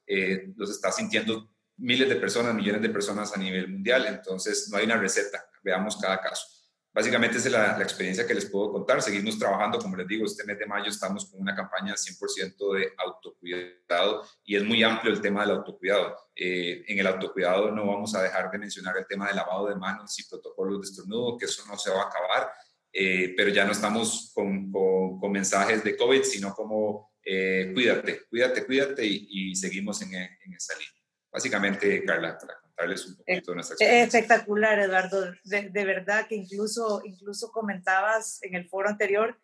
[0.56, 4.84] los está sintiendo miles de personas, millones de personas a nivel mundial, entonces no hay
[4.84, 6.54] una receta, veamos cada caso.
[6.94, 9.02] Básicamente esa es la, experiencia que les puedo contar.
[9.02, 12.92] Seguimos trabajando, como les digo, este mes de mayo estamos con una campaña 100% de
[12.96, 16.16] autocuidado y es muy amplio el tema del autocuidado.
[16.36, 19.74] Eh, en el autocuidado no vamos a dejar de mencionar el tema de lavado de
[19.74, 22.52] manos y protocolos de estornudo, que eso no se va a acabar,
[22.92, 28.64] eh, pero ya no estamos con, con, mensajes de COVID, sino como eh, cuídate, cuídate,
[28.64, 31.03] cuídate y, y seguimos en, en esa línea.
[31.34, 34.20] Básicamente, Carla, para contarles un poquito de nuestra experiencia.
[34.20, 35.32] Espectacular, Eduardo.
[35.42, 39.36] De, de, verdad que incluso, incluso comentabas en el foro anterior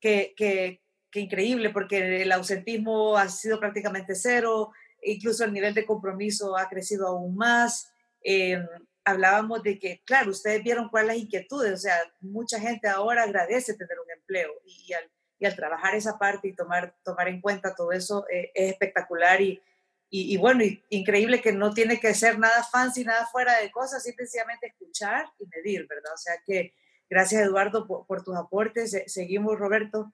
[0.00, 0.80] que, que,
[1.10, 4.72] que, increíble, porque el ausentismo ha sido prácticamente cero,
[5.02, 7.92] incluso el nivel de compromiso ha crecido aún más.
[8.24, 8.58] Eh,
[9.04, 13.74] hablábamos de que, claro, ustedes vieron cuáles las inquietudes, o sea, mucha gente ahora agradece
[13.74, 17.74] tener un empleo y, al, y al, trabajar esa parte y tomar, tomar en cuenta
[17.74, 19.60] todo eso eh, es espectacular y,
[20.08, 24.68] y, bueno, increíble que no tiene que ser nada fancy, nada fuera de cosas, simplemente
[24.68, 26.14] escuchar y medir, ¿verdad?
[26.14, 26.74] O sea que
[27.10, 29.02] gracias Eduardo por, tus aportes.
[29.06, 30.12] Seguimos, Roberto.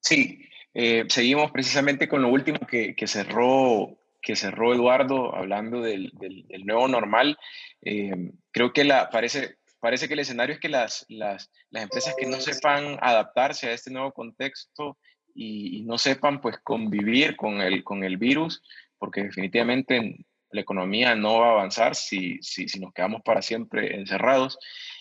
[0.00, 6.12] Sí, eh, seguimos precisamente con lo último que, que, cerró, que cerró Eduardo hablando del,
[6.14, 7.36] del, nuevo normal.
[7.82, 12.14] Eh, creo que la, parece, parece que el escenario es que las, las, las empresas
[12.18, 14.96] que no sepan adaptarse a este nuevo contexto
[15.36, 18.62] y, no sepan pues convivir con el, con el virus,
[18.98, 23.94] porque definitivamente la economía no va a avanzar si, si, si nos quedamos para siempre
[23.96, 24.58] encerrados.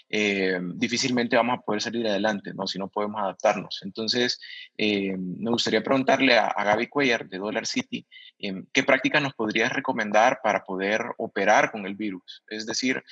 [0.08, 2.68] Eh, difícilmente vamos a poder salir adelante, ¿no?
[2.68, 3.82] Si no podemos adaptarnos.
[3.84, 4.40] Entonces,
[4.78, 8.06] eh, me gustaría preguntarle a, Gaby Cuellar de Dollar City,
[8.38, 12.44] eh, ¿qué prácticas nos podrías recomendar para poder operar con el virus?
[12.48, 13.04] Es decir,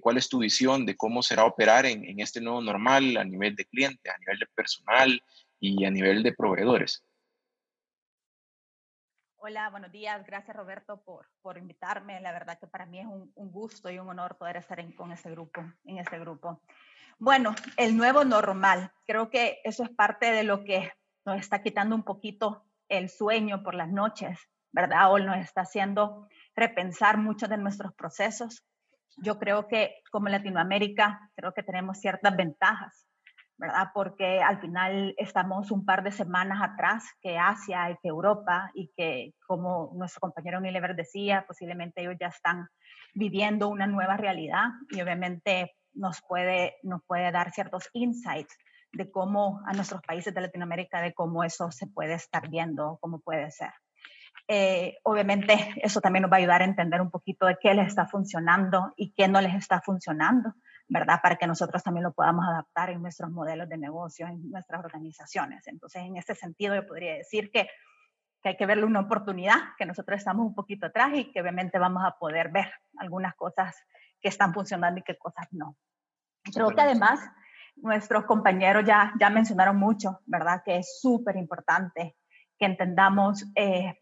[0.00, 3.54] ¿cuál es tu visión de cómo será operar en, en, este nuevo normal a nivel
[3.54, 5.22] de cliente, a nivel de personal,
[5.60, 7.04] y a nivel de proveedores.
[9.40, 10.26] Hola, buenos días.
[10.26, 12.20] Gracias Roberto por, por invitarme.
[12.20, 14.92] La verdad que para mí es un, un gusto y un honor poder estar en,
[14.92, 16.60] con este grupo, en este grupo.
[17.18, 18.92] Bueno, el nuevo normal.
[19.06, 20.92] Creo que eso es parte de lo que
[21.24, 24.38] nos está quitando un poquito el sueño por las noches,
[24.72, 25.12] ¿verdad?
[25.12, 28.64] O nos está haciendo repensar muchos de nuestros procesos.
[29.16, 33.07] Yo creo que como Latinoamérica, creo que tenemos ciertas ventajas
[33.58, 33.90] ¿verdad?
[33.92, 38.92] Porque al final estamos un par de semanas atrás que Asia y que Europa y
[38.96, 42.68] que, como nuestro compañero Unilever decía, posiblemente ellos ya están
[43.14, 48.56] viviendo una nueva realidad y obviamente nos puede, nos puede dar ciertos insights
[48.92, 53.18] de cómo a nuestros países de Latinoamérica, de cómo eso se puede estar viendo, cómo
[53.20, 53.72] puede ser.
[54.46, 57.88] Eh, obviamente eso también nos va a ayudar a entender un poquito de qué les
[57.88, 60.54] está funcionando y qué no les está funcionando
[60.88, 61.20] ¿verdad?
[61.22, 65.66] Para que nosotros también lo podamos adaptar en nuestros modelos de negocio, en nuestras organizaciones.
[65.66, 67.68] Entonces, en ese sentido, yo podría decir que,
[68.42, 71.78] que hay que verle una oportunidad, que nosotros estamos un poquito atrás y que obviamente
[71.78, 73.76] vamos a poder ver algunas cosas
[74.20, 75.76] que están funcionando y qué cosas no.
[76.52, 77.20] Creo que además
[77.76, 80.62] nuestros compañeros ya, ya mencionaron mucho, ¿verdad?
[80.64, 82.16] Que es súper importante
[82.58, 83.98] que entendamos eh,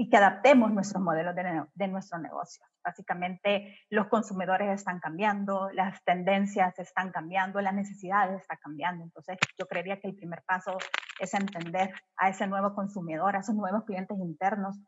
[0.00, 2.64] y que adaptemos nuestros modelos de, de, nuestro negocio.
[2.84, 9.02] Básicamente, los consumidores están cambiando, las tendencias están cambiando, las necesidades están cambiando.
[9.02, 10.78] Entonces, yo creería que el primer paso
[11.18, 14.78] es entender a ese nuevo consumidor, a esos nuevos clientes internos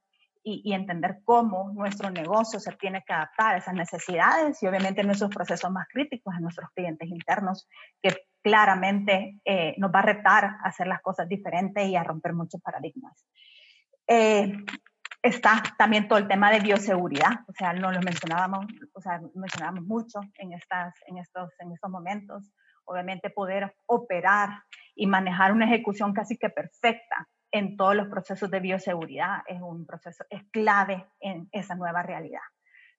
[0.45, 5.03] y, y entender cómo nuestro negocio se tiene que adaptar a esas necesidades y obviamente
[5.03, 7.69] nuestros procesos más críticos a nuestros clientes internos,
[8.01, 12.33] que claramente eh, nos va a retar a hacer las cosas diferentes y a romper
[12.33, 13.27] muchos paradigmas.
[14.07, 14.53] Eh,
[15.23, 19.85] Está también todo el tema de bioseguridad, o sea, no lo mencionábamos, o sea, mencionábamos
[19.85, 22.51] mucho en, estas, en, estos, en estos momentos.
[22.85, 24.63] Obviamente poder operar
[24.95, 29.85] y manejar una ejecución casi que perfecta en todos los procesos de bioseguridad es un
[29.87, 32.41] proceso, es clave en esa nueva realidad.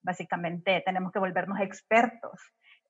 [0.02, 2.40] Básicamente tenemos que volvernos expertos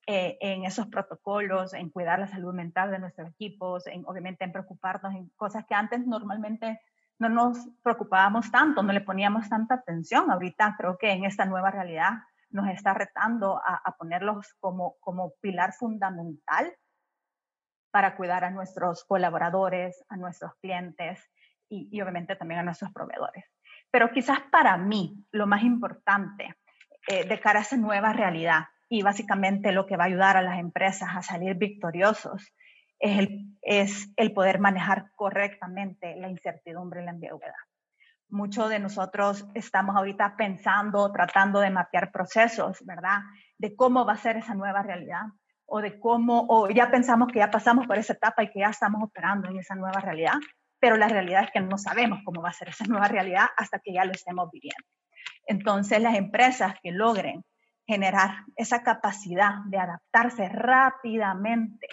[0.07, 4.51] eh, en esos protocolos, en cuidar la salud mental de nuestros equipos, en, obviamente en
[4.51, 6.81] preocuparnos en cosas que antes normalmente
[7.22, 10.31] no nos preocupábamos tanto, no le poníamos tanta atención.
[10.31, 12.14] Ahorita creo que en esta nueva realidad
[12.49, 14.98] nos está retando a, ponerlos como,
[15.39, 16.73] pilar fundamental
[17.91, 21.23] para cuidar a nuestros colaboradores, a nuestros clientes
[21.69, 23.45] y, obviamente también a nuestros proveedores.
[23.91, 26.56] Pero quizás para mí lo más importante
[27.07, 30.41] eh, de cara a esa nueva realidad y básicamente lo que va a ayudar a
[30.41, 32.52] las empresas a salir victoriosos
[33.01, 37.53] es el, es el poder manejar correctamente la incertidumbre y la ambigüedad.
[38.29, 43.19] Muchos de nosotros estamos ahorita pensando, tratando de mapear procesos, ¿verdad?
[43.57, 45.23] De cómo va a ser esa nueva realidad
[45.65, 48.69] o de cómo, o ya pensamos que ya pasamos por esa etapa y que ya
[48.69, 50.35] estamos operando en esa nueva realidad,
[50.79, 53.79] pero la realidad es que no sabemos cómo va a ser esa nueva realidad hasta
[53.79, 54.87] que ya lo estemos viviendo.
[55.47, 57.43] Entonces, las empresas que logren
[57.87, 61.87] generar esa capacidad de adaptarse rápidamente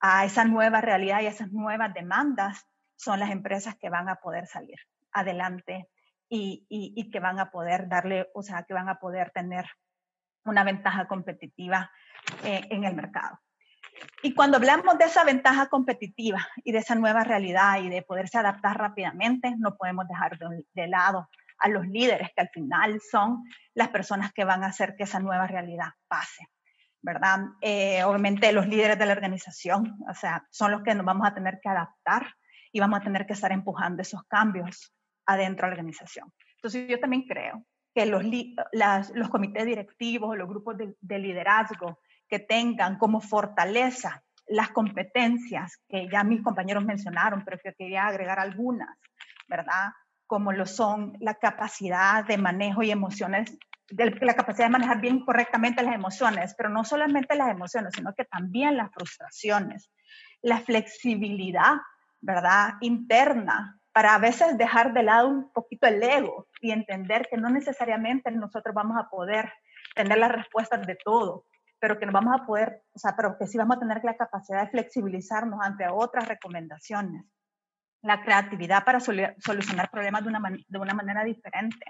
[0.00, 2.66] a esa nueva realidad y a esas nuevas demandas
[2.96, 4.78] son las empresas que van a poder salir
[5.12, 5.88] adelante
[6.28, 9.66] y, y, que van a poder darle, o sea, que van a poder tener
[10.44, 11.90] una ventaja competitiva
[12.44, 13.40] eh, en el mercado.
[14.22, 18.38] Y cuando hablamos de esa ventaja competitiva y de esa nueva realidad y de poderse
[18.38, 21.28] adaptar rápidamente, no podemos dejar de, lado
[21.58, 23.42] a los líderes que al final son
[23.74, 26.48] las personas que van a hacer que esa nueva realidad pase.
[27.02, 27.40] ¿Verdad?
[27.60, 31.34] Eh, obviamente los líderes de la organización, o sea, son los que nos vamos a
[31.34, 32.34] tener que adaptar
[32.72, 34.94] y vamos a tener que estar empujando esos cambios
[35.26, 36.32] adentro de la organización.
[36.56, 37.64] Entonces yo también creo
[37.94, 38.22] que los,
[39.14, 46.24] los comités directivos, los grupos de liderazgo que tengan como fortaleza las competencias que ya
[46.24, 48.98] mis compañeros mencionaron, pero que quería agregar algunas,
[49.48, 49.92] ¿verdad?
[50.26, 53.56] Como lo son la capacidad de manejo y emociones
[53.90, 58.24] la capacidad de manejar bien correctamente las emociones, pero no solamente las emociones, sino que
[58.24, 59.90] también las frustraciones,
[60.42, 61.74] la flexibilidad,
[62.20, 62.74] ¿verdad?
[62.80, 67.50] Interna, para a veces dejar de lado un poquito el ego y entender que no
[67.50, 69.52] necesariamente nosotros vamos a poder
[69.94, 71.46] tener las respuestas de todo,
[71.80, 74.16] pero que no vamos a poder, o sea, pero que sí vamos a tener la
[74.16, 77.24] capacidad de flexibilizarnos ante otras recomendaciones.
[78.02, 81.84] La creatividad para solucionar problemas de una, de una manera diferente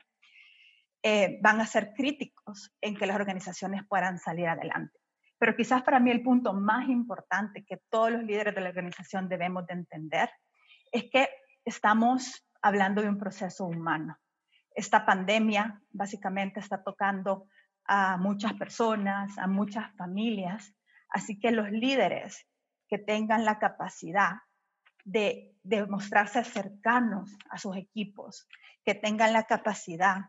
[1.03, 4.99] eh, van a ser críticos en que las organizaciones puedan salir adelante.
[5.39, 9.27] Pero quizás para mí el punto más importante que todos los líderes de la organización
[9.27, 10.29] debemos de entender
[10.93, 11.31] es que
[11.65, 14.19] estamos hablando de un proceso humano.
[14.75, 17.47] Esta pandemia básicamente está tocando
[17.87, 20.75] a muchas personas, a muchas familias,
[21.09, 22.47] así que los líderes
[22.89, 24.33] que tengan la capacidad
[25.05, 28.47] de, de mostrarse cercanos a sus equipos,
[28.85, 30.27] que tengan la capacidad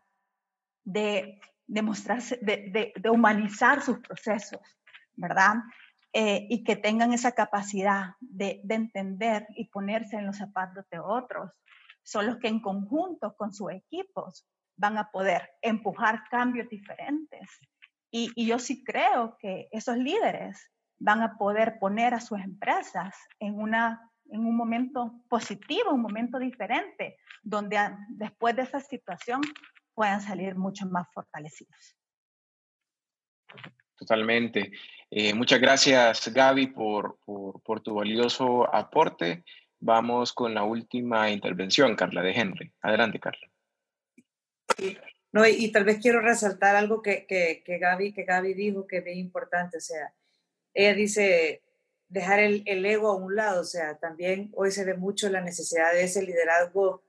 [0.83, 4.61] de, demostrarse, de, humanizar sus procesos,
[5.15, 5.55] ¿verdad?
[6.13, 11.51] Eh, y que tengan esa capacidad de, entender y ponerse en los zapatos de otros,
[12.03, 14.45] son los que en conjunto con sus equipos
[14.75, 17.49] van a poder empujar cambios diferentes.
[18.09, 23.15] Y, y, yo sí creo que esos líderes van a poder poner a sus empresas
[23.39, 27.77] en, una, en un momento positivo, un momento diferente, donde
[28.09, 29.41] después de esa situación
[30.02, 31.95] puedan salir mucho más fortalecidos.
[33.95, 34.72] Totalmente.
[35.11, 39.44] Eh, muchas gracias, Gaby, por, por, tu valioso aporte.
[39.80, 42.73] Vamos con la última intervención, Carla de Henry.
[42.82, 43.48] Adelante, Carla.
[45.32, 49.03] No, y, tal vez quiero resaltar algo que, que, que, Gaby, que Gaby dijo que
[49.06, 49.78] es importante.
[49.78, 50.11] O sea,
[50.73, 51.61] ella dice
[52.07, 53.61] dejar el, el, ego a un lado.
[53.61, 57.03] O sea, también hoy se ve mucho la necesidad de ese liderazgo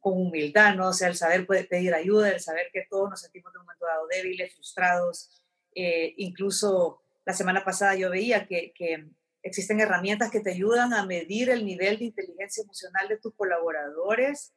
[0.00, 0.88] con humildad, ¿no?
[0.88, 3.66] O sea, el saber puede pedir ayuda, el saber que todos nos sentimos de un
[3.66, 5.42] momento dado débiles, frustrados.
[5.74, 9.08] Eh, incluso la semana pasada yo veía que, que,
[9.42, 14.52] existen herramientas que te ayudan a medir el nivel de inteligencia emocional de tus colaboradores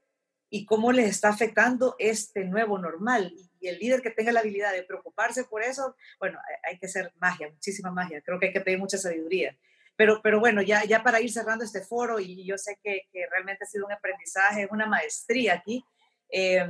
[0.49, 3.33] y cómo les está afectando este nuevo normal.
[3.61, 7.13] Y el líder que tenga la habilidad de preocuparse por eso, bueno, hay que hacer
[7.19, 8.21] magia, muchísima magia.
[8.21, 9.57] Creo que hay que pedir mucha sabiduría.
[9.95, 13.27] Pero, pero bueno, ya, ya para ir cerrando este foro, y yo sé que, que
[13.29, 15.83] realmente ha sido un aprendizaje, una maestría aquí.
[16.29, 16.67] Eh,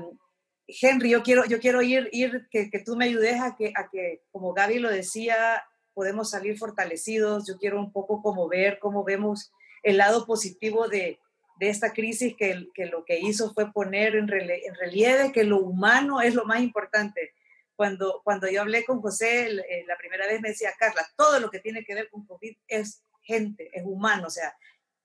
[0.67, 3.89] Henry, yo quiero, yo quiero ir, ir que, que, tú me ayudes a que, a
[3.89, 5.63] que, como Gaby lo decía,
[5.93, 7.47] podemos salir fortalecidos.
[7.47, 9.51] Yo quiero un poco como ver cómo vemos
[9.83, 11.19] el lado positivo de,
[11.57, 15.59] de esta crisis que, que, lo que hizo fue poner en, en, relieve que lo
[15.59, 17.33] humano es lo más importante.
[17.75, 21.49] Cuando, cuando yo hablé con José eh, la primera vez me decía, Carla, todo lo
[21.49, 24.55] que tiene que ver con COVID es gente, es humano, o sea,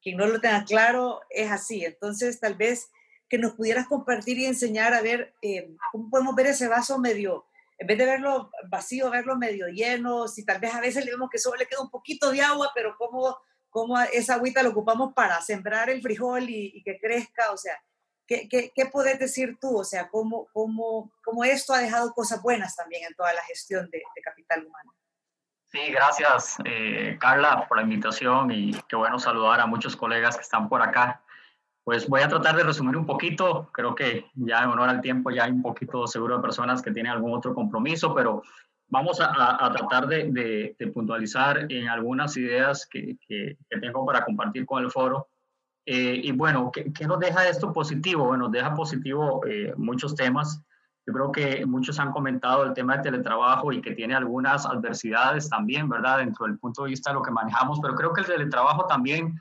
[0.02, 1.84] quien no lo tenga claro es así.
[1.84, 2.90] Entonces, tal vez
[3.28, 7.46] que nos pudieras compartir y enseñar a ver eh, cómo podemos ver ese vaso medio,
[7.76, 11.28] en vez de verlo vacío, verlo medio lleno, si tal vez a veces le vemos
[11.30, 13.36] que solo le queda un poquito de agua, pero cómo,
[13.68, 17.78] cómo esa agüita lo ocupamos para sembrar el frijol y, que crezca, o sea,
[18.26, 19.78] ¿qué, qué, puedes decir tú?
[19.78, 23.90] O sea, ¿cómo, cómo, cómo esto ha dejado cosas buenas también en toda la gestión
[23.90, 24.97] de capital humano?
[25.70, 30.42] Sí, gracias eh, Carla por la invitación y qué bueno saludar a muchos colegas que
[30.42, 31.20] están por acá.
[31.84, 35.30] Pues voy a tratar de resumir un poquito, creo que ya en honor al tiempo
[35.30, 38.42] ya hay un poquito seguro de personas que tienen algún otro compromiso, pero
[38.88, 43.18] vamos a, tratar de, puntualizar en algunas ideas que,
[43.68, 45.28] tengo para compartir con el foro.
[45.84, 48.26] Eh, y bueno, ¿qué, nos deja esto positivo?
[48.26, 50.62] Bueno, nos deja positivo eh, muchos temas.
[51.08, 55.48] Yo creo que muchos han comentado el tema de teletrabajo y que tiene algunas adversidades
[55.48, 56.18] también, ¿verdad?
[56.18, 59.40] Dentro del punto de vista de lo que manejamos, pero creo que el teletrabajo también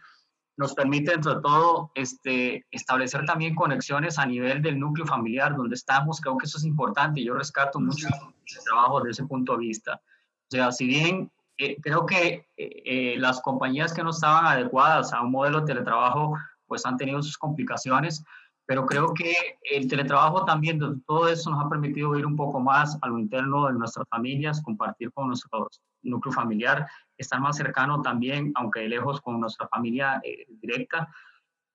[0.56, 5.76] nos permite, dentro de todo, este, establecer también conexiones a nivel del núcleo familiar donde
[5.76, 6.22] estamos.
[6.22, 9.60] Creo que eso es importante y yo rescato mucho el trabajo desde ese punto de
[9.60, 9.96] vista.
[9.96, 15.12] O sea, si bien eh, creo que eh, eh, las compañías que no estaban adecuadas
[15.12, 18.24] a un modelo de teletrabajo, pues han tenido sus complicaciones,
[18.68, 19.34] pero creo que
[19.64, 23.68] el teletrabajo también, todo eso nos ha permitido ir un poco más a lo interno
[23.68, 25.70] de nuestras familias, compartir con nuestro
[26.04, 26.86] núcleo familiar,
[27.18, 31.08] estar más cercano también, aunque lejos, con nuestra familia eh, directa.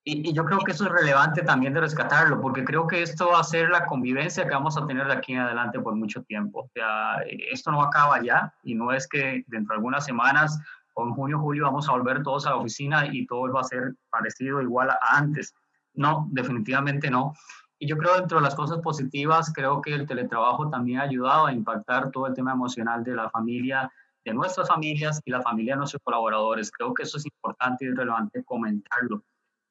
[0.05, 3.31] Y, y, yo creo que eso es relevante también de rescatarlo, porque creo que esto
[3.31, 6.23] va a ser la convivencia que vamos a tener de aquí en adelante por mucho
[6.25, 6.61] tiempo.
[6.61, 10.61] O sea, esto no acaba ya y no es que dentro de algunas semanas
[10.97, 13.95] en junio, julio vamos a volver todos a la oficina y todo va a ser
[14.11, 15.55] parecido, igual a antes
[15.95, 17.35] no, definitivamente no.
[17.79, 21.47] Y yo creo dentro de las cosas positivas, creo que el teletrabajo también ha ayudado
[21.47, 23.93] a impactar todo el tema emocional de la familia,
[24.25, 26.71] de nuestras familias y la familia de nuestros colaboradores.
[26.71, 29.25] Creo que eso es importante y relevante comentarlo,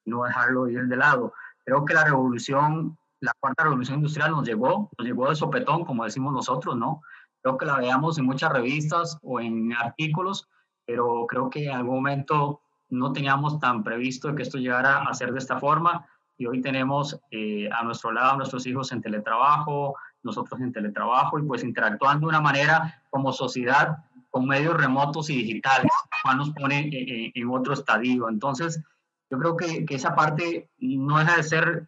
[0.05, 1.33] no dejarlo ir de lado.
[1.63, 6.03] Creo que la revolución, la cuarta revolución industrial nos llegó, nos llegó de sopetón, como
[6.03, 7.01] decimos nosotros, ¿no?
[7.41, 10.49] Creo que la veamos en muchas revistas o en artículos,
[10.85, 15.31] pero creo que en algún momento no teníamos tan previsto que esto llegara a ser
[15.31, 16.05] de esta forma
[16.41, 21.37] y hoy tenemos eh, a nuestro lado a nuestros hijos en teletrabajo, nosotros en teletrabajo
[21.37, 23.97] y pues interactuando de una manera como sociedad
[24.31, 25.91] con medios remotos y digitales,
[26.23, 28.27] cual nos pone eh, eh, en otro estadio.
[28.27, 28.81] Entonces,
[29.29, 31.87] yo creo que, que, esa parte no deja de ser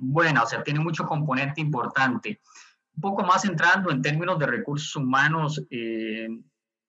[0.00, 2.40] buena, o sea, tiene mucho componente importante.
[2.96, 5.62] Un poco más entrando en términos de recursos humanos,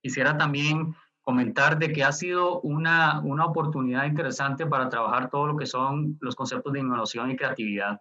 [0.02, 5.56] quisiera también comentar de que ha sido una, una oportunidad interesante para trabajar todo lo
[5.56, 8.00] que son los conceptos de innovación y creatividad.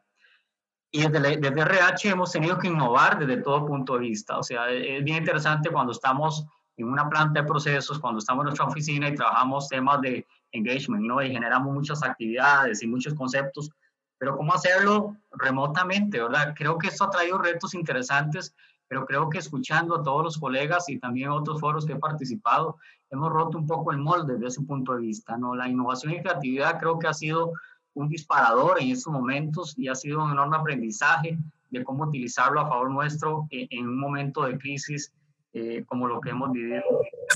[0.91, 4.37] Y desde, desde RH hemos tenido que innovar desde todo punto de vista.
[4.37, 6.45] O sea, es bien interesante cuando estamos
[6.75, 11.03] en una planta de procesos, cuando estamos en nuestra oficina y trabajamos temas de engagement,
[11.03, 11.21] ¿no?
[11.21, 13.71] Y generamos muchas actividades y muchos conceptos,
[14.17, 16.53] pero ¿cómo hacerlo remotamente, verdad?
[16.55, 18.53] Creo que esto ha traído retos interesantes
[18.93, 22.77] pero creo que escuchando a todos los colegas y también otros foros que he participado,
[23.09, 25.35] hemos roto un poco el molde desde ese punto de vista.
[25.35, 25.55] ¿no?
[25.55, 27.53] La innovación y creatividad creo que ha sido
[27.95, 31.39] un disparador en estos momentos y ha sido un enorme aprendizaje
[31.71, 35.11] de cómo utilizarlo a favor nuestro en, un momento de crisis
[35.53, 36.83] eh, como lo que hemos vivido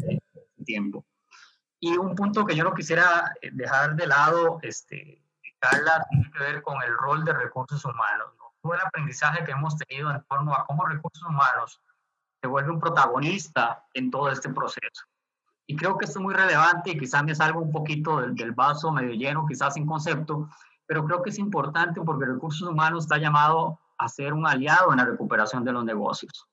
[0.04, 1.04] en este tiempo.
[1.80, 5.24] Y un punto que yo no quisiera eh, dejar de lado, este,
[5.58, 8.28] Carla, tiene que ver con el rol de recursos humanos
[8.74, 11.82] el aprendizaje que hemos tenido en torno a cómo recursos humanos
[12.42, 15.06] se vuelve un protagonista en todo este proceso.
[15.68, 18.54] Y creo que esto es muy relevante y quizás me salgo un poquito del, del
[18.54, 20.50] vaso medio lleno, quizás sin concepto,
[20.86, 24.98] pero creo que es importante porque recursos humanos está llamado a ser un aliado en
[24.98, 26.48] la recuperación de los negocios.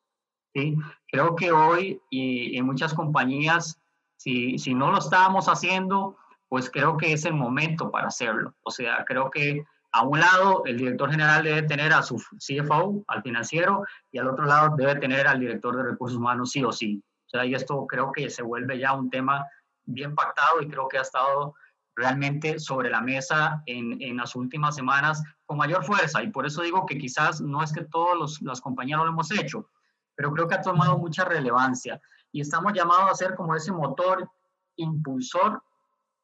[0.52, 0.76] ¿sí?
[1.08, 3.78] Creo que hoy y en muchas compañías,
[4.16, 6.16] si, si no lo estábamos haciendo,
[6.48, 8.54] pues creo que es el momento para hacerlo.
[8.62, 9.64] O sea, creo que
[9.94, 14.26] a un lado, el director general debe tener a su CFO, al financiero, y al
[14.26, 17.00] otro lado debe tener al director de recursos humanos sí o sí.
[17.26, 19.46] O sea, y esto creo que se vuelve ya un tema
[19.84, 21.54] bien pactado y creo que ha estado
[21.94, 26.24] realmente sobre la mesa en, en las últimas semanas con mayor fuerza.
[26.24, 29.70] Y por eso digo que quizás no es que todas las compañías lo hemos hecho,
[30.16, 32.00] pero creo que ha tomado mucha relevancia.
[32.32, 34.28] Y estamos llamados a ser como ese motor
[34.74, 35.62] impulsor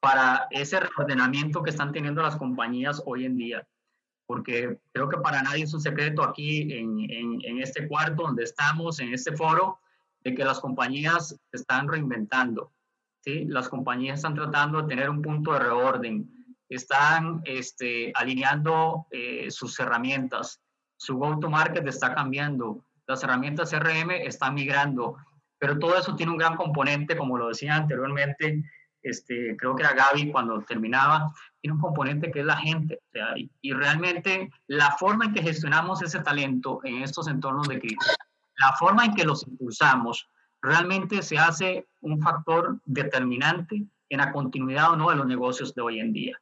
[0.00, 3.66] para ese reordenamiento que están teniendo las compañías hoy en día.
[4.26, 9.00] Porque creo que para nadie es un secreto aquí en, en, este cuarto donde estamos,
[9.00, 9.78] en este foro,
[10.24, 12.72] de que las compañías están reinventando.
[13.22, 13.44] ¿sí?
[13.46, 16.30] Las compañías están tratando de tener un punto de reorden,
[16.68, 20.62] están este, alineando eh, sus herramientas,
[20.96, 25.16] su go-to-market está cambiando, las herramientas CRM están migrando,
[25.58, 28.62] pero todo eso tiene un gran componente, como lo decía anteriormente,
[29.02, 33.00] este, creo que era Gaby cuando terminaba, tiene un componente que es la gente.
[33.36, 38.16] y, realmente la forma en que gestionamos ese talento en estos entornos de crisis,
[38.58, 40.28] la forma en que los impulsamos,
[40.62, 45.82] realmente se hace un factor determinante en la continuidad o no de los negocios de
[45.82, 46.38] hoy en día.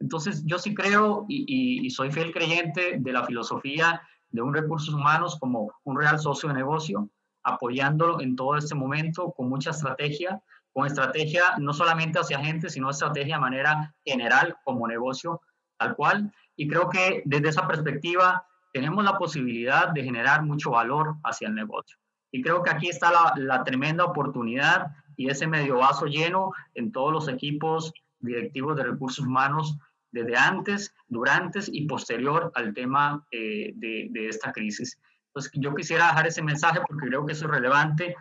[0.00, 4.92] Entonces, yo sí creo y, y soy fiel creyente de la filosofía de un recursos
[4.92, 7.08] humanos como un real socio de negocio,
[7.44, 12.90] apoyándolo en todo este momento con mucha estrategia, con estrategia no solamente hacia gente, sino
[12.90, 15.40] estrategia de manera general como negocio
[15.78, 16.32] tal cual.
[16.56, 21.54] Y creo que desde esa perspectiva tenemos la posibilidad de generar mucho valor hacia el
[21.54, 21.96] negocio.
[22.30, 24.86] Y creo que aquí está la, la tremenda oportunidad
[25.16, 29.76] y ese medio vaso lleno en todos los equipos directivos de recursos humanos
[30.10, 34.98] desde antes, durante y posterior al tema eh, de, de, esta crisis.
[35.28, 38.14] Entonces, yo quisiera dejar ese mensaje porque creo que eso es relevante.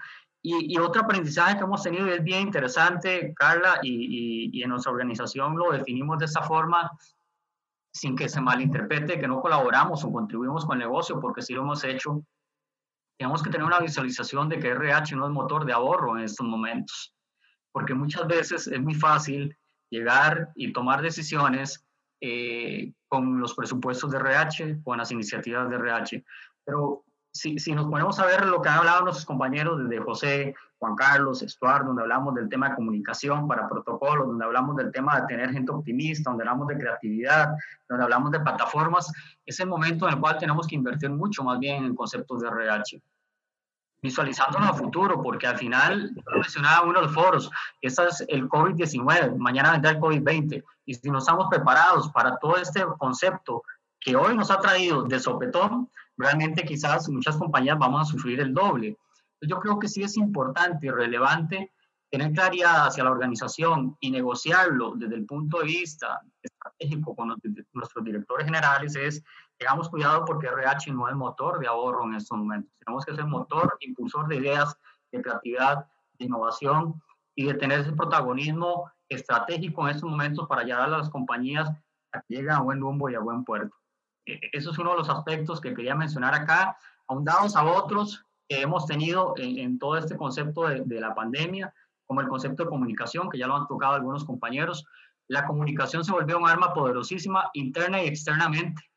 [0.44, 4.64] Y, y otro aprendizaje que hemos tenido y es bien interesante, Carla, y, y, y,
[4.64, 6.92] en nuestra organización lo definimos de esta forma,
[7.94, 11.62] sin que se malinterprete que no colaboramos o contribuimos con el negocio, porque sí lo
[11.62, 12.24] hemos hecho.
[13.20, 16.48] Tenemos que tener una visualización de que RH no es motor de ahorro en estos
[16.48, 17.14] momentos,
[17.72, 19.56] porque muchas veces es muy fácil
[19.92, 21.86] llegar y tomar decisiones
[22.22, 26.24] eh, con los presupuestos de RH, con las iniciativas de RH.
[26.64, 30.56] Pero si, si, nos ponemos a ver lo que han hablado nuestros compañeros desde José,
[30.80, 35.22] Juan Carlos, Estuardo, donde hablamos del tema de comunicación para protocolos, donde hablamos del tema
[35.22, 37.50] de tener gente optimista, donde hablamos de creatividad,
[37.88, 39.12] donde hablamos de plataformas,
[39.46, 42.48] es el momento en el cual tenemos que invertir mucho más bien en conceptos de
[42.48, 43.02] RH
[44.02, 47.52] visualizándonos a futuro, porque al final, lo mencionaba uno de los foros,
[47.82, 52.58] este es el COVID-19, mañana vendrá el COVID-20, y si no estamos preparados para todo
[52.58, 53.64] este concepto
[54.00, 55.90] que hoy nos ha traído de sopetón,
[56.22, 58.98] realmente quizás muchas compañías vamos a sufrir el doble.
[59.42, 61.72] Yo creo que sí es importante y relevante
[62.12, 67.30] tener claridad hacia la organización y negociarlo desde el punto de vista estratégico con
[67.74, 69.24] nuestros directores generales es
[69.58, 72.72] tengamos cuidado porque RH no es motor de ahorro en estos momentos.
[72.80, 74.76] Tenemos que ser motor, impulsor de ideas,
[75.12, 75.88] de creatividad,
[76.20, 77.02] de innovación
[77.36, 81.70] y de tener ese protagonismo estratégico en estos momentos para llevar a las compañías
[82.12, 83.76] a que lleguen a buen rumbo y a buen puerto.
[84.34, 86.78] E, e, eso es uno de los aspectos que quería mencionar acá,
[87.08, 91.74] ahondados a otros que hemos tenido en, todo este concepto de, de la pandemia,
[92.06, 94.86] como el concepto de comunicación, que ya lo han tocado algunos compañeros.
[95.28, 98.92] La comunicación se volvió un arma poderosísima interna y externamente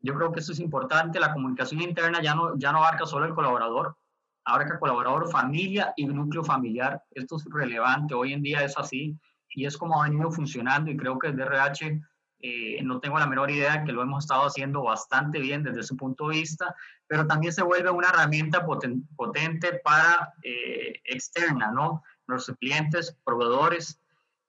[0.00, 1.20] yo creo que eso es importante.
[1.20, 3.96] La comunicación interna ya no, ya no abarca solo el colaborador,
[4.44, 7.02] abarca colaborador, familia y núcleo familiar.
[7.10, 8.14] Esto es relevante.
[8.14, 9.18] Hoy en día es así
[9.50, 12.00] y es como ha venido funcionando y creo que el DRH
[12.40, 15.96] eh, no tengo la menor idea que lo hemos estado haciendo bastante bien desde su
[15.96, 16.74] punto de vista,
[17.06, 22.02] pero también se vuelve una herramienta potente para eh, externa, ¿no?
[22.26, 24.00] Nuestros clientes, proveedores,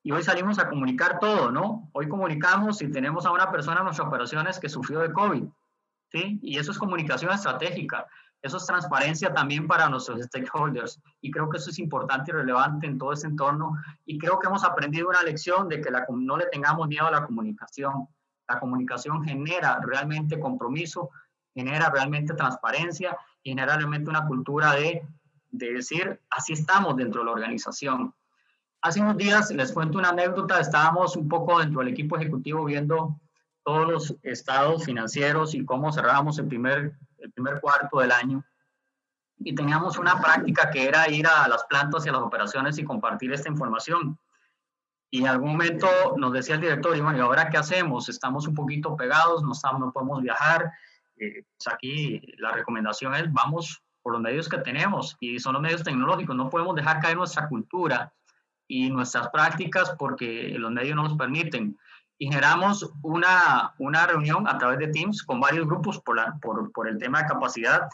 [0.04, 1.90] y hoy salimos a comunicar todo, ¿no?
[1.94, 5.44] Hoy comunicamos y tenemos a una persona en nuestras operaciones que sufrió de COVID,
[6.12, 6.40] ¿sí?
[6.42, 8.08] Y eso es comunicación estratégica,
[8.42, 12.88] eso es transparencia también para nuestros stakeholders y creo que eso es importante y relevante
[12.88, 13.74] en todo ese entorno
[14.06, 17.12] y creo que hemos aprendido una lección de que la, no le tengamos miedo a
[17.12, 18.08] la comunicación.
[18.48, 21.12] La comunicación genera realmente compromiso,
[21.54, 25.06] genera realmente transparencia y genera realmente una cultura de,
[25.52, 28.14] de decir, así estamos dentro de la organización
[28.82, 33.20] Hace unos días, les cuento una anécdota, estábamos un poco dentro del equipo ejecutivo viendo
[33.66, 38.44] todos los estados financieros y cómo cerrábamos el primer, el primer cuarto del año.
[39.40, 42.84] Y teníamos una práctica que era ir a las plantas y a las operaciones y
[42.84, 44.20] compartir esta información.
[45.10, 45.88] Y en algún momento
[46.18, 48.10] nos decía el director, y bueno, ¿y ahora qué hacemos?
[48.10, 50.72] Estamos un poquito pegados, no, estamos, no podemos viajar.
[51.18, 55.62] Eh, pues aquí la recomendación es, vamos por los medios que tenemos, y son los
[55.62, 58.14] medios tecnológicos, no podemos dejar caer nuestra cultura
[58.68, 61.78] y nuestras prácticas porque los medios no nos permiten.
[62.20, 66.72] Y generamos una, una reunión a través de Teams con varios grupos por, la, por,
[66.74, 67.88] por, el tema de capacidad,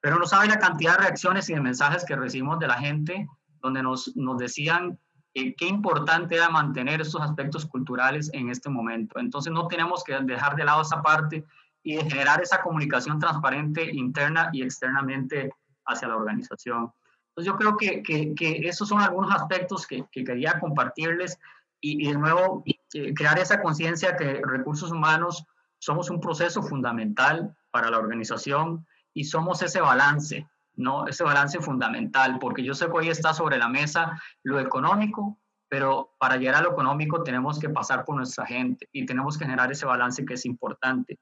[0.00, 3.26] pero no sabe la cantidad de reacciones y de mensajes que recibimos de la gente
[3.60, 4.98] donde nos, nos decían
[5.32, 9.18] eh, qué importante era mantener estos aspectos culturales en este momento.
[9.18, 11.44] Entonces no tenemos que dejar de lado esa parte
[11.82, 15.54] y generar esa comunicación transparente interna y externamente
[15.86, 16.92] hacia la organización.
[17.28, 21.38] Entonces yo creo que, que, esos son algunos aspectos que quería compartirles
[21.80, 25.44] y, de nuevo eh, crear esa conciencia que recursos humanos
[25.78, 30.46] somos un proceso fundamental para la organización y somos ese balance,
[30.76, 31.06] ¿no?
[31.06, 35.38] Ese balance fundamental, porque yo sé que hoy está sobre la mesa lo económico,
[35.68, 39.44] pero para llegar a lo económico tenemos que pasar por nuestra gente y tenemos que
[39.44, 41.18] generar ese balance que es importante.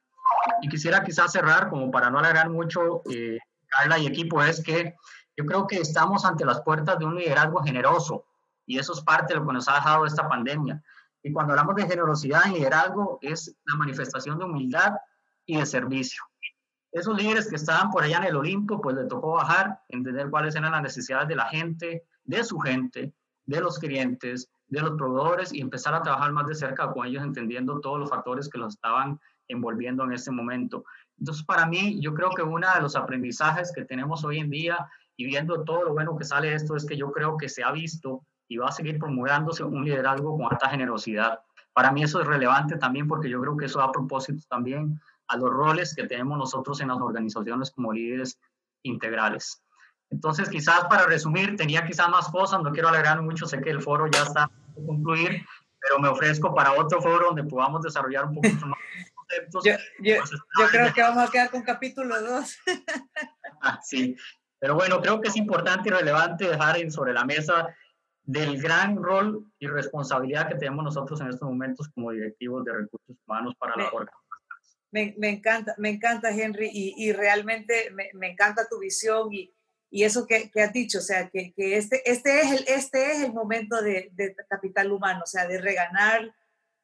[0.63, 4.95] Y quisiera quizás cerrar, como para no alargar mucho, eh, Carla y equipo, es que
[5.37, 8.25] yo creo que estamos ante las puertas de un liderazgo generoso
[8.69, 10.81] y eso es parte de lo que nos ha dejado esta pandemia.
[11.23, 14.93] Y cuando hablamos de generosidad en liderazgo es la manifestación de humildad
[15.47, 16.23] y de servicio.
[16.93, 20.55] Esos líderes que estaban por allá en el Olimpo, pues le tocó bajar, entender cuáles
[20.55, 23.15] eran las necesidades de la gente, de su gente,
[23.47, 27.23] de los clientes, de los proveedores y empezar a trabajar más de cerca con ellos,
[27.23, 29.19] entendiendo todos los factores que los estaban
[29.49, 30.85] envolviendo en ese momento.
[31.19, 34.87] Entonces, para mí, yo creo que uno de los aprendizajes que tenemos hoy en día
[35.17, 37.65] y viendo todo lo bueno que sale de esto es que yo creo que se
[37.65, 41.41] ha visto y va a seguir promulgándose un liderazgo con alta generosidad.
[41.73, 45.37] Para mí eso es relevante también porque yo creo que eso da propósito también a
[45.37, 48.41] los roles que tenemos nosotros en las organizaciones como líderes
[48.83, 49.63] integrales.
[50.11, 53.83] Entonces, quizás para resumir, tenía quizás más cosas, no quiero alegrar mucho, sé que el
[53.83, 54.51] foro ya está a
[54.87, 55.45] concluir,
[55.79, 58.79] pero me ofrezco para otro foro donde podamos desarrollar un poquito más
[59.15, 59.65] conceptos.
[59.65, 60.17] Yo, yo,
[60.59, 62.59] yo creo que vamos a quedar con capítulo 2.
[63.63, 64.17] ah, sí,
[64.59, 67.69] pero bueno, creo que es importante y relevante dejar en, sobre la mesa
[68.29, 73.17] del gran rol y responsabilidad que tenemos nosotros en estos momentos como directivos de recursos
[73.27, 74.19] humanos para la organización.
[74.91, 79.51] Me, me, encanta, me encanta, Henry, y, y realmente me, me, encanta tu visión y,
[79.91, 83.13] y eso que, que, has dicho, o sea, que, que, este, este, es el, este
[83.13, 86.31] es el momento de, de, capital humano, o sea, de reganar,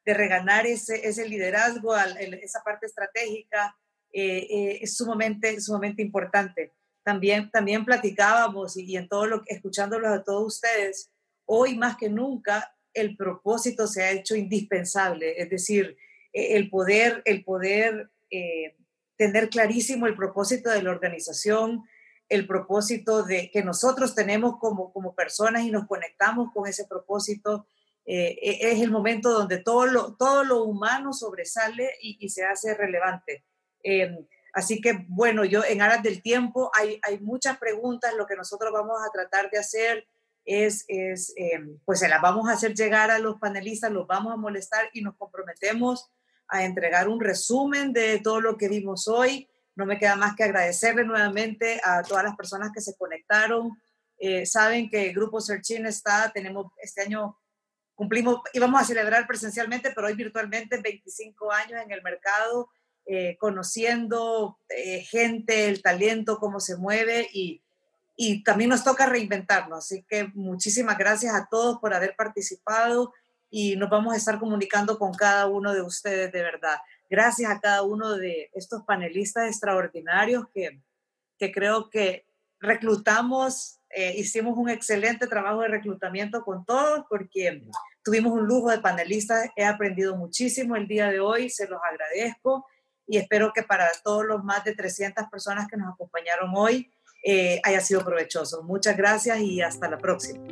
[0.06, 3.76] de reganar ese, ese liderazgo, esa parte estratégica,
[4.14, 6.72] eh, eh, es sumamente, sumamente importante.
[7.02, 11.10] También, también platicábamos y, y en todo lo que, escuchándolos a todos ustedes,
[11.46, 15.96] hoy más que nunca el propósito se ha hecho indispensable, es decir,
[16.32, 18.76] e, el poder, el poder eh,
[19.16, 21.82] tener clarísimo el propósito de la organización,
[22.28, 27.66] el propósito de que nosotros tenemos como, como personas y nos conectamos con ese propósito.
[28.06, 32.74] Eh, e, es el momento donde todo lo, todo lo humano sobresale y, se hace
[32.74, 33.44] relevante.
[33.82, 38.36] Eh, así que, bueno, yo en aras del tiempo hay, hay muchas preguntas, lo que
[38.36, 40.06] nosotros vamos a tratar de hacer
[40.44, 44.32] es, es eh, pues se las vamos a hacer llegar a los panelistas, los vamos
[44.32, 46.10] a molestar y nos comprometemos
[46.48, 49.48] a entregar un resumen de todo lo que vimos hoy.
[49.74, 53.76] No me queda más que agradecerle nuevamente a todas las personas que se conectaron.
[54.18, 57.36] Eh, saben que el Grupo Searching está, tenemos este año,
[57.94, 62.68] cumplimos, íbamos a celebrar presencialmente, pero hoy virtualmente 25 años en el mercado,
[63.06, 67.63] eh, conociendo eh, gente, el talento, cómo se mueve y
[68.16, 69.78] y también nos toca reinventarnos.
[69.78, 73.12] Así que muchísimas gracias a todos por haber participado
[73.50, 76.76] y nos vamos a estar comunicando con cada uno de ustedes de verdad.
[77.10, 80.80] Gracias a cada uno de estos panelistas extraordinarios que,
[81.38, 82.26] que creo que
[82.60, 87.62] reclutamos, eh, hicimos un excelente trabajo de reclutamiento con todos porque
[88.02, 92.66] tuvimos un lujo de panelistas, he aprendido muchísimo el día de hoy, se los agradezco
[93.06, 96.90] y espero que para todos los más de 300 personas que nos acompañaron hoy,
[97.24, 98.62] eh, haya sido provechoso.
[98.62, 100.44] Muchas gracias y hasta la próxima.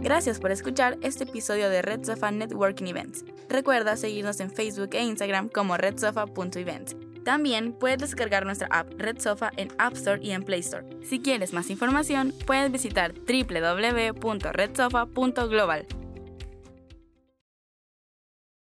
[0.00, 3.24] Gracias por escuchar este episodio de Red Sofa Networking Events.
[3.48, 6.94] Recuerda seguirnos en Facebook e Instagram como redsofa.events.
[7.24, 10.86] También puedes descargar nuestra app Red Sofa en App Store y en Play Store.
[11.02, 16.05] Si quieres más información, puedes visitar www.redsofa.global.